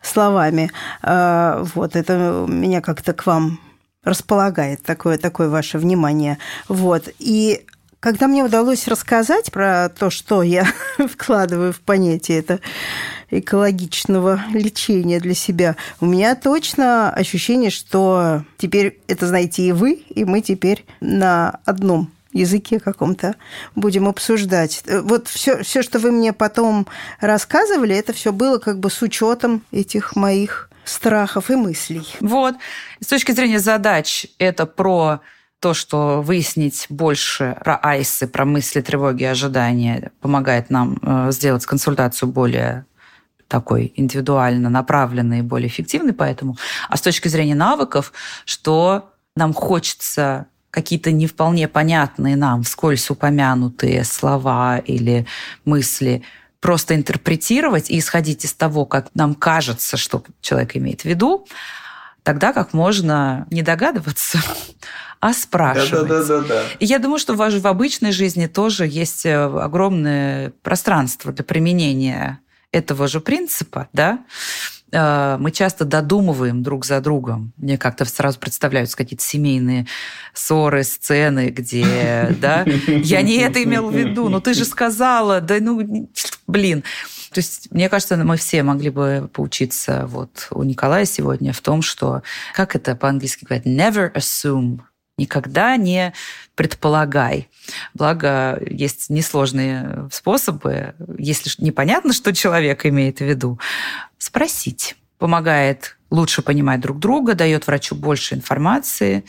словами. 0.01 0.71
Э, 1.01 1.65
вот 1.75 1.95
это 1.95 2.45
меня 2.47 2.81
как-то 2.81 3.13
к 3.13 3.25
вам 3.25 3.59
располагает 4.03 4.83
такое, 4.83 5.17
такое 5.17 5.49
ваше 5.49 5.77
внимание. 5.77 6.37
Вот. 6.67 7.09
И 7.19 7.65
Когда 7.99 8.27
мне 8.27 8.43
удалось 8.43 8.87
рассказать 8.89 9.51
про 9.51 9.87
то, 9.87 10.09
что 10.09 10.43
я 10.43 10.67
вкладываю 10.97 11.71
в 11.71 11.79
понятие 11.79 12.39
это 12.39 12.59
экологичного 13.31 14.41
лечения 14.53 15.19
для 15.21 15.33
себя, 15.33 15.77
у 16.01 16.05
меня 16.05 16.35
точно 16.35 17.11
ощущение, 17.11 17.69
что 17.69 18.43
теперь 18.57 18.99
это 19.07 19.27
знаете 19.27 19.63
и 19.63 19.71
вы, 19.71 19.93
и 19.93 20.25
мы 20.25 20.41
теперь 20.41 20.85
на 20.99 21.59
одном 21.63 22.11
языке 22.33 22.79
каком-то 22.79 23.35
будем 23.75 24.07
обсуждать. 24.07 24.83
Вот 24.87 25.27
все, 25.27 25.63
все, 25.63 25.81
что 25.81 25.99
вы 25.99 26.11
мне 26.11 26.33
потом 26.33 26.87
рассказывали, 27.19 27.95
это 27.95 28.13
все 28.13 28.31
было 28.31 28.57
как 28.57 28.79
бы 28.79 28.89
с 28.89 29.01
учетом 29.01 29.63
этих 29.71 30.15
моих 30.15 30.69
страхов 30.83 31.49
и 31.49 31.55
мыслей. 31.55 32.05
Вот. 32.19 32.55
С 32.99 33.07
точки 33.07 33.31
зрения 33.31 33.59
задач, 33.59 34.27
это 34.37 34.65
про 34.65 35.21
то, 35.59 35.73
что 35.73 36.21
выяснить 36.21 36.87
больше 36.89 37.57
про 37.63 37.79
айсы, 37.81 38.27
про 38.27 38.43
мысли, 38.43 38.81
тревоги, 38.81 39.23
ожидания, 39.23 40.11
помогает 40.19 40.69
нам 40.69 40.97
э, 41.01 41.31
сделать 41.31 41.65
консультацию 41.65 42.27
более 42.27 42.85
такой 43.47 43.93
индивидуально 43.95 44.69
направленной 44.69 45.39
и 45.39 45.41
более 45.41 45.69
эффективной 45.69 46.13
поэтому. 46.13 46.57
А 46.89 46.97
с 46.97 47.01
точки 47.01 47.29
зрения 47.29 47.55
навыков, 47.55 48.11
что 48.45 49.13
нам 49.35 49.53
хочется 49.53 50.47
какие-то 50.73 51.11
не 51.11 51.27
вполне 51.27 51.67
понятные 51.67 52.35
нам, 52.35 52.63
вскользь 52.63 53.11
упомянутые 53.11 54.03
слова 54.03 54.79
или 54.79 55.27
мысли 55.65 56.23
просто 56.59 56.95
интерпретировать 56.95 57.91
и 57.91 57.99
исходить 57.99 58.43
из 58.43 58.53
того, 58.53 58.85
как 58.87 59.09
нам 59.13 59.35
кажется, 59.35 59.97
что 59.97 60.23
человек 60.41 60.75
имеет 60.75 61.01
в 61.01 61.05
виду, 61.05 61.45
тогда 62.23 62.53
как 62.53 62.73
можно 62.73 63.45
не 63.51 63.61
догадываться, 63.61 64.39
а 65.19 65.33
спрашивать. 65.33 66.07
Да, 66.07 66.23
да, 66.23 66.41
да, 66.41 66.47
да. 66.47 66.63
И 66.79 66.85
я 66.85 66.97
думаю, 66.97 67.19
что 67.19 67.35
в, 67.35 67.37
в 67.37 67.67
обычной 67.67 68.11
жизни 68.11 68.47
тоже 68.47 68.87
есть 68.87 69.27
э, 69.27 69.35
огромное 69.35 70.53
пространство 70.63 71.31
для 71.31 71.43
применения 71.43 72.39
этого 72.71 73.07
же 73.07 73.19
принципа, 73.19 73.89
да, 73.93 74.25
мы 74.93 75.51
часто 75.51 75.85
додумываем 75.85 76.61
друг 76.61 76.85
за 76.85 77.01
другом. 77.01 77.51
Мне 77.57 77.77
как-то 77.77 78.05
сразу 78.05 78.39
представляются 78.39 78.95
какие-то 78.95 79.23
семейные 79.23 79.87
ссоры, 80.33 80.83
сцены, 80.83 81.49
где, 81.49 82.35
да, 82.41 82.63
я 82.87 83.21
не 83.21 83.37
это 83.37 83.63
имел 83.63 83.89
в 83.89 83.95
виду, 83.95 84.29
но 84.29 84.39
ты 84.39 84.53
же 84.53 84.65
сказала, 84.65 85.41
да 85.41 85.57
ну, 85.59 86.07
блин. 86.47 86.83
То 87.31 87.39
есть, 87.39 87.71
мне 87.71 87.89
кажется, 87.89 88.15
мы 88.17 88.37
все 88.37 88.61
могли 88.61 88.91
бы 88.91 89.29
поучиться 89.33 90.05
вот 90.05 90.47
у 90.51 90.61
Николая 90.61 91.05
сегодня 91.05 91.51
в 91.51 91.61
том, 91.61 91.81
что, 91.81 92.21
как 92.53 92.75
это 92.75 92.95
по-английски 92.95 93.45
говорят, 93.45 93.65
never 93.65 94.13
assume, 94.13 94.81
Никогда 95.15 95.77
не 95.77 96.11
предполагай. 96.55 97.47
Благо, 97.93 98.59
есть 98.65 99.11
несложные 99.11 100.09
способы, 100.11 100.95
если 101.19 101.51
непонятно, 101.63 102.13
что 102.13 102.33
человек 102.33 102.83
имеет 102.87 103.19
в 103.19 103.21
виду, 103.21 103.59
спросить. 104.23 104.95
Помогает 105.17 105.97
лучше 106.09 106.41
понимать 106.41 106.79
друг 106.79 106.99
друга, 106.99 107.33
дает 107.33 107.65
врачу 107.67 107.95
больше 107.95 108.35
информации. 108.35 109.23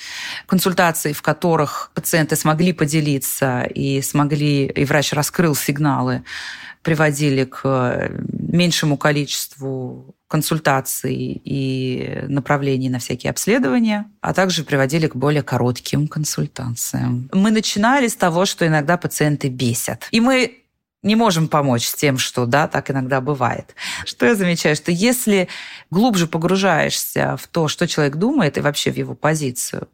Консультации, 0.47 1.12
в 1.12 1.22
которых 1.22 1.90
пациенты 1.95 2.36
смогли 2.36 2.72
поделиться 2.72 3.62
и 3.62 4.03
смогли, 4.03 4.66
и 4.66 4.84
врач 4.84 5.12
раскрыл 5.12 5.55
сигналы, 5.55 6.24
приводили 6.82 7.45
к 7.45 8.11
меньшему 8.28 8.99
количеству 8.99 10.14
консультаций 10.28 11.40
и 11.45 12.24
направлений 12.28 12.90
на 12.90 12.99
всякие 12.99 13.30
обследования, 13.30 14.07
а 14.20 14.34
также 14.34 14.64
приводили 14.64 15.07
к 15.07 15.16
более 15.16 15.42
коротким 15.42 16.07
консультациям. 16.09 17.30
Мы 17.32 17.51
начинали 17.51 18.09
с 18.09 18.16
того, 18.16 18.45
что 18.45 18.66
иногда 18.66 18.99
пациенты 18.99 19.49
бесят. 19.49 20.09
И 20.11 20.20
мы 20.20 20.63
не 21.05 21.16
можем 21.16 21.48
помочь 21.48 21.86
с 21.86 21.94
тем, 21.94 22.18
что 22.18 22.46
да, 22.46 22.66
так 22.66 22.90
иногда 22.90 23.20
бывает. 23.20 23.74
Что 24.05 24.26
я 24.26 24.34
замечаю, 24.34 24.74
что 24.74 24.90
если 24.90 25.48
глубже 25.90 26.26
погружаешься 26.26 27.36
в 27.36 27.46
то, 27.46 27.68
что 27.68 27.86
человек 27.86 28.16
думает 28.16 28.59
и 28.59 28.61
вообще 28.61 28.90
в 28.90 28.96
его 28.96 29.14
позицию, 29.14 29.88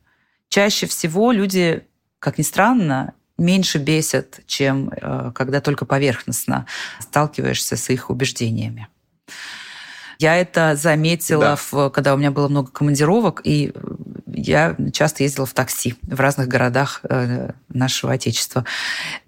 чаще 0.49 0.87
всего 0.87 1.33
люди, 1.33 1.85
как 2.21 2.39
ни 2.39 2.43
странно, 2.43 3.15
меньше 3.37 3.79
бесят, 3.79 4.41
чем 4.47 4.91
э, 4.91 5.33
когда 5.35 5.61
только 5.61 5.85
поверхностно 5.85 6.67
сталкиваешься 7.01 7.77
с 7.77 7.91
их 7.91 8.11
убеждениями. 8.11 8.89
Я 10.21 10.37
это 10.37 10.77
заметила, 10.77 11.41
да. 11.43 11.57
в, 11.57 11.89
когда 11.89 12.13
у 12.13 12.19
меня 12.19 12.31
было 12.31 12.47
много 12.47 12.71
командировок, 12.71 13.41
и 13.43 13.73
я 14.27 14.77
часто 14.93 15.23
ездила 15.23 15.47
в 15.47 15.55
такси 15.55 15.95
в 16.03 16.21
разных 16.21 16.47
городах 16.47 17.01
э, 17.05 17.53
нашего 17.71 18.13
Отечества. 18.13 18.67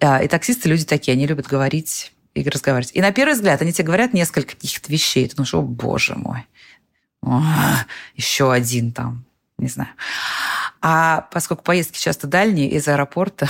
А, 0.01 0.22
и 0.22 0.28
таксисты 0.28 0.68
люди 0.68 0.84
такие, 0.84 1.14
они 1.14 1.26
любят 1.26 1.47
говорить 1.47 2.12
и 2.34 2.47
разговаривать. 2.47 2.95
И 2.95 3.01
на 3.01 3.11
первый 3.11 3.32
взгляд 3.32 3.62
они 3.62 3.72
тебе 3.72 3.86
говорят 3.86 4.12
несколько 4.12 4.55
каких-то 4.55 4.93
вещей. 4.93 5.26
Ты 5.26 5.36
думаешь, 5.36 5.55
о, 5.55 5.62
боже 5.62 6.14
мой, 6.14 6.47
о, 7.22 7.40
еще 8.14 8.53
один 8.53 8.93
там, 8.93 9.24
не 9.57 9.68
знаю. 9.68 9.93
А 10.83 11.28
поскольку 11.30 11.62
поездки 11.62 11.99
часто 11.99 12.26
дальние 12.26 12.68
из 12.68 12.89
аэропорта, 12.89 13.49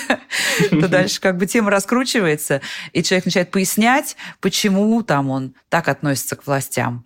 то 0.70 0.88
дальше 0.88 1.20
как 1.20 1.36
бы 1.36 1.46
тема 1.46 1.70
раскручивается, 1.70 2.60
и 2.92 3.02
человек 3.02 3.24
начинает 3.24 3.50
пояснять, 3.50 4.16
почему 4.40 5.02
там 5.02 5.30
он 5.30 5.54
так 5.68 5.88
относится 5.88 6.36
к 6.36 6.46
властям 6.46 7.04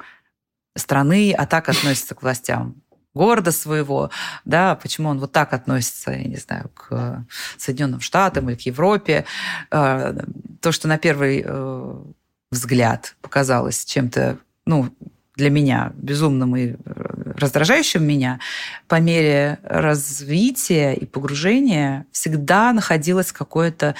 страны, 0.76 1.34
а 1.36 1.46
так 1.46 1.70
относится 1.70 2.14
к 2.14 2.22
властям 2.22 2.82
города 3.14 3.52
своего, 3.52 4.10
да, 4.44 4.74
почему 4.74 5.08
он 5.08 5.18
вот 5.18 5.32
так 5.32 5.52
относится, 5.52 6.10
я 6.10 6.24
не 6.24 6.36
знаю, 6.36 6.70
к 6.74 7.24
Соединенным 7.56 8.00
Штатам 8.00 8.50
или 8.50 8.56
к 8.56 8.62
Европе. 8.62 9.24
А, 9.70 10.14
то, 10.60 10.72
что 10.72 10.88
на 10.88 10.98
первый 10.98 11.42
э, 11.44 11.94
взгляд 12.50 13.16
показалось 13.22 13.84
чем-то, 13.84 14.38
ну, 14.66 14.92
для 15.36 15.50
меня 15.50 15.92
безумным 15.96 16.56
и 16.56 16.76
раздражающим 16.84 18.04
меня, 18.04 18.40
по 18.86 19.00
мере 19.00 19.58
развития 19.64 20.94
и 20.94 21.06
погружения 21.06 22.06
всегда 22.12 22.72
находилось 22.72 23.32
какое-то 23.32 23.94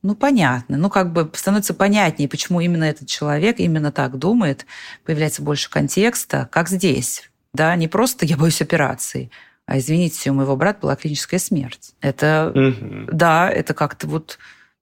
ну, 0.00 0.14
понятно. 0.14 0.76
Ну, 0.76 0.90
как 0.90 1.12
бы 1.12 1.28
становится 1.34 1.74
понятнее, 1.74 2.28
почему 2.28 2.60
именно 2.60 2.84
этот 2.84 3.08
человек 3.08 3.58
именно 3.58 3.90
так 3.90 4.16
думает. 4.16 4.64
Появляется 5.04 5.42
больше 5.42 5.68
контекста, 5.68 6.48
как 6.52 6.68
здесь. 6.68 7.28
Да, 7.52 7.74
не 7.74 7.88
просто 7.88 8.24
«я 8.24 8.36
боюсь 8.36 8.62
операции», 8.62 9.30
а, 9.68 9.76
извините, 9.76 10.30
у 10.30 10.34
моего 10.34 10.56
брата 10.56 10.78
была 10.80 10.96
клиническая 10.96 11.38
смерть. 11.38 11.92
Это, 12.00 12.52
угу. 12.54 13.10
да, 13.12 13.50
это 13.50 13.74
как-то 13.74 14.06
вот 14.06 14.38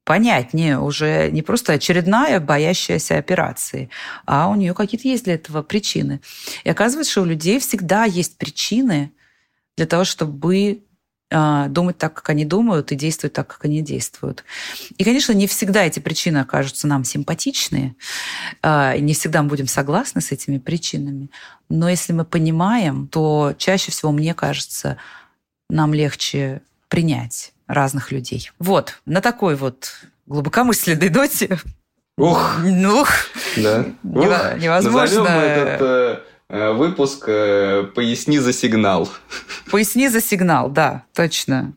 понятнее 0.06 0.78
уже 0.78 1.30
не 1.32 1.42
просто 1.42 1.72
очередная 1.72 2.38
боящаяся 2.38 3.18
операции, 3.18 3.90
а 4.24 4.48
у 4.48 4.54
нее 4.54 4.72
какие-то 4.72 5.08
есть 5.08 5.24
для 5.24 5.34
этого 5.34 5.62
причины. 5.62 6.20
И 6.62 6.70
оказывается, 6.70 7.10
что 7.10 7.22
у 7.22 7.26
людей 7.26 7.58
всегда 7.58 8.04
есть 8.04 8.38
причины 8.38 9.12
для 9.76 9.84
того, 9.86 10.04
чтобы 10.04 10.84
а, 11.28 11.66
думать 11.66 11.98
так, 11.98 12.14
как 12.14 12.30
они 12.30 12.44
думают, 12.44 12.92
и 12.92 12.94
действовать 12.94 13.32
так, 13.32 13.48
как 13.48 13.64
они 13.64 13.82
действуют. 13.82 14.44
И, 14.96 15.02
конечно, 15.02 15.32
не 15.32 15.48
всегда 15.48 15.84
эти 15.84 15.98
причины 15.98 16.38
окажутся 16.38 16.86
нам 16.86 17.02
симпатичные, 17.02 17.96
а, 18.62 18.96
не 18.96 19.12
всегда 19.12 19.42
мы 19.42 19.48
будем 19.48 19.66
согласны 19.66 20.20
с 20.20 20.30
этими 20.30 20.58
причинами. 20.58 21.30
Но 21.68 21.88
если 21.88 22.12
мы 22.12 22.24
понимаем, 22.24 23.08
то 23.08 23.54
чаще 23.58 23.90
всего, 23.90 24.12
мне 24.12 24.34
кажется, 24.34 24.98
нам 25.68 25.92
легче 25.94 26.62
принять 26.88 27.52
разных 27.66 28.12
людей. 28.12 28.50
Вот, 28.58 29.00
на 29.06 29.20
такой 29.20 29.56
вот 29.56 29.92
глубокомысленной 30.26 31.08
ноте. 31.10 31.58
Ух! 32.16 32.58
Ух! 32.64 33.08
Да. 33.56 33.84
Ух. 34.04 34.56
Невозможно. 34.58 35.20
Назовем 35.20 35.26
этот 35.26 35.82
э, 35.82 36.20
э, 36.48 36.72
выпуск 36.72 37.24
э, 37.28 37.84
«Поясни 37.94 38.38
за 38.38 38.52
сигнал». 38.52 39.08
«Поясни 39.70 40.08
за 40.08 40.20
сигнал», 40.20 40.70
да, 40.70 41.02
точно. 41.14 41.74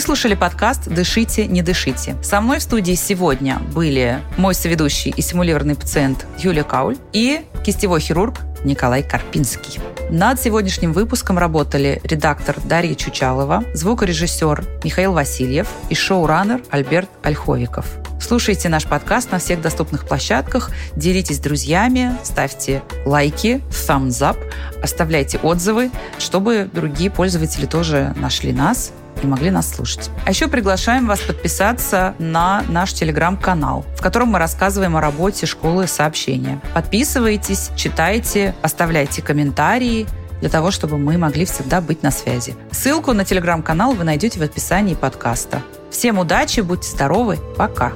Слушали 0.00 0.34
подкаст 0.34 0.88
«Дышите, 0.88 1.46
не 1.46 1.62
дышите». 1.62 2.16
Со 2.22 2.40
мной 2.40 2.58
в 2.58 2.62
студии 2.62 2.94
сегодня 2.94 3.60
были 3.72 4.20
мой 4.38 4.54
соведущий 4.54 5.12
и 5.14 5.20
симулированный 5.20 5.76
пациент 5.76 6.26
Юлия 6.38 6.64
Кауль 6.64 6.96
и 7.12 7.42
кистевой 7.64 8.00
хирург 8.00 8.38
Николай 8.64 9.02
Карпинский. 9.02 9.78
Над 10.10 10.40
сегодняшним 10.40 10.94
выпуском 10.94 11.38
работали 11.38 12.00
редактор 12.02 12.56
Дарья 12.64 12.94
Чучалова, 12.94 13.62
звукорежиссер 13.74 14.64
Михаил 14.82 15.12
Васильев 15.12 15.68
и 15.90 15.94
шоураннер 15.94 16.62
Альберт 16.70 17.10
Ольховиков. 17.22 17.86
Слушайте 18.20 18.68
наш 18.68 18.86
подкаст 18.86 19.30
на 19.30 19.38
всех 19.38 19.60
доступных 19.60 20.08
площадках, 20.08 20.70
делитесь 20.96 21.36
с 21.36 21.40
друзьями, 21.40 22.16
ставьте 22.24 22.82
лайки, 23.04 23.60
thumbs 23.70 24.20
up, 24.20 24.38
оставляйте 24.82 25.38
отзывы, 25.38 25.90
чтобы 26.18 26.68
другие 26.72 27.10
пользователи 27.10 27.66
тоже 27.66 28.14
нашли 28.16 28.52
нас 28.52 28.92
и 29.22 29.26
могли 29.26 29.50
нас 29.50 29.70
слушать. 29.70 30.10
А 30.24 30.30
еще 30.30 30.48
приглашаем 30.48 31.06
вас 31.06 31.20
подписаться 31.20 32.14
на 32.18 32.62
наш 32.68 32.92
телеграм-канал, 32.92 33.84
в 33.96 34.02
котором 34.02 34.28
мы 34.28 34.38
рассказываем 34.38 34.96
о 34.96 35.00
работе 35.00 35.46
школы 35.46 35.86
сообщения. 35.86 36.60
Подписывайтесь, 36.74 37.70
читайте, 37.76 38.54
оставляйте 38.62 39.22
комментарии, 39.22 40.06
для 40.40 40.48
того, 40.48 40.70
чтобы 40.70 40.96
мы 40.96 41.18
могли 41.18 41.44
всегда 41.44 41.82
быть 41.82 42.02
на 42.02 42.10
связи. 42.10 42.56
Ссылку 42.70 43.12
на 43.12 43.26
телеграм-канал 43.26 43.92
вы 43.92 44.04
найдете 44.04 44.40
в 44.40 44.42
описании 44.42 44.94
подкаста. 44.94 45.62
Всем 45.90 46.18
удачи, 46.18 46.60
будьте 46.60 46.88
здоровы, 46.88 47.38
пока! 47.58 47.90
Пока. 47.90 47.92